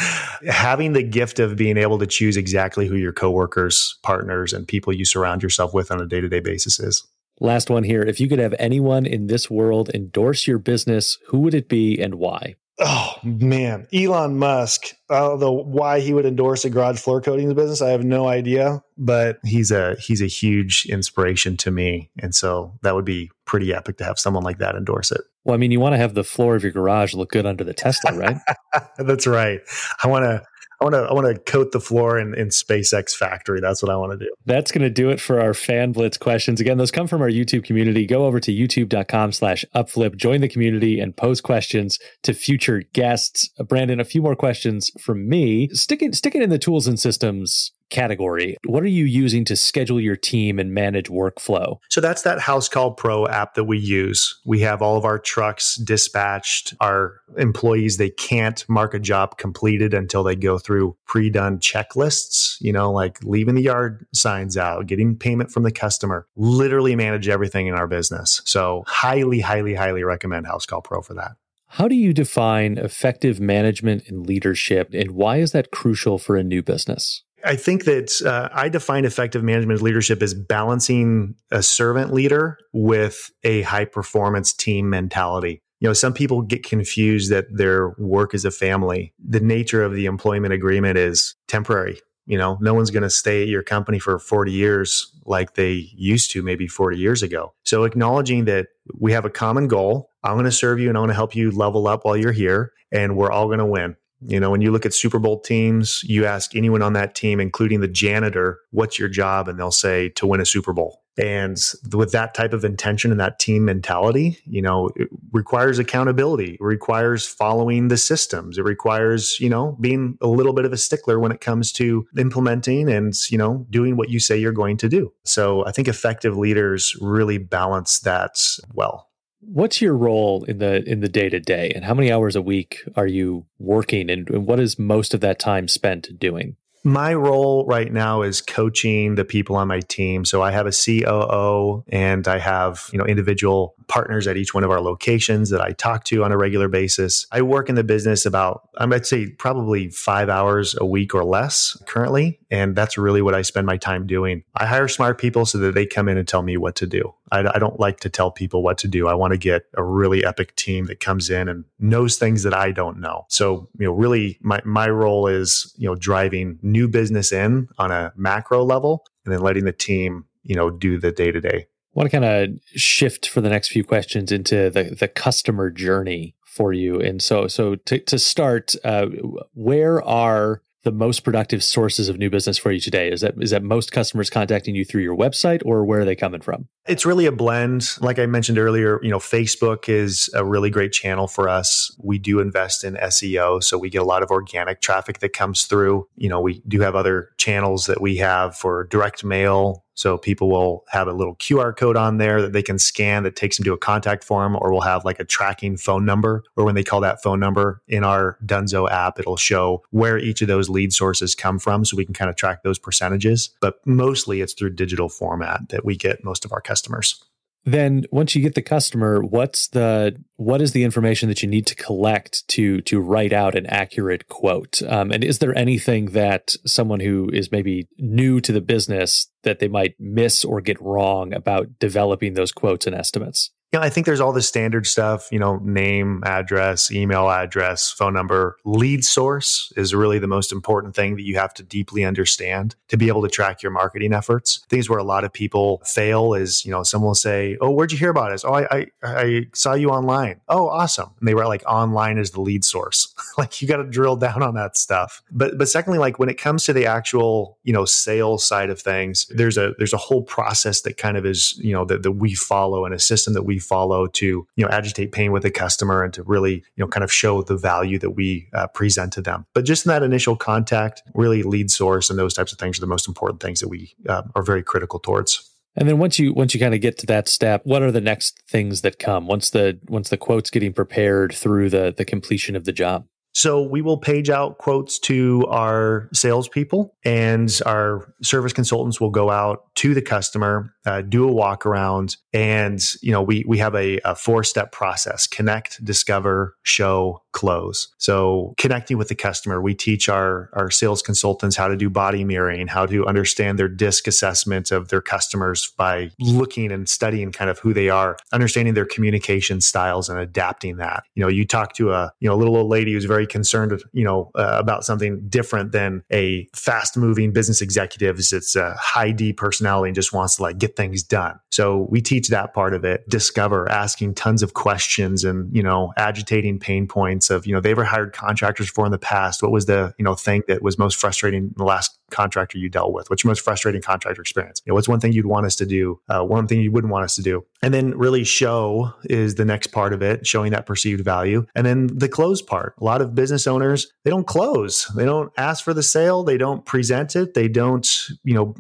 having 0.48 0.94
the 0.94 1.04
gift 1.04 1.40
of 1.40 1.56
being 1.56 1.78
able 1.78 2.00
to 2.00 2.08
choose 2.08 2.36
exactly 2.36 2.88
who 2.88 2.96
your 2.96 3.14
coworkers, 3.14 3.98
partners, 4.02 4.54
and 4.54 4.68
people 4.68 4.92
you 4.92 5.06
surround 5.06 5.44
yourself 5.44 5.74
with 5.74 5.92
on 5.92 6.02
a 6.02 6.08
day 6.08 6.20
to 6.20 6.28
day 6.28 6.40
basis 6.40 6.80
is. 6.80 7.08
Last 7.40 7.70
one 7.70 7.84
here. 7.84 8.02
If 8.02 8.20
you 8.20 8.28
could 8.28 8.40
have 8.40 8.56
anyone 8.58 9.06
in 9.06 9.28
this 9.28 9.52
world 9.52 9.92
endorse 9.94 10.48
your 10.48 10.58
business, 10.58 11.18
who 11.28 11.40
would 11.40 11.54
it 11.54 11.70
be 11.70 12.00
and 12.02 12.16
why? 12.16 12.56
Oh 12.80 13.16
man, 13.24 13.88
Elon 13.94 14.38
Musk. 14.38 14.88
Although 15.10 15.52
why 15.52 16.02
he 16.02 16.14
would 16.14 16.26
endorse 16.26 16.66
a 16.66 16.70
garage 16.70 17.00
floor 17.00 17.22
coatings 17.22 17.54
business, 17.54 17.82
I 17.82 17.92
have 17.92 18.04
no 18.04 18.28
idea. 18.28 18.84
But 18.98 19.40
he's 19.46 19.72
a 19.72 19.96
he's 19.96 20.22
a 20.22 20.28
huge 20.28 20.86
inspiration 20.88 21.56
to 21.58 21.72
me, 21.72 22.10
and 22.20 22.36
so 22.36 22.78
that 22.82 22.94
would 22.94 23.06
be 23.06 23.32
pretty 23.46 23.74
epic 23.74 23.98
to 23.98 24.04
have 24.04 24.20
someone 24.20 24.44
like 24.44 24.58
that 24.58 24.76
endorse 24.76 25.12
it. 25.12 25.22
Well, 25.46 25.54
I 25.54 25.58
mean, 25.58 25.72
you 25.72 25.80
want 25.80 25.94
to 25.94 25.98
have 25.98 26.16
the 26.16 26.24
floor 26.24 26.56
of 26.56 26.64
your 26.64 26.72
garage 26.72 27.14
look 27.14 27.32
good 27.32 27.46
under 27.46 27.64
the 27.64 27.74
Tesla, 27.74 28.18
right? 28.18 28.38
That's 28.98 29.28
right. 29.28 29.62
I 30.04 30.08
want 30.08 30.24
to 30.24 30.44
want 30.86 30.94
to 30.94 31.10
I 31.10 31.14
want 31.14 31.28
to 31.28 31.52
coat 31.52 31.72
the 31.72 31.80
floor 31.80 32.20
in, 32.20 32.34
in 32.36 32.50
SpaceX 32.50 33.16
factory. 33.16 33.60
That's 33.60 33.82
what 33.82 33.92
I 33.92 33.96
want 33.96 34.12
to 34.12 34.26
do. 34.26 34.32
That's 34.46 34.72
going 34.72 34.84
to 34.84 34.90
do 34.90 35.10
it 35.10 35.20
for 35.20 35.42
our 35.42 35.54
fan 35.54 35.92
blitz 35.92 36.18
questions. 36.18 36.62
Again, 36.62 36.78
those 36.78 36.92
come 36.92 37.08
from 37.08 37.22
our 37.22 37.30
YouTube 37.30 37.64
community. 37.64 38.06
Go 38.06 38.26
over 38.26 38.40
to 38.40 38.52
youtube.com 38.52 39.32
slash 39.32 39.66
upflip, 39.74 40.16
join 40.16 40.42
the 40.42 40.50
community 40.50 41.00
and 41.00 41.16
pose 41.16 41.42
questions 41.42 42.00
to 42.24 42.34
future 42.34 42.84
guests. 42.94 43.50
Brandon, 43.68 44.00
a 44.00 44.06
few 44.06 44.22
more 44.22 44.36
questions 44.36 44.92
from 45.00 45.28
me. 45.28 45.70
Sticking 45.70 46.14
sticking 46.14 46.42
in 46.42 46.50
the 46.50 46.60
tools 46.60 46.88
and 46.88 47.00
systems 47.00 47.72
category. 47.90 48.58
What 48.66 48.84
are 48.84 48.88
you 48.88 49.06
using 49.06 49.46
to 49.46 49.56
schedule 49.56 50.00
your 50.00 50.16
team 50.16 50.60
and 50.60 50.74
manage 50.74 51.10
workflow? 51.10 51.78
So 51.90 52.02
that's 52.02 52.24
that 52.24 52.40
HouseCall 52.40 52.98
Pro 52.98 53.28
app 53.28 53.56
that 53.56 53.66
we 53.66 53.78
use. 53.78 54.40
We 54.46 54.60
have 54.62 54.82
all 54.82 54.98
of 54.98 55.06
our 55.06 55.20
trucks 55.20 55.76
dispatched. 55.76 56.74
Our 56.82 57.22
employees, 57.38 57.98
they 57.98 58.10
can't 58.10 58.66
mark 58.68 58.94
a 58.94 59.00
job 59.00 59.38
completed 59.38 59.94
until 59.94 60.24
they 60.24 60.36
go 60.36 60.58
through 60.58 60.96
pre 61.06 61.30
done 61.30 61.60
checklists, 61.60 62.58
you 62.60 62.74
know, 62.74 62.92
like 62.92 63.24
leaving 63.24 63.56
the 63.56 63.62
yard 63.62 64.06
signs 64.14 64.58
out, 64.58 64.88
getting 64.88 65.16
payment 65.16 65.52
from 65.52 65.64
the 65.64 65.72
customer, 65.72 66.28
literally 66.36 66.96
manage 66.96 67.28
everything 67.28 67.68
in 67.68 67.74
our 67.74 67.88
business. 67.88 68.42
So 68.46 68.84
highly, 68.88 69.40
highly, 69.40 69.76
highly 69.76 70.04
recommend 70.04 70.46
HouseCall 70.46 70.84
Pro 70.84 71.02
for 71.02 71.14
that. 71.16 71.34
How 71.68 71.90
do 71.90 71.96
you 71.96 72.14
define 72.14 72.78
effective 72.78 73.42
management 73.42 74.08
and 74.08 74.26
leadership, 74.26 74.92
and 74.94 75.12
why 75.12 75.38
is 75.38 75.52
that 75.52 75.72
crucial 75.72 76.18
for 76.18 76.38
a 76.38 76.44
new 76.44 76.64
business? 76.64 77.24
I 77.46 77.56
think 77.56 77.86
that 77.86 78.22
uh, 78.26 78.50
I 78.54 78.70
define 78.70 79.06
effective 79.06 79.44
management 79.44 79.82
leadership 79.82 80.22
as 80.22 80.34
balancing 80.34 81.36
a 81.52 81.62
servant 81.62 82.14
leader 82.14 82.58
with 82.74 83.32
a 83.44 83.62
high 83.62 83.86
performance 83.86 84.54
team 84.54 84.90
mentality. 84.90 85.62
You 85.80 85.90
know, 85.90 85.94
some 85.94 86.14
people 86.14 86.42
get 86.42 86.64
confused 86.64 87.32
that 87.32 87.46
their 87.52 87.90
work 87.98 88.34
is 88.34 88.46
a 88.46 88.52
family. 88.52 89.14
The 89.20 89.40
nature 89.40 89.84
of 89.84 89.94
the 89.94 90.06
employment 90.06 90.54
agreement 90.54 90.98
is 90.98 91.36
temporary. 91.48 92.00
You 92.26 92.38
know, 92.38 92.58
no 92.60 92.74
one's 92.74 92.90
going 92.90 93.04
to 93.04 93.10
stay 93.10 93.44
at 93.44 93.50
your 93.50 93.62
company 93.62 94.00
for 94.00 94.18
40 94.18 94.52
years 94.52 95.12
like 95.26 95.54
they 95.54 95.90
used 95.96 96.32
to 96.32 96.42
maybe 96.42 96.68
40 96.68 96.98
years 96.98 97.22
ago. 97.22 97.54
So 97.64 97.84
acknowledging 97.84 98.46
that 98.46 98.68
we 99.00 99.12
have 99.12 99.26
a 99.26 99.30
common 99.30 99.68
goal. 99.68 100.10
I'm 100.24 100.34
going 100.34 100.46
to 100.46 100.52
serve 100.52 100.80
you 100.80 100.90
and 100.90 100.98
I'm 100.98 101.02
going 101.02 101.10
to 101.10 101.16
help 101.16 101.36
you 101.36 101.52
level 101.52 101.88
up 101.88 102.04
while 102.04 102.18
you're 102.18 102.32
here 102.32 102.72
and 102.92 103.16
we're 103.16 103.32
all 103.32 103.46
going 103.46 103.60
to 103.60 103.66
win. 103.66 103.96
You 104.28 104.40
know, 104.40 104.50
when 104.50 104.62
you 104.62 104.72
look 104.72 104.86
at 104.86 104.94
Super 104.94 105.20
Bowl 105.20 105.40
teams, 105.40 106.04
you 106.04 106.26
ask 106.26 106.56
anyone 106.56 106.82
on 106.82 106.94
that 106.94 107.16
team, 107.16 107.40
including 107.40 107.82
the 107.82 107.88
janitor, 107.88 108.60
what's 108.72 109.00
your 109.00 109.10
job? 109.10 109.48
And 109.48 109.60
they'll 109.60 109.72
say 109.72 110.10
to 110.10 110.28
win 110.28 110.42
a 110.42 110.46
Super 110.46 110.74
Bowl. 110.74 111.02
And 111.18 111.58
with 111.94 112.12
that 112.12 112.34
type 112.34 112.52
of 112.52 112.66
intention 112.66 113.10
and 113.10 113.20
that 113.22 113.40
team 113.40 113.64
mentality, 113.64 114.38
you 114.46 114.62
know, 114.62 114.90
it 114.98 115.08
requires 115.32 115.80
accountability, 115.80 116.56
it 116.56 116.62
requires 116.62 117.26
following 117.26 117.88
the 117.88 117.98
systems, 117.98 118.58
it 118.58 118.64
requires, 118.64 119.40
you 119.40 119.50
know, 119.50 119.78
being 119.80 120.18
a 120.20 120.28
little 120.28 120.52
bit 120.52 120.66
of 120.66 120.74
a 120.74 120.78
stickler 120.78 121.18
when 121.18 121.32
it 121.32 121.40
comes 121.40 121.72
to 121.74 122.06
implementing 122.18 122.90
and, 122.90 123.14
you 123.32 123.38
know, 123.38 123.66
doing 123.70 123.96
what 123.96 124.10
you 124.10 124.20
say 124.20 124.38
you're 124.38 124.52
going 124.52 124.76
to 124.76 124.90
do. 124.90 125.14
So 125.24 125.66
I 125.66 125.72
think 125.72 125.88
effective 125.88 126.36
leaders 126.36 126.98
really 127.00 127.38
balance 127.38 128.00
that 128.00 128.38
well. 128.74 129.10
What's 129.48 129.82
your 129.82 129.96
role 129.96 130.44
in 130.46 130.58
the 130.58 130.84
in 130.90 131.02
the 131.02 131.10
day 131.10 131.30
to 131.30 131.40
day, 131.40 131.72
and 131.76 131.86
how 131.86 131.94
many 131.94 132.12
hours 132.12 132.36
a 132.36 132.42
week 132.42 132.84
are 132.96 133.08
you 133.08 133.46
working, 133.60 134.10
and, 134.10 134.30
and 134.30 134.48
what 134.48 134.60
is 134.60 134.80
most 134.80 135.14
of 135.14 135.22
that 135.22 135.40
time 135.40 135.68
spent 135.68 136.20
doing? 136.20 136.56
My 136.88 137.16
role 137.16 137.66
right 137.66 137.92
now 137.92 138.22
is 138.22 138.42
coaching 138.42 139.16
the 139.16 139.26
people 139.26 139.56
on 139.56 139.68
my 139.68 139.80
team. 139.80 140.24
So 140.24 140.44
I 140.44 140.52
have 140.52 140.68
a 140.68 140.72
COO 140.72 141.84
and 141.90 142.28
I 142.28 142.38
have, 142.38 142.88
you 142.94 143.00
know, 143.00 143.06
individual 143.06 143.74
partners 143.88 144.28
at 144.28 144.38
each 144.38 144.54
one 144.54 144.64
of 144.64 144.70
our 144.70 144.80
locations 144.80 145.50
that 145.50 145.62
I 145.62 145.72
talk 145.72 146.04
to 146.06 146.24
on 146.24 146.32
a 146.32 146.38
regular 146.38 146.68
basis. 146.68 147.26
I 147.32 147.42
work 147.42 147.70
in 147.70 147.76
the 147.76 147.84
business 147.84 148.24
about, 148.24 148.70
I 148.78 148.86
might 148.86 149.08
say 149.08 149.32
probably 149.32 149.90
five 149.90 150.30
hours 150.30 150.76
a 150.80 150.86
week 150.86 151.16
or 151.16 151.24
less 151.24 151.76
currently. 151.88 152.40
And 152.52 152.76
that's 152.76 153.00
really 153.00 153.24
what 153.24 153.34
I 153.34 153.42
spend 153.42 153.66
my 153.66 153.78
time 153.78 154.06
doing. 154.06 154.44
I 154.56 154.68
hire 154.68 154.88
smart 154.88 155.18
people 155.18 155.48
so 155.48 155.58
that 155.58 155.74
they 155.74 155.88
come 155.88 156.08
in 156.08 156.20
and 156.20 156.28
tell 156.28 156.44
me 156.44 156.56
what 156.56 156.76
to 156.76 156.86
do. 156.86 157.16
I, 157.32 157.40
I 157.56 157.60
don't 157.60 157.80
like 157.80 158.00
to 158.02 158.10
tell 158.10 158.32
people 158.32 158.64
what 158.64 158.78
to 158.80 158.88
do. 158.88 159.08
I 159.08 159.14
want 159.14 159.32
to 159.32 159.38
get 159.38 159.64
a 159.76 159.84
really 159.84 160.26
epic 160.26 160.56
team 160.56 160.86
that 160.86 161.00
comes 161.00 161.30
in 161.30 161.50
and 161.50 161.66
knows 161.80 162.18
things 162.18 162.44
that 162.44 162.54
I 162.54 162.72
don't 162.72 163.00
know. 163.00 163.26
So, 163.30 163.70
you 163.78 163.88
know, 163.88 163.94
really 163.94 164.38
my, 164.42 164.62
my 164.66 164.88
role 164.90 165.28
is, 165.28 165.74
you 165.78 165.88
know, 165.88 165.96
driving 165.96 166.60
new 166.62 166.88
business 166.88 167.32
in 167.32 167.68
on 167.78 167.92
a 167.92 168.14
macro 168.16 168.64
level 168.64 169.06
and 169.26 169.34
then 169.34 169.42
letting 169.42 169.66
the 169.66 169.72
team, 169.72 170.26
you 170.44 170.56
know, 170.56 170.70
do 170.70 171.00
the 171.00 171.12
day 171.12 171.32
to 171.32 171.42
day. 171.42 171.68
Want 171.94 172.12
to 172.12 172.20
kind 172.20 172.26
of 172.26 172.60
shift 172.76 173.30
for 173.30 173.42
the 173.42 173.50
next 173.50 173.70
few 173.70 173.84
questions 173.84 174.32
into 174.32 174.70
the 174.70 174.96
the 175.00 175.08
customer 175.08 175.70
journey 175.70 176.36
for 176.44 176.74
you. 176.74 177.00
And 177.00 177.22
so, 177.22 177.48
so 177.48 177.76
to, 177.76 178.00
to 178.00 178.20
start, 178.20 178.76
uh, 178.84 179.08
where 179.54 180.02
are 180.04 180.62
the 180.86 180.92
most 180.92 181.22
productive 181.22 181.64
sources 181.64 182.08
of 182.08 182.18
new 182.18 182.30
business 182.30 182.58
for 182.58 182.72
you 182.72 182.80
today? 182.80 183.12
Is 183.12 183.22
that 183.22 183.34
is 183.42 183.50
that 183.50 183.64
most 183.64 183.92
customers 183.92 184.30
contacting 184.30 184.76
you 184.76 184.86
through 184.86 185.02
your 185.02 185.18
website 185.18 185.62
or 185.66 185.84
where 185.84 186.02
are 186.02 186.06
they 186.06 186.16
coming 186.16 186.42
from? 186.42 186.68
It's 186.88 187.06
really 187.06 187.26
a 187.26 187.32
blend. 187.32 187.90
Like 188.00 188.20
I 188.20 188.28
mentioned 188.28 188.58
earlier, 188.58 189.00
you 189.04 189.10
know, 189.10 189.20
Facebook 189.20 189.90
is 189.90 190.30
a 190.34 190.46
really 190.46 190.70
great 190.70 190.94
channel 190.94 191.28
for 191.28 191.50
us. 191.50 191.94
We 192.02 192.20
do 192.20 192.40
invest 192.40 192.84
in 192.84 192.94
SEO, 192.96 193.64
so 193.64 193.78
we 193.78 193.90
get 193.90 194.02
a 194.02 194.06
lot 194.06 194.24
of 194.24 194.30
organic 194.30 194.80
traffic 194.80 195.20
that 195.20 195.34
comes 195.34 195.66
through. 195.66 196.08
You 196.16 196.30
know, 196.30 196.40
we 196.40 196.62
do 196.68 196.82
have 196.82 196.96
other 196.96 197.32
channels 197.38 197.88
that 197.88 198.00
we 198.00 198.18
have 198.18 198.56
for 198.56 198.86
direct 198.86 199.24
mail, 199.24 199.85
so 199.96 200.18
people 200.18 200.50
will 200.50 200.84
have 200.90 201.08
a 201.08 201.14
little 201.14 201.36
QR 201.36 201.76
code 201.76 201.96
on 201.96 202.18
there 202.18 202.42
that 202.42 202.54
they 202.54 202.62
can 202.62 202.78
scan 202.78 203.24
that 203.24 203.36
takes 203.36 203.58
them 203.58 203.64
to 203.64 203.74
a 203.74 203.78
contact 203.78 204.24
form, 204.24 204.58
or 204.60 204.72
we'll 204.72 204.82
have 204.82 205.06
like 205.06 205.20
a 205.20 205.26
tracking 205.26 205.78
phone 205.78 206.06
number. 206.06 206.44
Or 206.56 206.66
when 206.66 206.76
they 206.76 206.84
call 206.84 207.02
that 207.02 207.24
phone 207.24 207.40
number 207.40 207.82
in 207.88 208.04
our 208.04 208.38
Dunzo 208.46 208.90
app, 208.90 209.20
it'll 209.20 209.38
show 209.38 209.84
where 209.92 210.18
each 210.18 210.42
of 210.42 210.48
those 210.48 210.70
lead 210.70 210.94
sources 210.94 211.34
come 211.34 211.60
from. 211.60 211.86
So 211.86 211.98
we 211.98 212.06
can 212.06 212.14
kind 212.14 212.30
of 212.30 212.36
track 212.36 212.64
those 212.64 212.78
percentages. 212.78 213.50
But 213.62 213.80
mostly 213.86 214.42
it's 214.42 214.54
through 214.54 214.72
digital 214.72 215.10
format 215.10 215.70
that 215.70 215.86
we 215.86 215.96
get 215.96 216.24
most 216.24 216.46
of 216.46 216.52
our 216.52 216.62
customers 216.62 217.24
then 217.66 218.06
once 218.12 218.36
you 218.36 218.42
get 218.42 218.54
the 218.54 218.62
customer 218.62 219.22
what's 219.22 219.68
the 219.70 220.16
what 220.38 220.62
is 220.62 220.72
the 220.72 220.84
information 220.84 221.30
that 221.30 221.42
you 221.42 221.50
need 221.50 221.66
to 221.66 221.76
collect 221.76 222.48
to 222.50 222.82
to 222.82 223.00
write 223.00 223.34
out 223.34 223.56
an 223.56 223.66
accurate 223.66 224.28
quote? 224.28 224.82
Um, 224.84 225.12
and 225.12 225.24
is 225.24 225.40
there 225.40 225.58
anything 225.58 226.08
that 226.08 226.56
someone 226.66 227.00
who 227.00 227.30
is 227.34 227.52
maybe 227.52 227.88
new 227.98 228.40
to 228.42 228.52
the 228.52 228.62
business 228.62 229.28
that 229.44 229.60
they 229.60 229.68
might 229.68 229.96
miss 230.00 230.46
or 230.46 230.62
get 230.62 230.82
wrong 230.82 231.34
about 231.34 231.80
developing 231.80 232.34
those 232.34 232.52
quotes 232.52 232.86
and 232.86 232.96
estimates 232.96 233.52
you 233.76 233.82
know, 233.82 233.86
I 233.86 233.90
think 233.90 234.06
there's 234.06 234.22
all 234.22 234.32
the 234.32 234.42
standard 234.42 234.88
stuff, 234.88 235.28
you 235.34 235.40
know, 235.40 235.58
name, 235.58 236.24
address, 236.26 236.90
email 236.94 237.30
address, 237.30 237.92
phone 237.92 238.14
number. 238.14 238.56
Lead 238.64 239.04
source 239.04 239.74
is 239.76 239.94
really 239.94 240.18
the 240.18 240.28
most 240.28 240.54
important 240.54 240.96
thing 240.96 241.18
that 241.18 241.24
you 241.24 241.36
have 241.36 241.54
to 241.56 241.64
deeply 241.64 242.06
understand 242.06 242.78
to 242.88 242.96
be 242.96 243.10
able 243.10 243.22
to 243.22 243.28
track 243.28 243.62
your 243.62 243.74
marketing 243.74 244.14
efforts. 244.14 244.66
Things 244.70 244.90
where 244.90 244.98
a 244.98 245.04
lot 245.04 245.26
of 245.26 245.34
people 245.34 245.82
fail 245.84 246.34
is, 246.34 246.64
you 246.64 246.72
know, 246.72 246.84
someone 246.84 247.08
will 247.08 247.16
say, 247.16 247.58
Oh, 247.60 247.70
where'd 247.70 247.92
you 247.92 247.98
hear 247.98 248.12
about 248.12 248.32
us? 248.32 248.46
Oh, 248.46 248.54
I, 248.54 248.66
I, 248.72 248.88
I 249.04 249.48
saw 249.54 249.74
you 249.74 249.90
online. 249.90 250.40
Oh, 250.48 250.70
awesome. 250.70 251.10
And 251.20 251.28
they 251.28 251.34
were 251.34 251.46
like, 251.46 251.64
online 251.68 252.18
is 252.18 252.32
the 252.32 252.40
lead 252.40 252.64
source. 252.64 253.14
like 253.38 253.62
you 253.62 253.68
got 253.68 253.78
to 253.78 253.84
drill 253.84 254.16
down 254.16 254.42
on 254.42 254.54
that 254.54 254.78
stuff. 254.78 255.22
But, 255.32 255.58
but 255.58 255.68
secondly, 255.68 256.00
like 256.00 256.18
when 256.18 256.30
it 256.30 256.38
comes 256.38 256.64
to 256.64 256.72
the 256.72 256.86
actual, 256.86 257.58
you 257.64 257.74
know, 257.74 257.84
sales 257.84 258.46
side 258.46 258.70
of 258.70 258.80
things, 258.80 259.26
there's 259.36 259.58
a, 259.58 259.74
there's 259.78 259.92
a 259.92 259.98
whole 259.98 260.24
process 260.24 260.80
that 260.84 260.96
kind 260.96 261.18
of 261.18 261.26
is, 261.26 261.58
you 261.58 261.74
know, 261.74 261.84
that, 261.84 262.04
that 262.04 262.14
we 262.14 262.36
follow 262.36 262.86
and 262.86 262.96
a 262.96 263.00
system 263.00 263.34
that 263.34 263.44
we 263.44 263.60
follow 263.66 264.08
to 264.08 264.48
you 264.56 264.66
know 264.66 264.70
agitate 264.70 265.12
pain 265.12 265.32
with 265.32 265.44
the 265.44 265.52
customer 265.52 266.04
and 266.04 266.14
to 266.14 266.24
really 266.24 266.56
you 266.56 266.84
know 266.84 266.88
kind 266.88 267.04
of 267.04 267.12
show 267.12 267.42
the 267.42 267.58
value 267.58 268.00
that 268.00 268.12
we 268.12 268.48
uh, 268.54 268.68
present 268.68 269.14
to 269.14 269.22
them 269.22 269.46
but 269.54 269.66
just 269.66 269.86
in 269.86 269.90
that 269.90 270.04
initial 270.04 270.36
contact 270.36 271.02
really 271.14 271.44
lead 271.44 271.70
source 271.72 272.10
and 272.10 272.20
those 272.20 272.34
types 272.34 272.52
of 272.52 272.60
things 272.60 272.78
are 272.78 272.82
the 272.82 272.88
most 272.88 273.08
important 273.08 273.42
things 273.42 273.60
that 273.60 273.68
we 273.68 273.94
uh, 274.08 274.24
are 274.36 274.44
very 274.44 274.64
critical 274.64 275.00
towards 275.00 275.52
and 275.76 275.90
then 275.90 276.00
once 276.00 276.18
you 276.18 276.34
once 276.34 276.54
you 276.54 276.60
kind 276.60 276.74
of 276.74 276.82
get 276.82 276.98
to 277.00 277.06
that 277.08 277.28
step, 277.28 277.62
what 277.66 277.82
are 277.82 277.92
the 277.92 278.02
next 278.02 278.42
things 278.48 278.82
that 278.82 278.98
come 278.98 279.28
once 279.28 279.50
the 279.50 279.78
once 279.88 280.10
the 280.10 280.18
quote's 280.18 280.50
getting 280.50 280.74
prepared 280.74 281.34
through 281.34 281.70
the 281.70 281.94
the 281.96 282.06
completion 282.06 282.56
of 282.56 282.64
the 282.64 282.72
job? 282.72 283.06
So 283.36 283.62
we 283.62 283.82
will 283.82 283.98
page 283.98 284.30
out 284.30 284.60
quotes 284.60 284.98
to 285.00 285.46
our 285.50 286.08
salespeople, 286.14 286.96
and 287.04 287.52
our 287.66 288.14
service 288.24 288.54
consultants 288.54 289.02
will 289.02 289.10
go 289.10 289.30
out 289.30 289.66
to 289.76 289.94
the 289.94 290.02
customer, 290.02 290.74
uh, 290.86 291.02
do 291.02 291.28
a 291.28 291.32
walk 291.32 291.66
around, 291.66 292.16
and 292.32 292.82
you 293.02 293.12
know 293.12 293.22
we 293.22 293.44
we 293.46 293.58
have 293.58 293.76
a, 293.76 294.00
a 294.06 294.16
four 294.16 294.46
step 294.46 294.72
process: 294.72 295.28
connect, 295.28 295.84
discover, 295.84 296.56
show, 296.64 297.24
close. 297.36 297.90
So 297.98 298.56
connecting 298.58 298.98
with 298.98 299.10
the 299.10 299.16
customer, 299.16 299.62
we 299.62 299.76
teach 299.76 300.10
our 300.10 300.50
our 300.54 300.72
sales 300.72 301.02
consultants 301.02 301.56
how 301.56 301.68
to 301.68 301.76
do 301.76 301.90
body 301.90 302.24
mirroring, 302.24 302.68
how 302.68 302.86
to 302.88 303.06
understand 303.06 303.60
their 303.60 303.68
disc 303.68 304.08
assessment 304.08 304.72
of 304.72 304.88
their 304.88 305.02
customers 305.02 305.72
by 305.78 306.10
looking 306.20 306.72
and 306.72 306.88
studying 306.88 307.32
kind 307.32 307.50
of 307.50 307.60
who 307.60 307.74
they 307.74 307.90
are, 307.90 308.18
understanding 308.32 308.74
their 308.74 308.86
communication 308.86 309.60
styles 309.62 310.10
and 310.10 310.18
adapting 310.18 310.78
that. 310.78 311.04
You 311.14 311.24
know, 311.24 311.30
you 311.30 311.46
talk 311.46 311.74
to 311.74 311.92
a 311.92 312.12
you 312.22 312.30
know 312.30 312.38
little 312.38 312.56
old 312.56 312.70
lady 312.70 312.94
who's 312.94 313.06
very 313.06 313.28
concerned, 313.28 313.84
you 313.92 314.06
know, 314.06 314.32
uh, 314.36 314.58
about 314.58 314.86
something 314.86 315.28
different 315.28 315.74
than 315.74 316.04
a 316.12 316.48
fast 316.54 316.96
moving 316.96 317.34
business 317.34 317.62
executive. 317.62 318.18
It's 318.18 318.56
a 318.56 318.74
high 318.80 319.12
D 319.12 319.34
personality 319.34 319.90
and 319.90 319.96
just 319.96 320.14
wants 320.14 320.38
to 320.38 320.44
like 320.44 320.58
get 320.58 320.78
things 320.78 321.04
done. 321.04 321.38
So 321.52 321.88
we 321.90 322.02
teach 322.02 322.30
that 322.30 322.54
part 322.54 322.74
of 322.74 322.86
it, 322.86 323.08
discover, 323.10 323.70
asking 323.70 324.16
tons 324.16 324.42
of 324.42 324.54
questions 324.54 325.24
and, 325.24 325.54
you 325.56 325.64
know, 325.64 325.94
agitating 325.98 326.60
pain 326.60 326.88
points 326.88 327.25
of, 327.30 327.46
you 327.46 327.54
know, 327.54 327.60
they 327.60 327.72
ever 327.72 327.84
hired 327.84 328.14
contractors 328.14 328.70
for 328.70 328.86
in 328.86 328.92
the 328.92 328.98
past? 328.98 329.42
What 329.42 329.52
was 329.52 329.66
the, 329.66 329.94
you 329.98 330.06
know, 330.06 330.16
thing 330.16 330.44
that 330.48 330.62
was 330.62 330.78
most 330.78 330.98
frustrating 330.98 331.44
in 331.46 331.54
the 331.58 331.64
last 331.64 331.98
contractor 332.12 332.58
you 332.58 332.70
dealt 332.70 332.94
with? 332.94 333.10
What's 333.10 333.24
your 333.24 333.30
most 333.30 333.42
frustrating 333.42 333.82
contractor 333.82 334.22
experience? 334.22 334.62
You 334.66 334.72
know, 334.72 334.76
what's 334.76 334.88
one 334.88 335.00
thing 335.00 335.14
you'd 335.14 335.26
want 335.26 335.46
us 335.46 335.56
to 335.58 335.66
do? 335.66 336.00
Uh, 336.10 336.24
one 336.24 336.48
thing 336.48 336.62
you 336.62 336.72
wouldn't 336.72 336.92
want 336.92 337.06
us 337.06 337.16
to 337.16 337.22
do? 337.22 337.46
And 337.66 337.74
then 337.74 337.98
really 337.98 338.24
show 338.24 338.94
is 339.06 339.36
the 339.36 339.44
next 339.44 339.68
part 339.68 339.92
of 339.92 340.04
it, 340.04 340.28
showing 340.28 340.52
that 340.52 340.68
perceived 340.68 341.04
value. 341.04 341.48
And 341.56 341.66
then 341.66 341.88
the 341.88 342.08
close 342.08 342.40
part. 342.40 342.76
A 342.80 342.84
lot 342.84 343.02
of 343.02 343.16
business 343.16 343.48
owners, 343.48 343.92
they 344.04 344.12
don't 344.12 344.28
close. 344.28 344.86
They 344.96 345.04
don't 345.04 345.34
ask 345.36 345.64
for 345.64 345.74
the 345.74 345.82
sale. 345.82 346.24
They 346.24 346.38
don't 346.38 346.64
present 346.64 347.16
it. 347.16 347.34
They 347.34 347.48
don't, 347.48 347.90
you 348.24 348.36
know, 348.36 348.54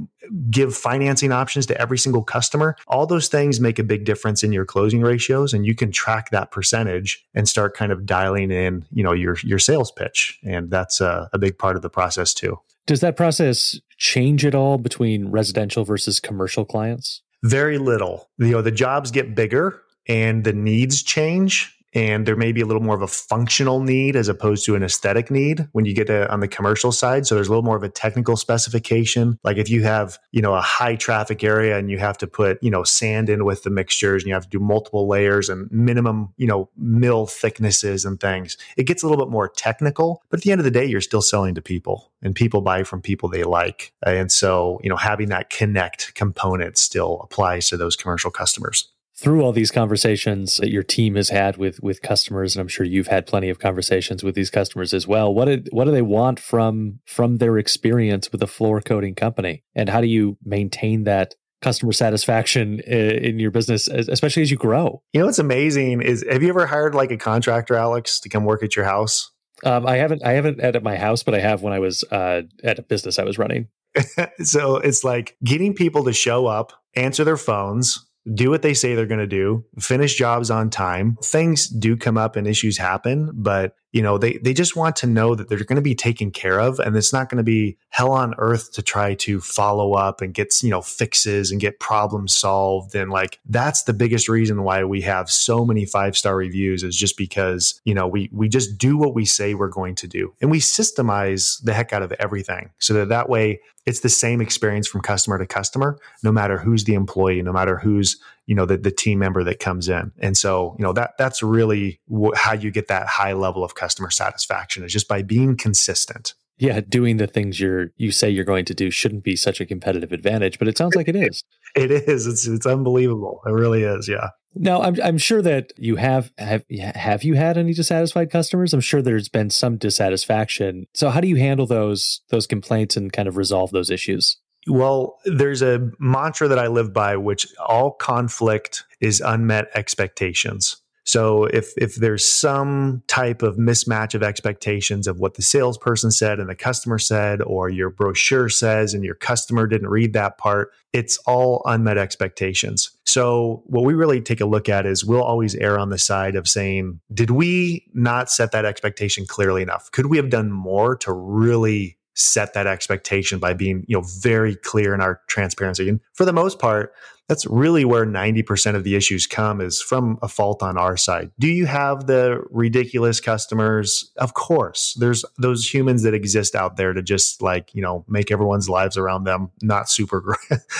give 0.49 0.75
financing 0.75 1.31
options 1.31 1.67
to 1.67 1.79
every 1.79 1.99
single 1.99 2.23
customer. 2.23 2.77
All 2.87 3.05
those 3.05 3.27
things 3.27 3.59
make 3.59 3.77
a 3.77 3.83
big 3.83 4.05
difference 4.05 4.43
in 4.43 4.51
your 4.51 4.65
closing 4.65 5.01
ratios 5.01 5.53
and 5.53 5.67
you 5.67 5.75
can 5.75 5.91
track 5.91 6.31
that 6.31 6.49
percentage 6.49 7.23
and 7.35 7.47
start 7.47 7.77
kind 7.77 7.91
of 7.91 8.07
dialing 8.07 8.49
in, 8.49 8.87
you 8.91 9.03
know, 9.03 9.13
your 9.13 9.37
your 9.43 9.59
sales 9.59 9.91
pitch. 9.91 10.39
And 10.43 10.71
that's 10.71 10.99
a, 10.99 11.29
a 11.31 11.37
big 11.37 11.59
part 11.59 11.75
of 11.75 11.83
the 11.83 11.91
process 11.91 12.33
too. 12.33 12.59
Does 12.87 13.01
that 13.01 13.17
process 13.17 13.79
change 13.97 14.45
at 14.45 14.55
all 14.55 14.79
between 14.79 15.29
residential 15.29 15.83
versus 15.83 16.19
commercial 16.19 16.65
clients? 16.65 17.21
Very 17.43 17.77
little. 17.77 18.29
You 18.37 18.51
know, 18.51 18.61
the 18.61 18.71
jobs 18.71 19.11
get 19.11 19.35
bigger 19.35 19.81
and 20.07 20.43
the 20.43 20.53
needs 20.53 21.03
change 21.03 21.74
and 21.95 22.25
there 22.25 22.35
may 22.35 22.51
be 22.51 22.59
a 22.59 22.65
little 22.65 22.83
more 22.83 22.93
of 22.93 23.01
a 23.01 23.07
functional 23.07 23.79
need 23.79 24.17
as 24.17 24.27
opposed 24.27 24.65
to 24.65 24.75
an 24.75 24.83
aesthetic 24.83 25.31
need 25.31 25.67
when 25.71 25.85
you 25.85 25.93
get 25.93 26.07
to, 26.07 26.29
on 26.31 26.41
the 26.41 26.47
commercial 26.47 26.91
side. 26.91 27.25
So 27.25 27.35
there's 27.35 27.47
a 27.47 27.49
little 27.49 27.63
more 27.63 27.77
of 27.77 27.83
a 27.83 27.89
technical 27.89 28.35
specification. 28.35 29.39
Like 29.45 29.55
if 29.55 29.69
you 29.69 29.83
have, 29.83 30.19
you 30.31 30.41
know, 30.41 30.53
a 30.53 30.61
high 30.61 30.97
traffic 30.97 31.41
area 31.41 31.77
and 31.77 31.89
you 31.89 31.97
have 31.97 32.17
to 32.17 32.27
put, 32.27 32.61
you 32.61 32.69
know, 32.69 32.83
sand 32.83 33.29
in 33.29 33.45
with 33.45 33.63
the 33.63 33.69
mixtures 33.69 34.23
and 34.23 34.27
you 34.27 34.33
have 34.33 34.43
to 34.43 34.49
do 34.49 34.59
multiple 34.59 35.07
layers 35.07 35.47
and 35.47 35.71
minimum, 35.71 36.33
you 36.35 36.47
know, 36.47 36.69
mil 36.75 37.25
thicknesses 37.27 38.03
and 38.03 38.19
things, 38.19 38.57
it 38.75 38.83
gets 38.83 39.01
a 39.01 39.07
little 39.07 39.25
bit 39.25 39.31
more 39.31 39.47
technical. 39.47 40.21
But 40.29 40.41
at 40.41 40.43
the 40.43 40.51
end 40.51 40.59
of 40.59 40.65
the 40.65 40.71
day, 40.71 40.85
you're 40.85 40.99
still 40.99 41.21
selling 41.21 41.55
to 41.55 41.61
people 41.61 42.11
and 42.21 42.35
people 42.35 42.59
buy 42.59 42.83
from 42.83 43.01
people 43.01 43.29
they 43.29 43.43
like. 43.43 43.93
And 44.05 44.29
so, 44.29 44.81
you 44.83 44.89
know, 44.89 44.97
having 44.97 45.29
that 45.29 45.49
connect 45.49 46.13
component 46.13 46.77
still 46.77 47.21
applies 47.23 47.69
to 47.69 47.77
those 47.77 47.95
commercial 47.95 48.31
customers 48.31 48.89
through 49.17 49.41
all 49.41 49.53
these 49.53 49.71
conversations 49.71 50.57
that 50.57 50.71
your 50.71 50.83
team 50.83 51.15
has 51.15 51.29
had 51.29 51.57
with 51.57 51.81
with 51.81 52.01
customers 52.01 52.55
and 52.55 52.61
I'm 52.61 52.67
sure 52.67 52.85
you've 52.85 53.07
had 53.07 53.25
plenty 53.25 53.49
of 53.49 53.59
conversations 53.59 54.23
with 54.23 54.35
these 54.35 54.49
customers 54.49 54.93
as 54.93 55.07
well 55.07 55.33
what 55.33 55.45
did 55.45 55.69
what 55.71 55.85
do 55.85 55.91
they 55.91 56.01
want 56.01 56.39
from 56.39 56.99
from 57.05 57.37
their 57.37 57.57
experience 57.57 58.31
with 58.31 58.43
a 58.43 58.47
floor 58.47 58.81
coating 58.81 59.15
company? 59.15 59.63
And 59.73 59.89
how 59.89 60.01
do 60.01 60.07
you 60.07 60.37
maintain 60.43 61.05
that 61.05 61.35
customer 61.61 61.93
satisfaction 61.93 62.79
in 62.81 63.39
your 63.39 63.51
business 63.51 63.87
especially 63.87 64.43
as 64.43 64.51
you 64.51 64.57
grow? 64.57 65.01
You 65.13 65.21
know 65.21 65.27
what's 65.27 65.39
amazing 65.39 66.01
is 66.01 66.23
have 66.29 66.43
you 66.43 66.49
ever 66.49 66.65
hired 66.65 66.93
like 66.93 67.11
a 67.11 67.17
contractor 67.17 67.75
alex 67.75 68.19
to 68.21 68.29
come 68.29 68.43
work 68.43 68.63
at 68.63 68.75
your 68.75 68.85
house? 68.85 69.31
Um, 69.63 69.87
i 69.87 69.95
haven't 69.95 70.23
i 70.25 70.33
haven't 70.33 70.59
at 70.59 70.83
my 70.83 70.97
house 70.97 71.23
but 71.23 71.33
i 71.33 71.39
have 71.39 71.61
when 71.61 71.71
i 71.71 71.79
was 71.79 72.03
uh, 72.11 72.41
at 72.63 72.77
a 72.77 72.81
business 72.81 73.17
i 73.19 73.23
was 73.23 73.37
running. 73.37 73.69
So 74.43 74.75
it's 74.75 75.05
like 75.05 75.37
getting 75.43 75.73
people 75.73 76.03
to 76.03 76.13
show 76.13 76.45
up 76.45 76.73
answer 76.95 77.23
their 77.23 77.37
phones 77.37 78.04
do 78.33 78.49
what 78.49 78.61
they 78.61 78.73
say 78.73 78.95
they're 78.95 79.05
going 79.05 79.19
to 79.19 79.27
do, 79.27 79.63
finish 79.79 80.15
jobs 80.15 80.49
on 80.49 80.69
time. 80.69 81.17
Things 81.23 81.67
do 81.67 81.95
come 81.95 82.17
up 82.17 82.35
and 82.35 82.47
issues 82.47 82.77
happen, 82.77 83.31
but 83.33 83.75
you 83.95 84.01
know, 84.01 84.17
they, 84.17 84.33
they 84.39 84.53
just 84.53 84.75
want 84.75 84.97
to 84.97 85.07
know 85.07 85.35
that 85.35 85.47
they're 85.47 85.59
going 85.59 85.77
to 85.77 85.81
be 85.81 85.95
taken 85.95 86.29
care 86.29 86.59
of 86.59 86.79
and 86.79 86.97
it's 86.97 87.13
not 87.13 87.29
going 87.29 87.37
to 87.37 87.45
be 87.45 87.77
hell 87.91 88.11
on 88.11 88.35
earth 88.37 88.73
to 88.73 88.81
try 88.81 89.13
to 89.13 89.39
follow 89.39 89.93
up 89.93 90.19
and 90.19 90.33
get, 90.33 90.61
you 90.61 90.69
know, 90.69 90.81
fixes 90.81 91.49
and 91.49 91.61
get 91.61 91.79
problems 91.79 92.35
solved. 92.35 92.93
And 92.93 93.09
like, 93.09 93.39
that's 93.45 93.83
the 93.83 93.93
biggest 93.93 94.27
reason 94.27 94.63
why 94.63 94.83
we 94.83 94.99
have 95.03 95.31
so 95.31 95.63
many 95.63 95.85
five 95.85 96.17
star 96.17 96.35
reviews 96.35 96.83
is 96.83 96.93
just 96.93 97.15
because, 97.15 97.79
you 97.85 97.93
know, 97.93 98.05
we, 98.05 98.29
we 98.33 98.49
just 98.49 98.77
do 98.77 98.97
what 98.97 99.15
we 99.15 99.23
say 99.23 99.53
we're 99.53 99.69
going 99.69 99.95
to 99.95 100.07
do 100.09 100.33
and 100.41 100.51
we 100.51 100.59
systemize 100.59 101.63
the 101.63 101.73
heck 101.73 101.93
out 101.93 102.03
of 102.03 102.11
everything 102.19 102.71
so 102.79 102.93
that 102.95 103.07
that 103.07 103.29
way 103.29 103.61
it's 103.85 103.99
the 103.99 104.09
same 104.09 104.41
experience 104.41 104.87
from 104.87 105.01
customer 105.01 105.37
to 105.37 105.45
customer, 105.45 105.99
no 106.23 106.31
matter 106.31 106.57
who's 106.57 106.85
the 106.85 106.95
employee, 106.95 107.41
no 107.41 107.53
matter 107.53 107.77
who's, 107.77 108.17
you 108.47 108.55
know, 108.55 108.65
the, 108.65 108.77
the 108.77 108.91
team 108.91 109.19
member 109.19 109.43
that 109.43 109.59
comes 109.59 109.89
in. 109.89 110.11
And 110.19 110.35
so, 110.35 110.75
you 110.79 110.83
know, 110.83 110.93
that, 110.93 111.11
that's 111.17 111.43
really 111.43 111.99
wh- 112.11 112.35
how 112.35 112.53
you 112.53 112.71
get 112.71 112.87
that 112.87 113.07
high 113.07 113.33
level 113.33 113.63
of 113.63 113.75
customer 113.75 114.09
satisfaction 114.09 114.83
is 114.83 114.91
just 114.91 115.07
by 115.07 115.21
being 115.21 115.55
consistent. 115.55 116.33
Yeah, 116.57 116.79
doing 116.79 117.17
the 117.17 117.27
things 117.27 117.59
you're 117.59 117.91
you 117.97 118.11
say 118.11 118.29
you're 118.29 118.45
going 118.45 118.63
to 118.65 118.73
do 118.73 118.89
shouldn't 118.89 119.25
be 119.25 119.35
such 119.35 119.59
a 119.59 119.65
competitive 119.65 120.13
advantage, 120.13 120.57
but 120.57 120.69
it 120.69 120.77
sounds 120.77 120.95
like 120.95 121.09
it 121.09 121.15
is. 121.15 121.43
It 121.75 121.91
is. 121.91 122.25
It's 122.25 122.47
it's 122.47 122.65
unbelievable. 122.65 123.41
It 123.45 123.51
really 123.51 123.83
is. 123.83 124.07
Yeah. 124.07 124.29
Now, 124.55 124.81
I'm 124.81 124.95
I'm 125.03 125.17
sure 125.17 125.41
that 125.41 125.73
you 125.77 125.97
have 125.97 126.31
have 126.37 126.63
have 126.69 127.23
you 127.23 127.35
had 127.35 127.57
any 127.57 127.73
dissatisfied 127.73 128.31
customers? 128.31 128.73
I'm 128.73 128.79
sure 128.81 129.01
there's 129.01 129.27
been 129.27 129.49
some 129.49 129.77
dissatisfaction. 129.77 130.87
So, 130.93 131.09
how 131.09 131.19
do 131.19 131.27
you 131.27 131.35
handle 131.35 131.65
those 131.65 132.21
those 132.29 132.47
complaints 132.47 132.95
and 132.95 133.11
kind 133.11 133.27
of 133.27 133.35
resolve 133.35 133.71
those 133.71 133.89
issues? 133.89 134.37
Well, 134.67 135.19
there's 135.25 135.61
a 135.61 135.91
mantra 135.99 136.47
that 136.47 136.57
I 136.57 136.67
live 136.67 136.93
by, 136.93 137.17
which 137.17 137.47
all 137.59 137.91
conflict 137.91 138.83
is 138.99 139.21
unmet 139.21 139.67
expectations. 139.75 140.77
So 141.05 141.45
if 141.45 141.71
if 141.77 141.95
there's 141.95 142.25
some 142.25 143.03
type 143.07 143.43
of 143.43 143.57
mismatch 143.57 144.15
of 144.15 144.23
expectations 144.23 145.07
of 145.07 145.19
what 145.19 145.35
the 145.35 145.43
salesperson 145.43 146.09
said 146.09 146.39
and 146.39 146.49
the 146.49 146.55
customer 146.55 146.97
said, 146.97 147.41
or 147.43 147.69
your 147.69 147.91
brochure 147.91 148.49
says 148.49 148.93
and 148.93 149.03
your 149.03 149.15
customer 149.15 149.67
didn't 149.67 149.89
read 149.89 150.13
that 150.13 150.39
part, 150.39 150.71
it's 150.93 151.17
all 151.19 151.61
unmet 151.65 151.99
expectations. 151.99 152.89
So 153.05 153.63
what 153.67 153.83
we 153.83 153.93
really 153.93 154.19
take 154.19 154.41
a 154.41 154.45
look 154.47 154.67
at 154.67 154.87
is 154.87 155.05
we'll 155.05 155.23
always 155.23 155.53
err 155.55 155.77
on 155.77 155.89
the 155.89 155.99
side 155.99 156.35
of 156.35 156.47
saying, 156.47 156.99
did 157.13 157.29
we 157.29 157.85
not 157.93 158.31
set 158.31 158.51
that 158.51 158.65
expectation 158.65 159.27
clearly 159.27 159.61
enough? 159.61 159.91
Could 159.91 160.07
we 160.07 160.17
have 160.17 160.31
done 160.31 160.51
more 160.51 160.95
to 160.97 161.13
really 161.13 161.97
set 162.15 162.53
that 162.53 162.65
expectation 162.65 163.39
by 163.39 163.53
being, 163.53 163.85
you 163.87 163.95
know, 163.95 164.05
very 164.21 164.55
clear 164.55 164.93
in 164.95 165.01
our 165.01 165.21
transparency? 165.27 165.87
And 165.87 165.99
for 166.13 166.25
the 166.25 166.33
most 166.33 166.57
part, 166.57 166.93
that's 167.27 167.45
really 167.47 167.85
where 167.85 168.05
90% 168.05 168.75
of 168.75 168.83
the 168.83 168.95
issues 168.95 169.25
come 169.25 169.61
is 169.61 169.81
from 169.81 170.19
a 170.21 170.27
fault 170.27 170.61
on 170.61 170.77
our 170.77 170.95
side. 170.95 171.31
Do 171.39 171.47
you 171.47 171.65
have 171.65 172.07
the 172.07 172.43
ridiculous 172.51 173.19
customers? 173.19 174.11
Of 174.17 174.33
course. 174.33 174.95
There's 174.99 175.25
those 175.39 175.71
humans 175.71 176.03
that 176.03 176.13
exist 176.13 176.55
out 176.55 176.77
there 176.77 176.93
to 176.93 177.01
just 177.01 177.41
like, 177.41 177.73
you 177.73 177.81
know, 177.81 178.05
make 178.07 178.31
everyone's 178.31 178.69
lives 178.69 178.97
around 178.97 179.23
them 179.23 179.51
not 179.61 179.89
super 179.89 180.37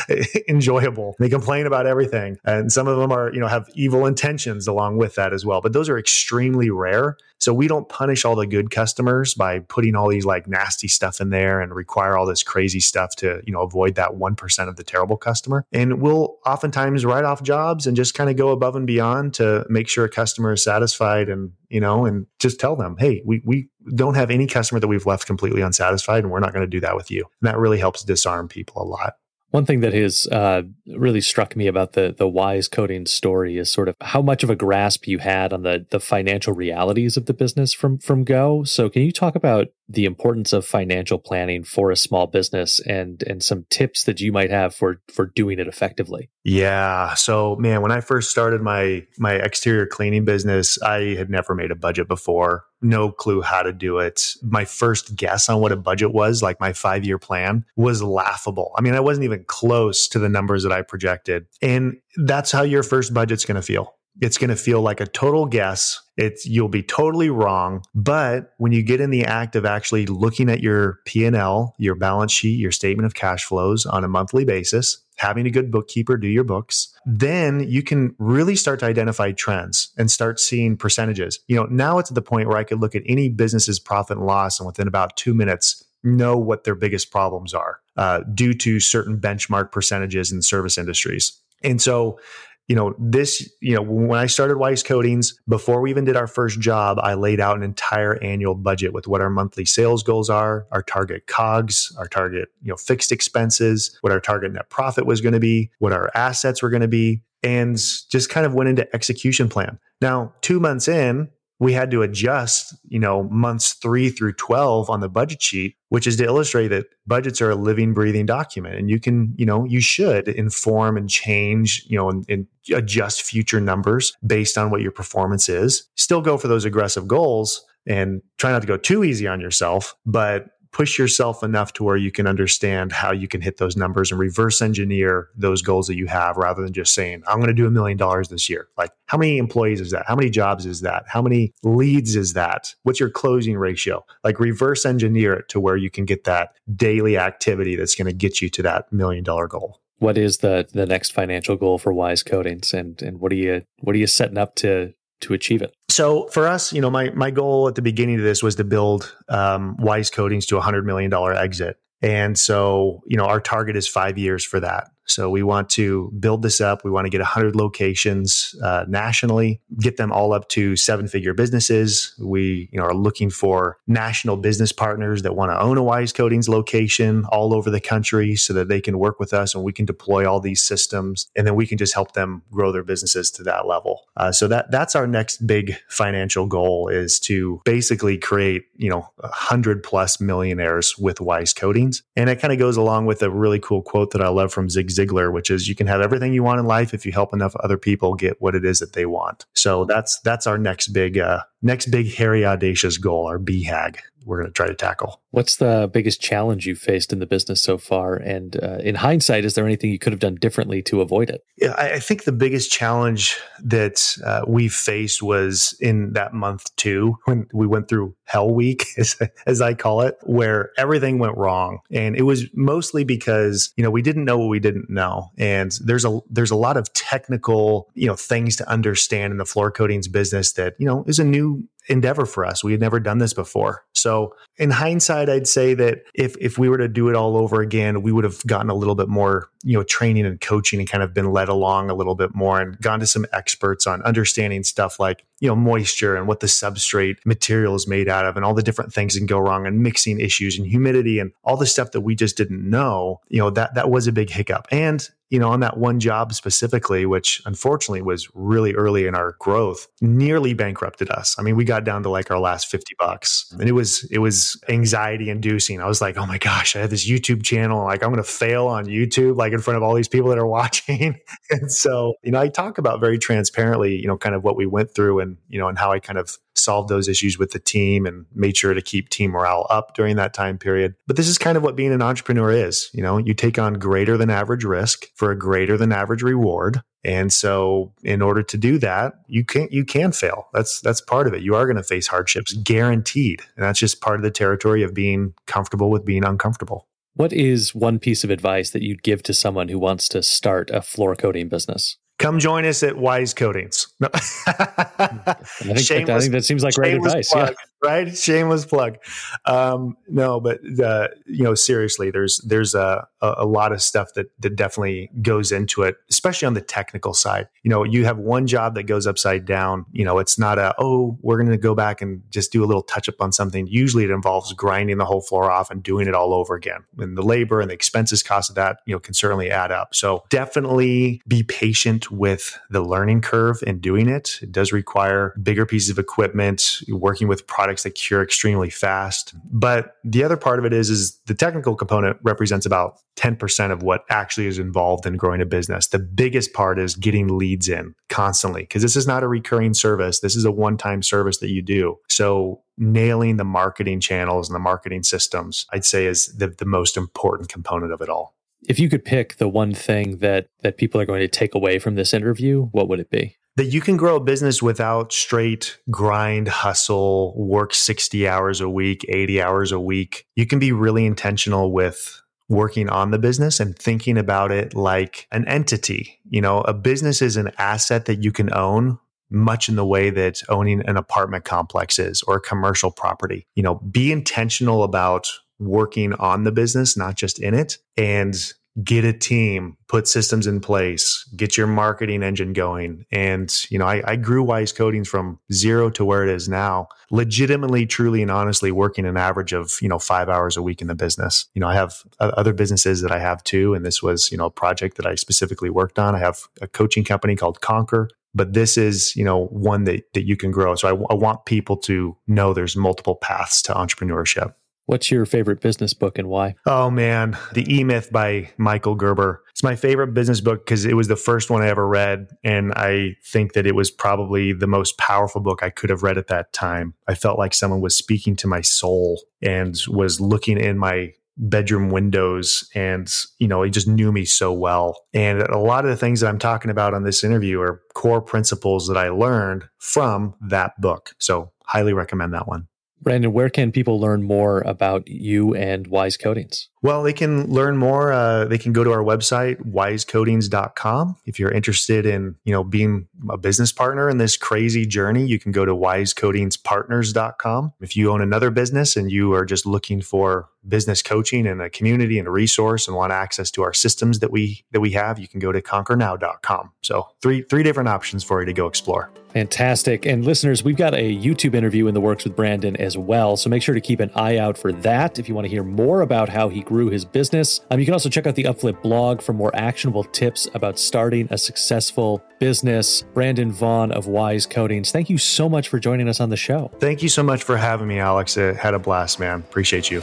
enjoyable. 0.49 1.15
They 1.19 1.29
complain 1.29 1.65
about 1.65 1.87
everything. 1.87 2.37
And 2.45 2.71
some 2.71 2.87
of 2.87 2.97
them 2.97 3.11
are, 3.11 3.33
you 3.33 3.39
know, 3.39 3.47
have 3.47 3.67
evil 3.73 4.05
intentions 4.05 4.67
along 4.67 4.97
with 4.97 5.15
that 5.15 5.33
as 5.33 5.45
well. 5.45 5.61
But 5.61 5.73
those 5.73 5.89
are 5.89 5.97
extremely 5.97 6.69
rare. 6.69 7.17
So 7.39 7.53
we 7.53 7.67
don't 7.67 7.87
punish 7.89 8.23
all 8.25 8.35
the 8.35 8.47
good 8.47 8.71
customers 8.71 9.33
by 9.33 9.59
putting 9.59 9.95
all 9.95 10.09
these 10.09 10.25
like 10.25 10.47
nasty 10.47 10.87
stuff 10.87 11.19
in 11.19 11.29
there 11.29 11.59
and 11.59 11.73
require 11.73 12.17
all 12.17 12.25
this 12.25 12.43
crazy 12.43 12.79
stuff 12.79 13.15
to, 13.17 13.41
you 13.45 13.53
know, 13.53 13.61
avoid 13.61 13.95
that 13.95 14.11
1% 14.11 14.67
of 14.67 14.77
the 14.77 14.83
terrible 14.83 15.17
customer. 15.17 15.65
And 15.71 16.01
we'll 16.01 16.34
oftentimes 16.45 17.05
write 17.05 17.23
off 17.23 17.43
jobs 17.43 17.88
and 17.88 17.95
just 17.95 18.13
kind 18.13 18.29
of 18.29 18.36
go 18.36 18.49
above 18.49 18.75
and 18.75 18.88
beyond 18.88 19.33
to 19.36 19.65
make 19.69 19.88
sure 19.88 20.05
a 20.05 20.09
customer 20.09 20.53
is 20.53 20.63
satisfied 20.63 21.29
and, 21.29 21.51
you 21.69 21.79
know, 21.79 22.05
and 22.05 22.27
just 22.39 22.59
tell 22.59 22.75
them, 22.75 22.95
hey, 22.97 23.21
we, 23.25 23.41
we 23.45 23.69
don't 23.93 24.15
have 24.15 24.31
any 24.31 24.47
customer 24.47 24.79
that 24.79 24.88
we've 24.88 25.05
left 25.05 25.25
completely 25.25 25.61
unsatisfied 25.61 26.23
and 26.23 26.31
we're 26.31 26.39
not 26.39 26.53
going 26.53 26.63
to 26.63 26.69
do 26.69 26.79
that 26.79 26.95
with 26.95 27.11
you. 27.11 27.25
And 27.41 27.47
that 27.47 27.57
really 27.57 27.79
helps 27.79 28.03
disarm 28.03 28.47
people 28.47 28.81
a 28.81 28.86
lot. 28.86 29.13
One 29.51 29.65
thing 29.65 29.79
that 29.81 29.93
has 29.93 30.27
uh, 30.27 30.63
really 30.87 31.21
struck 31.21 31.55
me 31.55 31.67
about 31.67 31.93
the 31.93 32.13
the 32.17 32.27
Wise 32.27 32.67
Coating 32.67 33.05
story 33.05 33.57
is 33.57 33.71
sort 33.71 33.87
of 33.87 33.95
how 34.01 34.21
much 34.21 34.43
of 34.43 34.49
a 34.49 34.55
grasp 34.55 35.07
you 35.07 35.19
had 35.19 35.53
on 35.53 35.63
the 35.63 35.85
the 35.89 35.99
financial 35.99 36.53
realities 36.53 37.15
of 37.15 37.25
the 37.25 37.33
business 37.33 37.73
from 37.73 37.97
from 37.99 38.23
Go. 38.23 38.63
So, 38.63 38.89
can 38.89 39.03
you 39.03 39.11
talk 39.11 39.35
about 39.35 39.67
the 39.87 40.05
importance 40.05 40.51
of 40.51 40.65
financial 40.65 41.19
planning 41.19 41.63
for 41.63 41.91
a 41.91 41.95
small 41.95 42.27
business 42.27 42.79
and 42.81 43.23
and 43.23 43.41
some 43.41 43.65
tips 43.69 44.03
that 44.05 44.19
you 44.19 44.31
might 44.31 44.49
have 44.49 44.75
for 44.75 45.01
for 45.13 45.27
doing 45.27 45.59
it 45.59 45.67
effectively? 45.67 46.29
Yeah. 46.43 47.13
So, 47.13 47.55
man, 47.55 47.81
when 47.81 47.91
I 47.91 48.01
first 48.01 48.31
started 48.31 48.61
my 48.61 49.05
my 49.19 49.33
exterior 49.35 49.85
cleaning 49.85 50.25
business, 50.25 50.81
I 50.81 51.15
had 51.15 51.29
never 51.29 51.55
made 51.55 51.71
a 51.71 51.75
budget 51.75 52.07
before 52.07 52.65
no 52.82 53.11
clue 53.11 53.41
how 53.41 53.63
to 53.63 53.73
do 53.73 53.99
it. 53.99 54.36
My 54.41 54.65
first 54.65 55.15
guess 55.15 55.49
on 55.49 55.59
what 55.59 55.71
a 55.71 55.76
budget 55.76 56.13
was, 56.13 56.41
like 56.41 56.59
my 56.59 56.73
five 56.73 57.03
year 57.03 57.17
plan, 57.17 57.65
was 57.76 58.03
laughable. 58.03 58.73
I 58.78 58.82
mean, 58.82 58.93
I 58.95 58.99
wasn't 58.99 59.26
even 59.26 59.43
close 59.47 60.07
to 60.09 60.19
the 60.19 60.30
numbers 60.30 60.63
that 60.63 60.71
I 60.71 60.82
projected. 60.82 61.47
And 61.61 61.97
that's 62.17 62.51
how 62.51 62.61
your 62.63 62.84
first 62.84 63.13
budget's 63.13 63.45
going 63.45 63.55
to 63.55 63.61
feel. 63.61 63.95
It's 64.21 64.38
going 64.38 64.49
to 64.49 64.55
feel 64.55 64.82
like 64.82 65.01
a 65.01 65.07
total 65.07 65.45
guess. 65.45 66.01
It's 66.18 66.45
you'll 66.45 66.70
be 66.70 66.84
totally 66.84 67.30
wrong, 67.30 67.84
but 67.93 68.53
when 68.57 68.72
you 68.72 68.84
get 68.84 69.01
in 69.01 69.09
the 69.09 69.26
act 69.26 69.55
of 69.55 69.66
actually 69.66 70.05
looking 70.05 70.49
at 70.49 70.61
your 70.61 70.99
P&L, 71.05 71.76
your 71.78 71.95
balance 71.95 72.32
sheet, 72.32 72.59
your 72.59 72.72
statement 72.72 73.05
of 73.05 73.13
cash 73.13 73.43
flows 73.43 73.86
on 73.86 74.03
a 74.03 74.07
monthly 74.07 74.45
basis, 74.45 74.99
having 75.18 75.45
a 75.45 75.51
good 75.51 75.72
bookkeeper 75.72 76.18
do 76.18 76.28
your 76.28 76.43
books, 76.43 76.93
then 77.05 77.61
you 77.68 77.84
can 77.84 78.16
really 78.18 78.55
start 78.55 78.80
to 78.80 78.86
identify 78.86 79.32
trends 79.32 79.89
and 79.97 80.09
start 80.09 80.39
seeing 80.39 80.78
percentages. 80.78 81.39
You 81.47 81.57
know, 81.57 81.66
now 81.66 81.99
it's 81.99 82.11
at 82.11 82.16
the 82.16 82.22
point 82.22 82.47
where 82.47 82.57
I 82.57 82.63
could 82.63 82.80
look 82.80 82.95
at 82.95 83.03
any 83.05 83.30
business's 83.30 83.80
profit 83.80 84.18
and 84.18 84.26
loss 84.26 84.59
and 84.59 84.68
within 84.68 84.88
about 84.88 85.18
two 85.18 85.34
minutes 85.34 85.84
know 86.03 86.38
what 86.38 86.63
their 86.63 86.76
biggest 86.76 87.11
problems 87.11 87.53
are 87.53 87.80
uh, 87.97 88.22
due 88.34 88.53
to 88.53 88.80
certain 88.80 89.20
benchmark 89.20 89.72
percentages 89.72 90.32
in 90.32 90.41
service 90.41 90.78
industries. 90.78 91.34
And 91.63 91.82
so 91.82 92.20
you 92.68 92.76
know, 92.76 92.95
this, 92.97 93.47
you 93.61 93.76
know, 93.76 93.82
when 93.82 94.20
I 94.20 94.26
started 94.26 94.57
Wise 94.57 94.82
Coatings, 94.82 95.39
before 95.47 95.82
we 95.82 95.91
even 95.91 96.03
did 96.03 96.16
our 96.16 96.26
first 96.26 96.59
job, 96.59 96.97
I 97.01 97.13
laid 97.13 97.39
out 97.39 97.57
an 97.57 97.63
entire 97.63 98.22
annual 98.24 98.55
budget 98.55 98.91
with 98.91 99.07
what 99.07 99.22
our 99.22 99.30
monthly 99.30 99.66
sales 99.66 100.01
goals 100.01 100.30
are, 100.30 100.66
our 100.72 100.82
target 100.82 101.28
COGS, 101.28 101.95
our 101.97 102.07
target, 102.07 102.49
you 102.61 102.70
know, 102.70 102.78
fixed 102.78 103.11
expenses, 103.11 103.97
what 104.01 104.11
our 104.11 104.20
target 104.20 104.51
net 104.51 104.70
profit 104.70 105.05
was 105.05 105.22
going 105.22 105.34
to 105.34 105.39
be, 105.39 105.70
what 105.80 105.93
our 105.93 106.09
assets 106.16 106.63
were 106.63 106.70
going 106.70 106.82
to 106.82 106.88
be, 106.88 107.22
and 107.43 107.78
just 107.78 108.30
kind 108.30 108.45
of 108.45 108.55
went 108.55 108.70
into 108.70 108.95
execution 108.95 109.47
plan. 109.47 109.78
Now, 110.01 110.34
two 110.41 110.59
months 110.59 110.88
in, 110.88 111.30
we 111.60 111.74
had 111.74 111.89
to 111.91 112.01
adjust, 112.01 112.76
you 112.88 112.99
know, 112.99 113.24
months 113.24 113.74
three 113.74 114.10
through 114.10 114.34
12 114.34 114.89
on 114.89 114.99
the 114.99 115.10
budget 115.10 115.41
sheet, 115.41 115.76
which 115.89 116.06
is 116.06 116.18
to 116.18 116.26
illustrate 116.26 116.68
that 116.70 116.88
budgets 117.08 117.41
are 117.41 117.51
a 117.51 117.56
living, 117.56 117.93
breathing 117.93 118.26
document. 118.26 118.76
And 118.76 118.89
you 118.89 118.99
can, 118.99 119.34
you 119.38 119.45
know, 119.45 119.64
you 119.64 119.80
should 119.80 120.28
inform 120.28 120.97
and 120.97 121.10
change, 121.10 121.86
you 121.88 121.97
know, 121.97 122.10
and, 122.10 122.26
and 122.28 122.47
adjust 122.74 123.22
future 123.22 123.62
numbers 123.62 124.14
based 124.26 124.58
on 124.58 124.70
what 124.70 124.82
your 124.82 124.91
performance 124.91 125.47
is. 125.47 125.88
Still 125.95 126.22
go 126.22 126.38
for 126.38 126.47
those 126.47 126.66
aggressive 126.66 127.08
goals 127.08 127.64
and 127.88 128.22
try 128.38 128.51
not 128.51 128.62
to 128.62 128.68
go 128.68 128.78
too 128.78 129.03
easy 129.03 129.28
on 129.28 129.39
yourself, 129.39 129.95
but 130.06 130.47
push 130.76 130.99
yourself 130.99 131.41
enough 131.41 131.71
to 131.71 131.86
where 131.86 131.95
you 131.95 132.11
can 132.11 132.28
understand 132.28 132.91
how 132.91 133.09
you 133.13 133.30
can 133.30 133.39
hit 133.39 133.55
those 133.55 133.78
numbers 133.78 134.11
and 134.11 134.19
reverse 134.19 134.61
engineer 134.61 135.30
those 135.34 135.61
goals 135.61 135.88
that 135.88 135.95
you 135.95 136.05
have 136.05 136.36
rather 136.36 136.61
than 136.61 136.73
just 136.73 136.93
saying, 136.93 137.23
I'm 137.30 137.38
going 137.38 137.47
to 137.47 137.53
do 137.53 137.65
a 137.65 137.71
million 137.71 137.97
dollars 137.97 138.28
this 138.28 138.49
year. 138.49 138.67
Like, 138.78 138.91
how 139.05 139.17
many 139.17 139.38
employees 139.38 139.80
is 139.80 139.91
that? 139.91 140.03
How 140.05 140.17
many 140.17 140.30
jobs 140.30 140.65
is 140.65 140.82
that? 140.82 141.05
How 141.07 141.21
many 141.21 141.53
leads 141.63 142.17
is 142.17 142.34
that? 142.34 142.76
What's 142.84 142.99
your 142.99 143.09
closing 143.09 143.57
ratio? 143.57 144.05
Like, 144.26 144.38
reverse 144.38 144.86
engineer 144.86 145.36
it 145.36 145.47
to 145.49 145.61
where 145.61 145.78
you 145.78 145.89
can 145.89 146.03
get 146.03 146.26
that 146.26 146.49
daily 146.76 147.17
activity 147.17 147.78
that's 147.78 147.95
going 147.95 148.07
to 148.07 148.13
get 148.13 148.41
you 148.41 148.49
to 148.49 148.61
that 148.63 148.91
million 148.91 149.23
dollar 149.23 149.47
goal 149.47 149.80
what 149.99 150.17
is 150.17 150.39
the 150.39 150.67
the 150.73 150.86
next 150.86 151.11
financial 151.11 151.55
goal 151.55 151.78
for 151.78 151.93
Wise 151.93 152.21
Coatings, 152.21 152.73
and 152.73 153.01
and 153.01 153.21
what 153.21 153.32
are 153.32 153.36
you 153.36 153.63
what 153.80 153.95
are 153.95 153.99
you 153.99 154.07
setting 154.07 154.38
up 154.38 154.55
to 154.55 154.93
to 155.22 155.34
achieve 155.34 155.61
it? 155.61 155.74
So 155.89 156.28
for 156.28 156.47
us, 156.47 156.74
you 156.74 156.82
know, 156.82 156.89
my 156.89 157.09
my 157.11 157.32
goal 157.32 157.68
at 157.68 157.76
the 157.76 157.82
beginning 157.82 158.16
of 158.16 158.24
this 158.24 158.43
was 158.43 158.55
to 158.55 158.63
build 158.63 159.16
um, 159.30 159.76
Wise 159.78 160.09
Coatings 160.09 160.45
to 160.47 160.57
a 160.57 160.61
hundred 160.61 160.86
million 160.86 161.09
dollar 161.09 161.34
exit, 161.34 161.78
and 162.01 162.38
so 162.38 163.01
you 163.07 163.18
know 163.18 163.26
our 163.26 163.39
target 163.39 163.76
is 163.76 163.88
five 163.88 164.18
years 164.18 164.43
for 164.45 164.59
that. 164.59 164.89
So 165.06 165.30
we 165.30 165.43
want 165.43 165.70
to 165.72 166.12
build 166.20 166.41
this 166.41 166.62
up. 166.62 166.84
We 166.84 166.91
want 166.91 167.06
to 167.06 167.10
get 167.10 167.22
100 167.22 167.56
locations 167.56 168.56
uh, 168.64 168.86
nationally, 168.88 169.62
get 169.80 169.97
them 169.97 170.12
all 170.12 170.34
up 170.34 170.49
to 170.49 170.76
seven 170.76 171.08
figure 171.08 171.34
businesses. 171.34 172.14
We 172.20 172.70
you 172.72 172.80
know, 172.80 172.86
are 172.86 172.93
looking 172.93 173.30
for 173.30 173.78
national 173.88 174.38
business 174.38 174.72
partners 174.72 175.22
that 175.22 175.36
want 175.36 175.51
to 175.51 175.60
own 175.60 175.78
a 175.78 175.84
Wise 175.84 176.12
Coatings 176.12 176.49
location 176.49 177.26
all 177.26 177.53
over 177.53 177.70
the 177.70 177.80
country 177.80 178.36
so 178.36 178.53
that 178.53 178.68
they 178.68 178.82
can 178.82 178.99
work 178.99 179.20
with 179.20 179.34
us 179.34 179.53
and 179.53 179.64
we 179.64 179.74
can 179.74 179.86
deploy 179.86 180.30
all 180.30 180.39
these 180.39 180.62
systems 180.62 181.28
and 181.36 181.45
then 181.45 181.56
we 181.56 181.68
can 181.68 181.78
just 181.78 181.93
help 181.93 182.14
them 182.14 182.41
grow 182.51 182.72
their 182.72 182.84
businesses 182.84 183.30
to 183.32 183.43
that 183.43 183.68
level. 183.68 184.03
Uh, 184.18 184.32
so 184.32 184.47
that 184.47 184.72
that's 184.72 184.95
our 184.95 185.08
next 185.08 185.45
big 185.45 185.76
financial 185.89 186.45
goal 186.45 186.88
is 186.88 187.20
to 187.20 187.62
basically 187.66 188.18
create 188.18 188.64
you 188.76 188.89
know 188.89 189.10
100 189.18 189.84
plus 189.84 190.20
millionaires 190.20 190.97
with 190.97 191.22
Wise 191.22 191.53
Coatings. 191.53 192.03
And 192.16 192.30
it 192.30 192.39
kind 192.39 192.53
of 192.53 192.60
goes 192.60 192.78
along 192.78 193.06
with 193.06 193.22
a 193.22 193.30
really 193.30 193.60
cool 193.60 193.82
quote 193.82 194.12
that 194.12 194.22
I 194.22 194.30
love 194.30 194.51
from 194.51 194.70
Zig 194.70 194.89
Ziglar, 194.95 195.31
which 195.31 195.49
is 195.49 195.67
you 195.67 195.75
can 195.75 195.87
have 195.87 196.01
everything 196.01 196.33
you 196.33 196.43
want 196.43 196.59
in 196.59 196.65
life 196.65 196.93
if 196.93 197.05
you 197.05 197.11
help 197.11 197.33
enough 197.33 197.55
other 197.57 197.77
people 197.77 198.13
get 198.15 198.41
what 198.41 198.55
it 198.55 198.65
is 198.65 198.79
that 198.79 198.93
they 198.93 199.05
want. 199.05 199.45
So 199.53 199.85
that's 199.85 200.19
that's 200.21 200.47
our 200.47 200.57
next 200.57 200.89
big 200.89 201.17
uh, 201.17 201.41
next 201.61 201.87
big 201.87 202.13
hairy 202.13 202.45
audacious 202.45 202.97
goal, 202.97 203.27
our 203.27 203.39
BHAG 203.39 203.97
we're 204.26 204.38
going 204.38 204.47
to 204.47 204.53
try 204.53 204.67
to 204.67 204.76
tackle. 204.76 205.21
What's 205.32 205.57
the 205.57 205.89
biggest 205.91 206.21
challenge 206.21 206.65
you've 206.65 206.80
faced 206.80 207.13
in 207.13 207.19
the 207.19 207.26
business 207.26 207.61
so 207.61 207.78
far? 207.78 208.15
And 208.15 208.61
uh, 208.61 208.80
in 208.84 208.95
hindsight, 208.95 209.45
is 209.45 209.53
there 209.53 209.65
anything 209.65 209.91
you 209.91 209.99
could 209.99 210.13
have 210.13 210.19
done 210.19 210.36
differently 210.36 210.82
to 210.84 211.01
avoid 211.01 211.30
it? 211.30 211.43
Yeah, 211.57 211.76
I, 211.78 211.93
I 211.93 211.99
think 211.99 212.23
the 212.23 212.32
biggest 212.32 212.71
challenge 212.71 213.38
that 213.63 214.17
uh, 214.26 214.41
we 214.47 214.67
faced 214.67 215.21
was 215.21 215.78
in 215.80 216.13
that 216.13 216.34
month 216.34 216.76
two 216.76 217.17
when 217.26 217.47
we 217.53 217.67
went 217.67 217.88
through 217.88 218.15
Hell 218.26 218.53
Week, 218.53 218.86
as, 218.97 219.15
as 219.45 219.61
I 219.61 219.73
call 219.73 220.01
it, 220.01 220.17
where 220.23 220.71
everything 220.78 221.19
went 221.19 221.38
wrong, 221.38 221.80
and 221.91 222.15
it 222.15 222.23
was 222.23 222.45
mostly 222.53 223.03
because 223.03 223.71
you 223.78 223.84
know 223.84 223.91
we 223.91 224.01
didn't 224.01 224.26
know 224.26 224.38
what 224.38 224.49
we 224.49 224.59
didn't 224.59 224.89
know, 224.89 225.32
and 225.38 225.71
there's 225.84 226.05
a 226.05 226.19
there's 226.30 226.51
a 226.51 226.55
lot 226.55 226.78
of 226.78 226.91
technical 226.93 227.89
you 227.93 228.07
know 228.07 228.15
things 228.15 228.55
to 228.57 228.69
understand 228.69 229.32
in 229.32 229.38
the 229.38 229.45
floor 229.45 229.71
coatings 229.71 230.07
business 230.07 230.53
that 230.53 230.76
you 230.80 230.86
know 230.86 231.03
is 231.07 231.19
a 231.19 231.23
new 231.23 231.67
endeavor 231.88 232.25
for 232.25 232.45
us. 232.45 232.63
We 232.63 232.71
had 232.71 232.81
never 232.81 232.99
done 232.99 233.19
this 233.19 233.33
before. 233.33 233.83
So 233.93 234.36
in 234.57 234.71
hindsight, 234.71 235.29
I'd 235.29 235.47
say 235.47 235.73
that 235.75 236.03
if 236.13 236.36
if 236.39 236.57
we 236.57 236.69
were 236.69 236.77
to 236.77 236.88
do 236.88 237.09
it 237.09 237.15
all 237.15 237.38
over 237.38 237.61
again, 237.61 238.01
we 238.01 238.11
would 238.11 238.23
have 238.23 238.45
gotten 238.45 238.69
a 238.69 238.75
little 238.75 238.95
bit 238.95 239.07
more, 239.07 239.49
you 239.63 239.77
know, 239.77 239.83
training 239.83 240.25
and 240.25 240.39
coaching 240.39 240.79
and 240.79 240.89
kind 240.89 241.03
of 241.03 241.13
been 241.13 241.31
led 241.31 241.49
along 241.49 241.89
a 241.89 241.95
little 241.95 242.15
bit 242.15 242.33
more 242.33 242.61
and 242.61 242.79
gone 242.79 242.99
to 242.99 243.07
some 243.07 243.25
experts 243.33 243.86
on 243.88 244.01
understanding 244.03 244.63
stuff 244.63 244.99
like, 244.99 245.25
you 245.45 245.51
know, 245.51 245.55
moisture 245.55 246.15
and 246.15 246.27
what 246.27 246.39
the 246.39 246.47
substrate 246.47 247.17
material 247.23 247.75
is 247.75 247.87
made 247.87 248.09
out 248.09 248.25
of 248.25 248.35
and 248.35 248.43
all 248.43 248.55
the 248.55 248.63
different 248.63 248.91
things 248.91 249.13
that 249.13 249.19
can 249.19 249.27
go 249.27 249.37
wrong 249.37 249.67
and 249.67 249.83
mixing 249.83 250.19
issues 250.19 250.57
and 250.57 250.65
humidity 250.65 251.19
and 251.19 251.31
all 251.43 251.55
the 251.55 251.67
stuff 251.67 251.91
that 251.91 252.01
we 252.01 252.15
just 252.15 252.35
didn't 252.35 252.67
know. 252.67 253.21
You 253.29 253.37
know, 253.37 253.51
that 253.51 253.75
that 253.75 253.91
was 253.91 254.07
a 254.07 254.11
big 254.11 254.31
hiccup. 254.31 254.67
And 254.71 255.07
you 255.29 255.39
know, 255.39 255.49
on 255.49 255.59
that 255.61 255.77
one 255.77 255.99
job 255.99 256.33
specifically, 256.33 257.05
which 257.05 257.41
unfortunately 257.45 258.01
was 258.01 258.29
really 258.35 258.73
early 258.75 259.07
in 259.07 259.15
our 259.15 259.35
growth, 259.39 259.87
nearly 259.99 260.53
bankrupted 260.53 261.09
us. 261.09 261.35
I 261.39 261.41
mean, 261.41 261.55
we 261.55 261.65
got 261.65 261.83
down 261.83 262.03
to 262.03 262.09
like 262.09 262.29
our 262.29 262.39
last 262.39 262.67
50 262.67 262.93
bucks. 262.99 263.51
And 263.51 263.67
it 263.67 263.71
was 263.71 264.03
it 264.11 264.19
was 264.19 264.61
anxiety 264.69 265.29
inducing. 265.29 265.81
I 265.81 265.87
was 265.87 265.99
like, 265.99 266.17
"Oh 266.17 266.25
my 266.25 266.37
gosh, 266.37 266.75
I 266.75 266.79
have 266.79 266.89
this 266.89 267.09
YouTube 267.09 267.43
channel, 267.43 267.83
like 267.83 268.03
I'm 268.03 268.11
going 268.11 268.23
to 268.23 268.29
fail 268.29 268.67
on 268.67 268.85
YouTube 268.85 269.35
like 269.35 269.51
in 269.51 269.59
front 269.59 269.77
of 269.77 269.83
all 269.83 269.95
these 269.95 270.07
people 270.07 270.29
that 270.29 270.37
are 270.37 270.47
watching." 270.59 271.19
and 271.49 271.71
so, 271.71 272.13
you 272.23 272.31
know, 272.31 272.39
I 272.39 272.47
talk 272.47 272.77
about 272.77 272.99
very 272.99 273.17
transparently, 273.17 273.99
you 273.99 274.07
know, 274.07 274.17
kind 274.17 274.35
of 274.35 274.43
what 274.43 274.55
we 274.55 274.65
went 274.65 274.93
through 274.93 275.19
and, 275.19 275.34
you 275.47 275.59
know, 275.59 275.67
and 275.67 275.77
how 275.77 275.91
I 275.91 275.99
kind 275.99 276.17
of 276.17 276.38
solved 276.55 276.89
those 276.89 277.07
issues 277.07 277.38
with 277.38 277.51
the 277.51 277.59
team 277.59 278.05
and 278.05 278.25
made 278.33 278.57
sure 278.57 278.73
to 278.73 278.81
keep 278.81 279.09
team 279.09 279.31
morale 279.31 279.67
up 279.69 279.93
during 279.95 280.15
that 280.15 280.33
time 280.33 280.57
period. 280.57 280.95
But 281.07 281.17
this 281.17 281.27
is 281.27 281.38
kind 281.38 281.57
of 281.57 281.63
what 281.63 281.75
being 281.75 281.91
an 281.91 282.01
entrepreneur 282.01 282.51
is. 282.51 282.89
You 282.93 283.03
know, 283.03 283.17
you 283.17 283.33
take 283.33 283.59
on 283.59 283.73
greater 283.73 284.17
than 284.17 284.29
average 284.29 284.63
risk 284.63 285.07
for 285.15 285.31
a 285.31 285.38
greater 285.38 285.77
than 285.77 285.91
average 285.91 286.23
reward. 286.23 286.81
And 287.03 287.31
so 287.31 287.93
in 288.03 288.21
order 288.21 288.41
to 288.41 288.57
do 288.57 288.79
that, 288.79 289.13
you 289.27 289.45
can't. 289.45 289.71
you 289.71 289.86
can 289.86 290.11
fail. 290.11 290.47
That's 290.53 290.81
that's 290.81 291.01
part 291.01 291.27
of 291.27 291.33
it. 291.33 291.43
You 291.43 291.55
are 291.55 291.65
going 291.65 291.77
to 291.77 291.83
face 291.83 292.07
hardships 292.07 292.53
guaranteed. 292.53 293.41
And 293.55 293.63
that's 293.63 293.79
just 293.79 294.01
part 294.01 294.15
of 294.15 294.23
the 294.23 294.31
territory 294.31 294.81
of 294.81 294.93
being 294.93 295.33
comfortable 295.45 295.91
with 295.91 296.05
being 296.05 296.25
uncomfortable. 296.25 296.88
What 297.13 297.31
is 297.31 297.73
one 297.73 297.99
piece 297.99 298.23
of 298.23 298.29
advice 298.29 298.71
that 298.71 298.81
you'd 298.81 299.03
give 299.03 299.23
to 299.23 299.33
someone 299.33 299.69
who 299.69 299.79
wants 299.79 300.09
to 300.09 300.21
start 300.21 300.69
a 300.71 300.81
floor 300.81 301.15
coating 301.15 301.47
business? 301.47 301.97
Come 302.18 302.39
join 302.39 302.66
us 302.66 302.82
at 302.82 302.97
Wise 302.97 303.34
Coatings. 303.34 303.88
No. 303.99 304.09
I, 304.13 305.36
think, 305.78 306.09
I 306.09 306.20
think 306.20 306.32
that 306.32 306.45
seems 306.45 306.63
like 306.63 306.76
great 306.76 306.95
advice. 306.95 307.32
Plug, 307.32 307.49
yeah. 307.49 307.89
Right? 307.89 308.18
Shameless 308.18 308.66
plug. 308.66 308.97
Um, 309.45 309.97
no, 310.07 310.39
but 310.39 310.59
uh, 310.82 311.09
you 311.26 311.43
know, 311.43 311.55
seriously, 311.55 312.11
there's 312.11 312.38
there's 312.45 312.76
a, 312.76 313.07
a 313.38 313.45
lot 313.45 313.71
of 313.71 313.82
stuff 313.82 314.13
that 314.15 314.28
that 314.39 314.55
definitely 314.55 315.09
goes 315.21 315.51
into 315.51 315.84
it, 315.84 315.95
especially 316.09 316.45
on 316.45 316.53
the 316.53 316.61
technical 316.61 317.13
side. 317.13 317.47
You 317.63 317.69
know, 317.69 317.84
you 317.84 318.05
have 318.05 318.17
one 318.17 318.47
job 318.47 318.76
that 318.76 318.84
goes 318.84 319.07
upside 319.07 319.45
down. 319.45 319.86
You 319.91 320.05
know, 320.05 320.19
it's 320.19 320.38
not 320.38 320.59
a 320.59 320.76
oh, 320.78 321.17
we're 321.21 321.38
going 321.38 321.49
to 321.49 321.57
go 321.57 321.76
back 321.76 322.01
and 322.01 322.21
just 322.30 322.51
do 322.51 322.63
a 322.63 322.67
little 322.67 322.84
touch 322.84 323.09
up 323.09 323.15
on 323.19 323.32
something. 323.32 323.67
Usually, 323.67 324.03
it 324.03 324.09
involves 324.09 324.53
grinding 324.53 324.97
the 324.97 325.05
whole 325.05 325.21
floor 325.21 325.51
off 325.51 325.71
and 325.71 325.82
doing 325.82 326.07
it 326.07 326.13
all 326.13 326.34
over 326.34 326.55
again. 326.55 326.84
And 326.97 327.17
the 327.17 327.23
labor 327.23 327.61
and 327.61 327.69
the 327.69 327.73
expenses 327.73 328.23
cost 328.23 328.49
of 328.49 328.55
that, 328.55 328.80
you 328.86 328.93
know, 328.93 328.99
can 328.99 329.13
certainly 329.13 329.49
add 329.51 329.71
up. 329.71 329.95
So 329.95 330.23
definitely 330.30 331.21
be 331.28 331.43
patient 331.43 332.11
with 332.11 332.57
the 332.69 332.82
learning 332.82 333.21
curve 333.21 333.63
in 333.65 333.80
doing 333.80 334.09
it. 334.09 334.39
It 334.41 334.51
does 334.51 334.71
require 334.71 335.34
bigger 335.41 335.65
pieces 335.65 335.89
of 335.89 335.99
equipment, 335.99 336.82
working 336.89 337.28
with 337.28 337.47
products 337.47 337.84
that 337.84 337.91
cure 337.91 338.21
extremely 338.21 338.69
fast. 338.69 339.34
But 339.51 339.95
the 340.03 340.23
other 340.23 340.38
part 340.38 340.59
of 340.59 340.65
it 340.65 340.73
is, 340.73 340.89
is 340.89 341.19
the 341.26 341.34
technical 341.34 341.76
component 341.76 342.17
represents 342.23 342.65
about 342.65 342.99
10% 343.16 343.72
of 343.72 343.82
what 343.82 344.05
actually 344.09 344.47
is 344.47 344.59
involved 344.59 345.05
in 345.05 345.16
growing 345.16 345.41
a 345.41 345.45
business. 345.45 345.88
The 345.88 345.99
biggest 345.99 346.53
part 346.53 346.80
is 346.80 346.95
getting 346.95 347.38
leads 347.38 347.70
in 347.70 347.95
constantly 348.09 348.63
because 348.63 348.82
this 348.82 348.95
is 348.95 349.07
not 349.07 349.24
a 349.24 349.28
recurring 349.28 349.74
service. 349.74 350.20
This 350.20 350.36
is 350.36 350.45
a 350.45 350.51
one 350.51 350.78
time 350.78 351.01
service 351.01 351.38
that 351.38 351.49
you 351.49 351.61
do. 351.61 351.97
So 352.09 352.61
nailing 352.78 353.38
the 353.38 353.45
marketing 353.45 353.99
channels 353.99 354.49
and 354.49 354.55
the 354.55 354.59
marketing 354.59 355.03
systems, 355.03 355.66
I'd 355.72 355.86
say 355.86 356.05
is 356.05 356.28
the, 356.38 356.47
the 356.47 356.66
most 356.66 356.97
important 356.97 357.49
component 357.49 357.93
of 357.93 358.01
it 358.01 358.09
all. 358.09 358.36
If 358.68 358.80
you 358.80 358.89
could 358.89 359.05
pick 359.05 359.38
the 359.38 359.47
one 359.47 359.74
thing 359.74 360.18
that 360.18 360.47
that 360.63 360.78
people 360.78 360.99
are 360.99 361.05
going 361.05 361.22
to 361.22 361.28
take 361.28 361.53
away 361.53 361.78
from 361.78 361.95
this 361.95 362.13
interview, 362.13 362.63
what 362.72 362.89
would 362.89 362.99
it 362.99 363.11
be? 363.11 363.38
That 363.57 363.68
you 363.68 363.80
can 363.80 363.95
grow 363.95 364.18
a 364.18 364.20
business 364.20 364.61
without 364.61 365.13
straight 365.13 365.78
grind, 365.89 366.49
hustle, 366.49 367.34
work 367.38 367.74
60 367.74 368.28
hours 368.28 368.59
a 368.59 368.68
week, 368.68 369.05
80 369.07 369.41
hours 369.41 369.72
a 369.72 369.80
week. 369.80 370.26
You 370.36 370.45
can 370.45 370.59
be 370.59 370.74
really 370.74 371.05
intentional 371.05 371.72
with 371.72 372.22
working 372.47 372.89
on 372.89 373.11
the 373.11 373.19
business 373.19 373.59
and 373.59 373.77
thinking 373.77 374.17
about 374.17 374.51
it 374.51 374.75
like 374.75 375.27
an 375.31 375.47
entity. 375.47 376.19
You 376.29 376.41
know, 376.41 376.61
a 376.61 376.73
business 376.73 377.21
is 377.21 377.37
an 377.37 377.51
asset 377.57 378.05
that 378.05 378.23
you 378.23 378.31
can 378.31 378.53
own 378.53 378.99
much 379.31 379.67
in 379.67 379.75
the 379.75 379.85
way 379.85 380.09
that 380.11 380.41
owning 380.49 380.81
an 380.87 380.97
apartment 380.97 381.43
complex 381.45 381.97
is 381.97 382.21
or 382.23 382.37
a 382.37 382.41
commercial 382.41 382.91
property. 382.91 383.47
You 383.55 383.63
know, 383.63 383.75
be 383.75 384.11
intentional 384.11 384.83
about 384.83 385.27
working 385.59 386.13
on 386.13 386.43
the 386.43 386.51
business, 386.51 386.95
not 386.95 387.15
just 387.15 387.39
in 387.39 387.53
it, 387.53 387.77
and 387.97 388.35
get 388.84 389.05
a 389.05 389.13
team, 389.13 389.78
put 389.88 390.07
systems 390.07 390.47
in 390.47 390.59
place, 390.59 391.23
get 391.36 391.55
your 391.55 391.67
marketing 391.67 392.23
engine 392.23 392.51
going. 392.51 393.05
And, 393.11 393.53
you 393.69 393.80
know, 393.80 393.86
I, 393.86 394.03
I, 394.05 394.15
grew 394.17 394.43
Wise 394.43 394.73
Coatings 394.73 395.07
from 395.07 395.39
zero 395.53 395.89
to 395.91 396.03
where 396.03 396.23
it 396.23 396.30
is 396.30 396.49
now, 396.49 396.89
legitimately, 397.09 397.86
truly, 397.86 398.21
and 398.21 398.30
honestly 398.30 398.71
working 398.71 399.05
an 399.05 399.15
average 399.15 399.53
of, 399.53 399.71
you 399.82 399.88
know, 399.88 399.99
five 399.99 400.28
hours 400.28 400.57
a 400.57 400.61
week 400.61 400.82
in 400.82 400.88
the 400.88 400.95
business. 400.95 401.45
You 401.53 401.61
know, 401.61 401.67
I 401.67 401.76
have 401.76 402.03
other 402.19 402.51
businesses 402.51 403.01
that 403.01 403.11
I 403.11 403.19
have 403.19 403.41
too. 403.45 403.73
And 403.73 403.86
this 403.86 404.03
was, 404.03 404.30
you 404.30 404.38
know, 404.38 404.47
a 404.47 404.51
project 404.51 404.97
that 404.97 405.05
I 405.05 405.15
specifically 405.15 405.69
worked 405.69 405.97
on. 405.97 406.13
I 406.13 406.19
have 406.19 406.39
a 406.61 406.67
coaching 406.67 407.05
company 407.05 407.36
called 407.36 407.61
Conquer. 407.61 408.09
But 408.34 408.51
this 408.51 408.78
is, 408.78 409.15
you 409.15 409.23
know, 409.23 409.45
one 409.45 409.86
that, 409.86 410.13
that 410.13 410.28
you 410.28 410.36
can 410.36 410.51
grow. 410.51 410.76
So 410.76 410.89
I, 410.89 410.91
I 411.09 411.15
want 411.15 411.45
people 411.45 411.78
to 411.78 412.17
know 412.28 412.53
there's 412.53 412.76
multiple 412.76 413.15
paths 413.15 413.61
to 413.61 413.73
entrepreneurship. 413.73 414.53
What's 414.88 415.09
your 415.09 415.25
favorite 415.25 415.61
business 415.61 415.93
book 415.93 416.19
and 416.19 416.27
why? 416.27 416.55
Oh 416.67 416.91
man, 416.91 417.38
The 417.53 417.65
E 417.73 417.83
Myth 417.83 418.11
by 418.11 418.51
Michael 418.57 418.93
Gerber. 418.93 419.43
It's 419.49 419.63
my 419.63 419.75
favorite 419.75 420.13
business 420.13 420.41
book 420.41 420.63
because 420.63 420.86
it 420.86 420.95
was 420.95 421.07
the 421.07 421.15
first 421.15 421.49
one 421.49 421.63
I 421.63 421.69
ever 421.69 421.88
read. 421.88 422.27
And 422.43 422.71
I 422.73 423.15
think 423.23 423.53
that 423.53 423.65
it 423.65 423.73
was 423.73 423.89
probably 423.89 424.53
the 424.53 424.67
most 424.67 424.97
powerful 424.99 425.41
book 425.41 425.63
I 425.63 425.71
could 425.71 425.89
have 425.89 426.03
read 426.03 426.19
at 426.19 426.27
that 426.27 426.53
time. 426.53 426.93
I 427.07 427.15
felt 427.15 427.39
like 427.39 427.53
someone 427.53 427.81
was 427.81 427.95
speaking 427.95 428.36
to 428.38 428.47
my 428.47 428.61
soul 428.61 429.21
and 429.41 429.75
was 429.88 430.21
looking 430.21 430.59
in 430.59 430.77
my 430.77 431.13
bedroom 431.38 431.89
windows 431.89 432.69
and 432.75 433.13
you 433.39 433.47
know 433.47 433.61
he 433.61 433.69
just 433.69 433.89
knew 433.89 434.09
me 434.09 434.23
so 434.23 434.53
well 434.53 434.97
and 435.13 435.41
a 435.41 435.57
lot 435.57 435.83
of 435.83 435.91
the 435.91 435.97
things 435.97 436.21
that 436.21 436.29
i'm 436.29 436.39
talking 436.39 436.71
about 436.71 436.93
on 436.93 437.03
this 437.03 437.25
interview 437.25 437.59
are 437.59 437.81
core 437.93 438.21
principles 438.21 438.88
that 438.88 438.95
i 438.95 439.09
learned 439.09 439.65
from 439.77 440.33
that 440.39 440.71
book 440.79 441.13
so 441.19 441.51
highly 441.65 441.91
recommend 441.91 442.33
that 442.33 442.47
one 442.47 442.69
Brandon, 443.01 443.33
where 443.33 443.49
can 443.49 443.71
people 443.71 443.99
learn 443.99 444.23
more 444.23 444.61
about 444.61 445.07
you 445.07 445.53
and 445.53 445.85
Wise 445.87 446.17
Coatings? 446.17 446.69
Well, 446.81 447.03
they 447.03 447.13
can 447.13 447.47
learn 447.47 447.77
more. 447.77 448.11
Uh, 448.11 448.45
they 448.45 448.57
can 448.57 448.73
go 448.73 448.83
to 448.83 448.91
our 448.91 449.03
website, 449.03 449.57
wisecoatings.com. 449.63 451.17
If 451.25 451.39
you're 451.39 451.51
interested 451.51 452.05
in, 452.05 452.35
you 452.45 452.51
know, 452.51 452.63
being 452.63 453.07
a 453.29 453.37
business 453.37 453.71
partner 453.71 454.09
in 454.09 454.17
this 454.17 454.37
crazy 454.37 454.85
journey, 454.85 455.25
you 455.25 455.39
can 455.39 455.51
go 455.51 455.65
to 455.65 455.73
wisecoatingspartners.com. 455.75 457.73
If 457.79 457.95
you 457.95 458.11
own 458.11 458.21
another 458.21 458.49
business 458.49 458.95
and 458.95 459.11
you 459.11 459.33
are 459.33 459.45
just 459.45 459.65
looking 459.65 460.01
for 460.01 460.49
business 460.68 461.01
coaching 461.01 461.47
and 461.47 461.61
a 461.61 461.70
community 461.70 462.20
and 462.20 462.28
a 462.28 462.32
resource 462.32 462.88
and 462.88 462.95
want 462.95 463.11
access 463.11 463.51
to 463.51 463.63
our 463.63 463.74
systems 463.74 464.20
that 464.20 464.32
we 464.32 464.63
that 464.72 464.80
we 464.80 464.91
have, 464.91 465.20
you 465.20 465.28
can 465.28 465.39
go 465.39 465.51
to 465.51 465.61
conquernow.com. 465.61 466.72
So 466.82 467.07
three 467.22 467.41
three 467.43 467.63
different 467.63 467.89
options 467.89 468.24
for 468.24 468.41
you 468.41 468.45
to 468.45 468.53
go 468.53 468.68
explore. 468.68 469.11
Fantastic. 469.36 470.05
And 470.05 470.24
listeners, 470.24 470.63
we've 470.63 470.78
got 470.78 470.93
a 470.93 471.13
YouTube 471.13 471.55
interview 471.55 471.88
in 471.88 471.93
the 471.93 471.99
works 471.99 472.24
with 472.24 472.38
Brandon 472.38 472.78
as 472.78 472.97
well. 472.97 473.36
So 473.36 473.49
make 473.49 473.61
sure 473.61 473.76
to 473.76 473.82
keep 473.82 473.99
an 473.99 474.09
eye 474.16 474.38
out 474.38 474.57
for 474.57 474.72
that 474.72 475.20
if 475.20 475.28
you 475.28 475.36
want 475.36 475.43
to 475.43 475.49
hear 475.49 475.61
more 475.61 475.99
about 475.99 476.30
how 476.30 476.47
he 476.47 476.61
grew 476.61 476.89
his 476.89 477.03
business. 477.03 477.59
Um, 477.70 477.78
you 477.82 477.86
can 477.86 477.93
also 477.93 478.07
check 478.07 478.26
out 478.26 478.36
the 478.36 478.45
UpFlip 478.45 478.82
blog 478.82 479.22
for 479.22 479.34
more 479.34 479.53
actionable 479.53 480.05
tips 480.05 480.47
about 480.53 480.80
starting 480.80 481.28
a 481.32 481.38
successful 481.38 482.24
business. 482.39 483.01
Brandon 483.13 483.51
Vaughn 483.51 483.91
of 483.91 484.07
Wise 484.07 484.45
Coatings, 484.45 484.93
thank 484.93 485.09
you 485.09 485.18
so 485.18 485.49
much 485.49 485.68
for 485.68 485.80
joining 485.80 486.07
us 486.07 486.22
on 486.22 486.30
the 486.30 486.38
show. 486.38 486.72
Thank 486.80 487.03
you 487.03 487.09
so 487.09 487.22
much 487.22 487.43
for 487.43 487.57
having 487.57 487.89
me, 487.89 487.99
Alex. 487.99 488.38
It 488.38 488.55
had 488.55 488.74
a 488.74 488.80
blast, 488.80 489.20
man. 489.20 489.41
Appreciate 489.41 489.91
you. 489.91 490.01